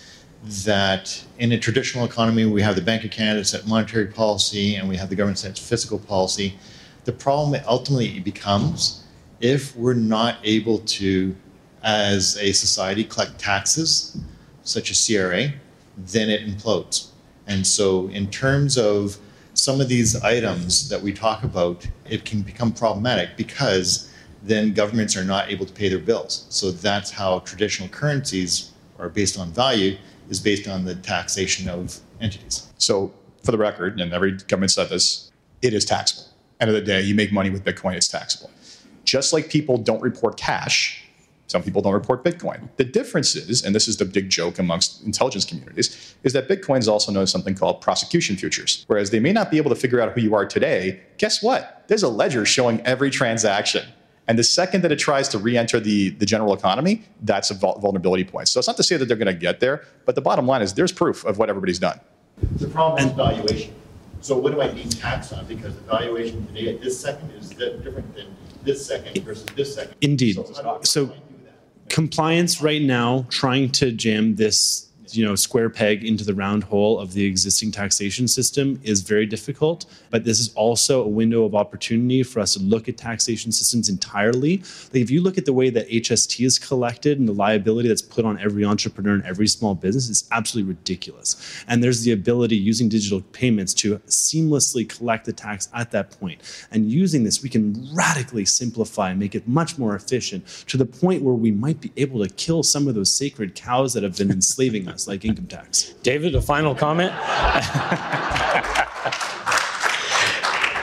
that 0.63 1.25
in 1.39 1.51
a 1.51 1.57
traditional 1.57 2.05
economy, 2.05 2.45
we 2.45 2.61
have 2.61 2.75
the 2.75 2.81
Bank 2.81 3.03
of 3.03 3.11
Canada 3.11 3.43
set 3.43 3.67
monetary 3.67 4.07
policy 4.07 4.75
and 4.75 4.87
we 4.87 4.95
have 4.95 5.09
the 5.09 5.15
government 5.15 5.39
set 5.39 5.57
fiscal 5.57 5.99
policy. 5.99 6.57
The 7.05 7.13
problem 7.13 7.61
ultimately 7.67 8.19
becomes 8.19 9.03
if 9.39 9.75
we're 9.75 9.93
not 9.93 10.37
able 10.43 10.79
to, 10.79 11.35
as 11.83 12.37
a 12.37 12.51
society, 12.51 13.03
collect 13.03 13.39
taxes, 13.39 14.17
such 14.63 14.89
as 14.89 15.05
CRA, 15.05 15.53
then 15.97 16.29
it 16.29 16.47
implodes. 16.47 17.09
And 17.47 17.65
so, 17.65 18.07
in 18.09 18.29
terms 18.31 18.77
of 18.77 19.17
some 19.53 19.79
of 19.79 19.87
these 19.87 20.15
items 20.21 20.89
that 20.89 21.01
we 21.01 21.13
talk 21.13 21.43
about, 21.43 21.87
it 22.09 22.25
can 22.25 22.41
become 22.41 22.71
problematic 22.71 23.37
because 23.37 24.11
then 24.43 24.73
governments 24.73 25.15
are 25.15 25.23
not 25.23 25.49
able 25.49 25.65
to 25.65 25.73
pay 25.73 25.89
their 25.89 25.99
bills. 25.99 26.45
So 26.49 26.71
that's 26.71 27.09
how 27.09 27.39
traditional 27.39 27.89
currencies 27.89 28.71
are 28.99 29.09
based 29.09 29.39
on 29.39 29.51
value, 29.51 29.97
is 30.29 30.39
based 30.39 30.67
on 30.67 30.85
the 30.85 30.95
taxation 30.95 31.69
of 31.69 31.99
entities. 32.19 32.67
So, 32.77 33.13
for 33.43 33.51
the 33.51 33.57
record, 33.57 33.99
and 34.01 34.11
every 34.11 34.33
government 34.33 34.71
said 34.71 34.89
this, 34.89 35.31
it 35.61 35.73
is 35.73 35.85
taxable. 35.85 36.34
End 36.59 36.69
of 36.69 36.75
the 36.75 36.81
day, 36.81 37.01
you 37.01 37.15
make 37.15 37.31
money 37.31 37.49
with 37.49 37.63
Bitcoin, 37.65 37.95
it's 37.95 38.07
taxable. 38.07 38.49
Just 39.03 39.33
like 39.33 39.49
people 39.49 39.77
don't 39.77 40.01
report 40.01 40.37
cash, 40.37 41.03
some 41.47 41.61
people 41.61 41.81
don't 41.81 41.93
report 41.93 42.23
Bitcoin. 42.23 42.69
The 42.77 42.83
difference 42.83 43.35
is, 43.35 43.63
and 43.63 43.75
this 43.75 43.87
is 43.87 43.97
the 43.97 44.05
big 44.05 44.29
joke 44.29 44.57
amongst 44.57 45.03
intelligence 45.03 45.45
communities, 45.45 46.15
is 46.23 46.33
that 46.33 46.47
Bitcoin 46.47 46.79
is 46.79 46.87
also 46.87 47.11
known 47.11 47.23
as 47.23 47.31
something 47.31 47.55
called 47.55 47.81
prosecution 47.81 48.35
futures. 48.35 48.83
Whereas 48.87 49.11
they 49.11 49.19
may 49.19 49.31
not 49.31 49.51
be 49.51 49.57
able 49.57 49.69
to 49.69 49.75
figure 49.75 50.01
out 50.01 50.11
who 50.13 50.21
you 50.21 50.33
are 50.33 50.45
today, 50.45 51.01
guess 51.17 51.43
what? 51.43 51.83
There's 51.87 52.03
a 52.03 52.09
ledger 52.09 52.45
showing 52.45 52.81
every 52.81 53.11
transaction. 53.11 53.87
And 54.27 54.39
the 54.39 54.43
second 54.43 54.81
that 54.81 54.91
it 54.91 54.97
tries 54.97 55.27
to 55.29 55.37
re-enter 55.37 55.79
the, 55.79 56.09
the 56.09 56.25
general 56.25 56.53
economy, 56.53 57.03
that's 57.21 57.51
a 57.51 57.53
vulnerability 57.53 58.23
point. 58.23 58.47
So 58.47 58.57
it's 58.57 58.67
not 58.67 58.77
to 58.77 58.83
say 58.83 58.97
that 58.97 59.05
they're 59.05 59.17
going 59.17 59.27
to 59.27 59.33
get 59.33 59.59
there, 59.59 59.85
but 60.05 60.15
the 60.15 60.21
bottom 60.21 60.47
line 60.47 60.63
is 60.63 60.73
there's 60.73 60.91
proof 60.91 61.23
of 61.25 61.37
what 61.37 61.49
everybody's 61.49 61.77
done. 61.77 61.99
The 62.57 62.67
problem 62.67 63.07
is 63.07 63.13
valuation. 63.13 63.75
So 64.25 64.35
what 64.35 64.53
do 64.53 64.59
I 64.59 64.73
need 64.73 64.89
tax 64.91 65.31
on? 65.33 65.45
Because 65.45 65.75
the 65.75 65.81
valuation 65.81 66.47
today 66.47 66.73
at 66.73 66.81
this 66.81 66.99
second 66.99 67.29
is 67.33 67.49
different 67.51 68.15
than 68.15 68.25
this 68.63 68.83
second 68.83 69.23
versus 69.23 69.45
this 69.55 69.75
second. 69.75 69.93
Indeed. 70.01 70.33
So, 70.33 70.79
so 70.81 71.13
compliance 71.89 72.59
right 72.59 72.81
now, 72.81 73.27
trying 73.29 73.69
to 73.73 73.91
jam 73.91 74.33
this 74.33 74.89
you 75.13 75.25
know 75.25 75.35
square 75.35 75.69
peg 75.69 76.03
into 76.03 76.23
the 76.23 76.33
round 76.33 76.63
hole 76.63 76.99
of 76.99 77.13
the 77.13 77.25
existing 77.25 77.71
taxation 77.71 78.27
system 78.27 78.79
is 78.83 79.01
very 79.01 79.25
difficult 79.25 79.85
but 80.09 80.23
this 80.23 80.39
is 80.39 80.53
also 80.55 81.03
a 81.03 81.07
window 81.07 81.45
of 81.45 81.55
opportunity 81.55 82.23
for 82.23 82.39
us 82.39 82.53
to 82.53 82.59
look 82.59 82.87
at 82.87 82.97
taxation 82.97 83.51
systems 83.51 83.89
entirely. 83.89 84.57
Like 84.93 85.01
if 85.01 85.11
you 85.11 85.21
look 85.21 85.37
at 85.37 85.45
the 85.45 85.53
way 85.53 85.69
that 85.69 85.89
hst 85.89 86.45
is 86.45 86.59
collected 86.59 87.19
and 87.19 87.27
the 87.27 87.33
liability 87.33 87.87
that's 87.87 88.01
put 88.01 88.25
on 88.25 88.39
every 88.39 88.65
entrepreneur 88.65 89.13
and 89.13 89.23
every 89.23 89.47
small 89.47 89.75
business 89.75 90.09
is 90.09 90.27
absolutely 90.31 90.73
ridiculous. 90.73 91.63
And 91.67 91.83
there's 91.83 92.01
the 92.01 92.11
ability 92.11 92.55
using 92.55 92.89
digital 92.89 93.21
payments 93.21 93.73
to 93.75 93.97
seamlessly 94.07 94.87
collect 94.87 95.25
the 95.25 95.33
tax 95.33 95.69
at 95.73 95.91
that 95.91 96.11
point. 96.11 96.25
point. 96.25 96.67
And 96.71 96.91
using 96.91 97.23
this 97.23 97.43
we 97.43 97.49
can 97.49 97.87
radically 97.93 98.45
simplify 98.45 99.11
and 99.11 99.19
make 99.19 99.35
it 99.35 99.47
much 99.47 99.77
more 99.77 99.95
efficient 99.95 100.45
to 100.67 100.77
the 100.77 100.85
point 100.85 101.23
where 101.23 101.33
we 101.33 101.51
might 101.51 101.79
be 101.81 101.91
able 101.97 102.25
to 102.25 102.33
kill 102.33 102.63
some 102.63 102.87
of 102.87 102.95
those 102.95 103.15
sacred 103.15 103.55
cows 103.55 103.93
that 103.93 104.03
have 104.03 104.17
been 104.17 104.31
enslaving 104.31 104.87
us 104.87 105.04
like 105.07 105.25
income 105.25 105.47
tax. 105.47 105.93
David, 106.03 106.35
a 106.35 106.41
final 106.41 106.75
comment? 106.75 107.11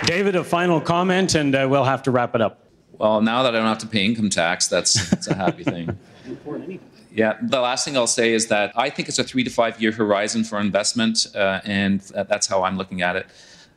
David, 0.07 0.37
a 0.37 0.45
final 0.45 0.81
comment, 0.81 1.35
and 1.35 1.55
uh, 1.55 1.67
we'll 1.71 1.85
have 1.85 2.03
to 2.05 2.11
wrap 2.11 2.35
it 2.35 2.41
up. 2.41 2.67
Well, 2.93 3.21
now 3.21 3.43
that 3.43 3.55
I 3.55 3.59
don't 3.59 3.67
have 3.67 3.79
to 3.79 3.87
pay 3.87 4.05
income 4.05 4.31
tax, 4.31 4.67
that's, 4.67 5.11
that's 5.11 5.27
a 5.27 5.35
happy 5.35 5.65
thing. 5.65 5.99
Yeah, 7.15 7.37
the 7.43 7.61
last 7.61 7.85
thing 7.85 7.95
I'll 7.95 8.07
say 8.07 8.33
is 8.33 8.47
that 8.47 8.73
I 8.75 8.89
think 8.89 9.07
it's 9.09 9.19
a 9.19 9.25
three 9.25 9.45
to 9.45 9.51
five 9.51 9.81
year 9.83 9.93
horizon 9.93 10.45
for 10.45 10.59
investment, 10.59 11.27
uh, 11.35 11.61
and 11.65 12.01
that's 12.01 12.47
how 12.47 12.63
I'm 12.63 12.79
looking 12.79 13.03
at 13.03 13.17
it. 13.17 13.27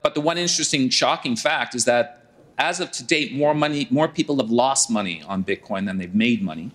But 0.02 0.14
the 0.14 0.22
one 0.22 0.38
interesting, 0.38 0.89
shocking 0.89 1.36
fact 1.36 1.76
is 1.76 1.84
that 1.84 2.32
as 2.58 2.80
of 2.80 2.91
to 2.91 3.04
date, 3.04 3.34
more 3.34 3.54
money, 3.54 3.88
more 3.89 4.08
people 4.08 4.38
have 4.38 4.50
lost 4.50 4.89
money 4.89 5.22
on 5.28 5.43
Bitcoin 5.43 5.86
than 5.86 5.98
they've 5.98 6.16
made 6.16 6.41
money. 6.41 6.72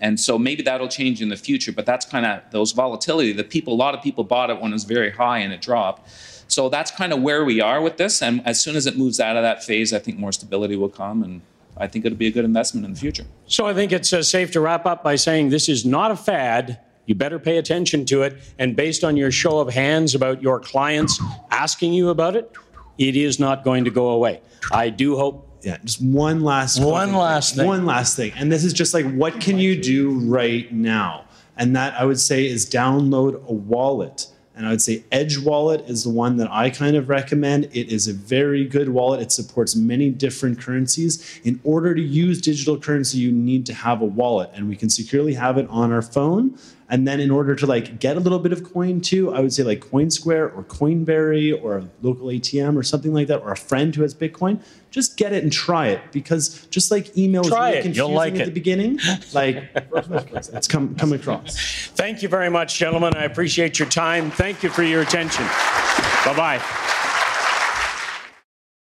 And 0.00 0.18
so 0.20 0.38
maybe 0.38 0.62
that'll 0.62 0.88
change 0.88 1.22
in 1.22 1.28
the 1.28 1.36
future, 1.36 1.72
but 1.72 1.86
that's 1.86 2.04
kind 2.04 2.26
of 2.26 2.42
those 2.50 2.72
volatility. 2.72 3.32
The 3.32 3.44
people, 3.44 3.72
a 3.72 3.76
lot 3.76 3.94
of 3.94 4.02
people 4.02 4.24
bought 4.24 4.50
it 4.50 4.60
when 4.60 4.72
it 4.72 4.74
was 4.74 4.84
very 4.84 5.10
high 5.10 5.38
and 5.38 5.52
it 5.52 5.60
dropped. 5.60 6.10
So 6.48 6.68
that's 6.68 6.90
kind 6.90 7.12
of 7.12 7.22
where 7.22 7.44
we 7.44 7.60
are 7.60 7.80
with 7.80 7.96
this. 7.96 8.22
And 8.22 8.46
as 8.46 8.60
soon 8.60 8.76
as 8.76 8.86
it 8.86 8.96
moves 8.96 9.18
out 9.20 9.36
of 9.36 9.42
that 9.42 9.64
phase, 9.64 9.92
I 9.92 9.98
think 9.98 10.18
more 10.18 10.32
stability 10.32 10.76
will 10.76 10.88
come. 10.88 11.22
And 11.22 11.40
I 11.76 11.86
think 11.86 12.04
it'll 12.04 12.18
be 12.18 12.26
a 12.26 12.30
good 12.30 12.44
investment 12.44 12.86
in 12.86 12.92
the 12.92 12.98
future. 12.98 13.24
So 13.46 13.66
I 13.66 13.74
think 13.74 13.92
it's 13.92 14.12
uh, 14.12 14.22
safe 14.22 14.50
to 14.52 14.60
wrap 14.60 14.86
up 14.86 15.02
by 15.02 15.16
saying 15.16 15.48
this 15.48 15.68
is 15.68 15.84
not 15.84 16.10
a 16.10 16.16
fad. 16.16 16.78
You 17.06 17.14
better 17.14 17.38
pay 17.38 17.58
attention 17.58 18.04
to 18.06 18.22
it. 18.22 18.36
And 18.58 18.76
based 18.76 19.04
on 19.04 19.16
your 19.16 19.30
show 19.30 19.58
of 19.58 19.72
hands 19.72 20.14
about 20.14 20.42
your 20.42 20.60
clients 20.60 21.20
asking 21.50 21.92
you 21.92 22.10
about 22.10 22.36
it, 22.36 22.50
it 22.98 23.16
is 23.16 23.38
not 23.38 23.64
going 23.64 23.84
to 23.84 23.90
go 23.90 24.10
away. 24.10 24.40
I 24.72 24.88
do 24.88 25.16
hope 25.16 25.55
yeah, 25.62 25.78
just 25.84 26.02
one 26.02 26.42
last 26.42 26.82
one 26.82 27.12
last 27.12 27.56
thing. 27.56 27.66
One 27.66 27.86
last 27.86 28.16
thing. 28.16 28.32
And 28.36 28.50
this 28.50 28.64
is 28.64 28.72
just 28.72 28.94
like 28.94 29.10
what 29.12 29.40
can 29.40 29.58
you 29.58 29.80
do 29.80 30.18
right 30.20 30.70
now? 30.72 31.24
And 31.56 31.74
that 31.74 31.94
I 31.94 32.04
would 32.04 32.20
say 32.20 32.46
is 32.46 32.68
download 32.68 33.46
a 33.48 33.52
wallet. 33.52 34.28
And 34.56 34.66
I 34.66 34.70
would 34.70 34.80
say 34.80 35.04
Edge 35.12 35.36
Wallet 35.36 35.82
is 35.86 36.04
the 36.04 36.10
one 36.10 36.38
that 36.38 36.50
I 36.50 36.70
kind 36.70 36.96
of 36.96 37.10
recommend. 37.10 37.64
It 37.66 37.92
is 37.92 38.08
a 38.08 38.14
very 38.14 38.64
good 38.64 38.88
wallet. 38.88 39.20
It 39.20 39.30
supports 39.30 39.76
many 39.76 40.08
different 40.08 40.58
currencies. 40.58 41.40
In 41.44 41.60
order 41.62 41.94
to 41.94 42.00
use 42.00 42.40
digital 42.40 42.80
currency, 42.80 43.18
you 43.18 43.30
need 43.30 43.66
to 43.66 43.74
have 43.74 44.00
a 44.00 44.06
wallet, 44.06 44.48
and 44.54 44.66
we 44.66 44.74
can 44.74 44.88
securely 44.88 45.34
have 45.34 45.58
it 45.58 45.68
on 45.68 45.92
our 45.92 46.00
phone. 46.00 46.58
And 46.88 47.06
then 47.06 47.18
in 47.18 47.30
order 47.30 47.56
to 47.56 47.66
like 47.66 47.98
get 47.98 48.16
a 48.16 48.20
little 48.20 48.38
bit 48.38 48.52
of 48.52 48.62
coin 48.72 49.00
too, 49.00 49.34
I 49.34 49.40
would 49.40 49.52
say 49.52 49.64
like 49.64 49.80
CoinSquare 49.80 50.56
or 50.56 50.62
Coinberry 50.64 51.60
or 51.60 51.78
a 51.78 51.88
local 52.00 52.26
ATM 52.28 52.76
or 52.76 52.82
something 52.82 53.12
like 53.12 53.26
that, 53.26 53.40
or 53.40 53.50
a 53.50 53.56
friend 53.56 53.94
who 53.94 54.02
has 54.02 54.14
Bitcoin. 54.14 54.60
Just 54.90 55.16
get 55.16 55.32
it 55.32 55.42
and 55.42 55.52
try 55.52 55.88
it 55.88 56.00
because 56.12 56.66
just 56.68 56.90
like 56.90 57.16
email 57.18 57.44
is 57.44 57.50
really 57.50 57.82
confusing 57.82 58.14
like 58.14 58.34
at 58.34 58.42
it. 58.42 58.44
the 58.46 58.50
beginning, 58.52 59.00
like 59.32 59.68
it's 59.74 60.68
come 60.68 60.94
come 60.94 61.12
across. 61.12 61.56
Thank 61.96 62.22
you 62.22 62.28
very 62.28 62.50
much, 62.50 62.78
gentlemen. 62.78 63.14
I 63.16 63.24
appreciate 63.24 63.78
your 63.78 63.88
time. 63.88 64.30
Thank 64.30 64.62
you 64.62 64.70
for 64.70 64.84
your 64.84 65.02
attention. 65.02 65.44
Bye 66.24 66.34
bye. 66.36 66.95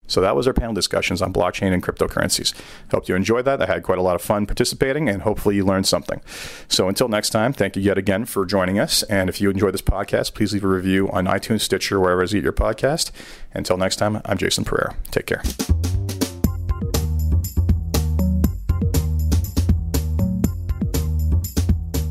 So 0.07 0.20
that 0.20 0.36
was 0.36 0.46
our 0.46 0.52
panel 0.52 0.74
discussions 0.74 1.22
on 1.22 1.32
blockchain 1.32 1.72
and 1.72 1.82
cryptocurrencies. 1.82 2.54
Hope 2.90 3.09
you 3.09 3.14
enjoyed 3.14 3.44
that. 3.44 3.62
I 3.62 3.66
had 3.66 3.82
quite 3.82 3.98
a 3.98 4.02
lot 4.02 4.14
of 4.14 4.22
fun 4.22 4.46
participating 4.46 5.09
and 5.09 5.22
hopefully 5.22 5.57
you 5.57 5.64
learned 5.64 5.86
something. 5.86 6.20
So 6.68 6.88
until 6.88 7.09
next 7.09 7.30
time, 7.30 7.52
thank 7.52 7.76
you 7.76 7.82
yet 7.82 7.98
again 7.98 8.24
for 8.24 8.44
joining 8.46 8.78
us. 8.78 9.02
And 9.04 9.28
if 9.28 9.40
you 9.40 9.50
enjoyed 9.50 9.74
this 9.74 9.82
podcast, 9.82 10.34
please 10.34 10.52
leave 10.52 10.64
a 10.64 10.68
review 10.68 11.11
on 11.11 11.26
iTunes, 11.26 11.62
Stitcher, 11.62 12.00
wherever 12.00 12.22
you 12.22 12.28
get 12.28 12.42
your 12.44 12.52
podcast. 12.52 13.11
Until 13.54 13.76
next 13.76 13.96
time, 13.96 14.20
I'm 14.24 14.38
Jason 14.38 14.64
Pereira. 14.64 14.96
Take 15.11 15.26
care. 15.26 15.42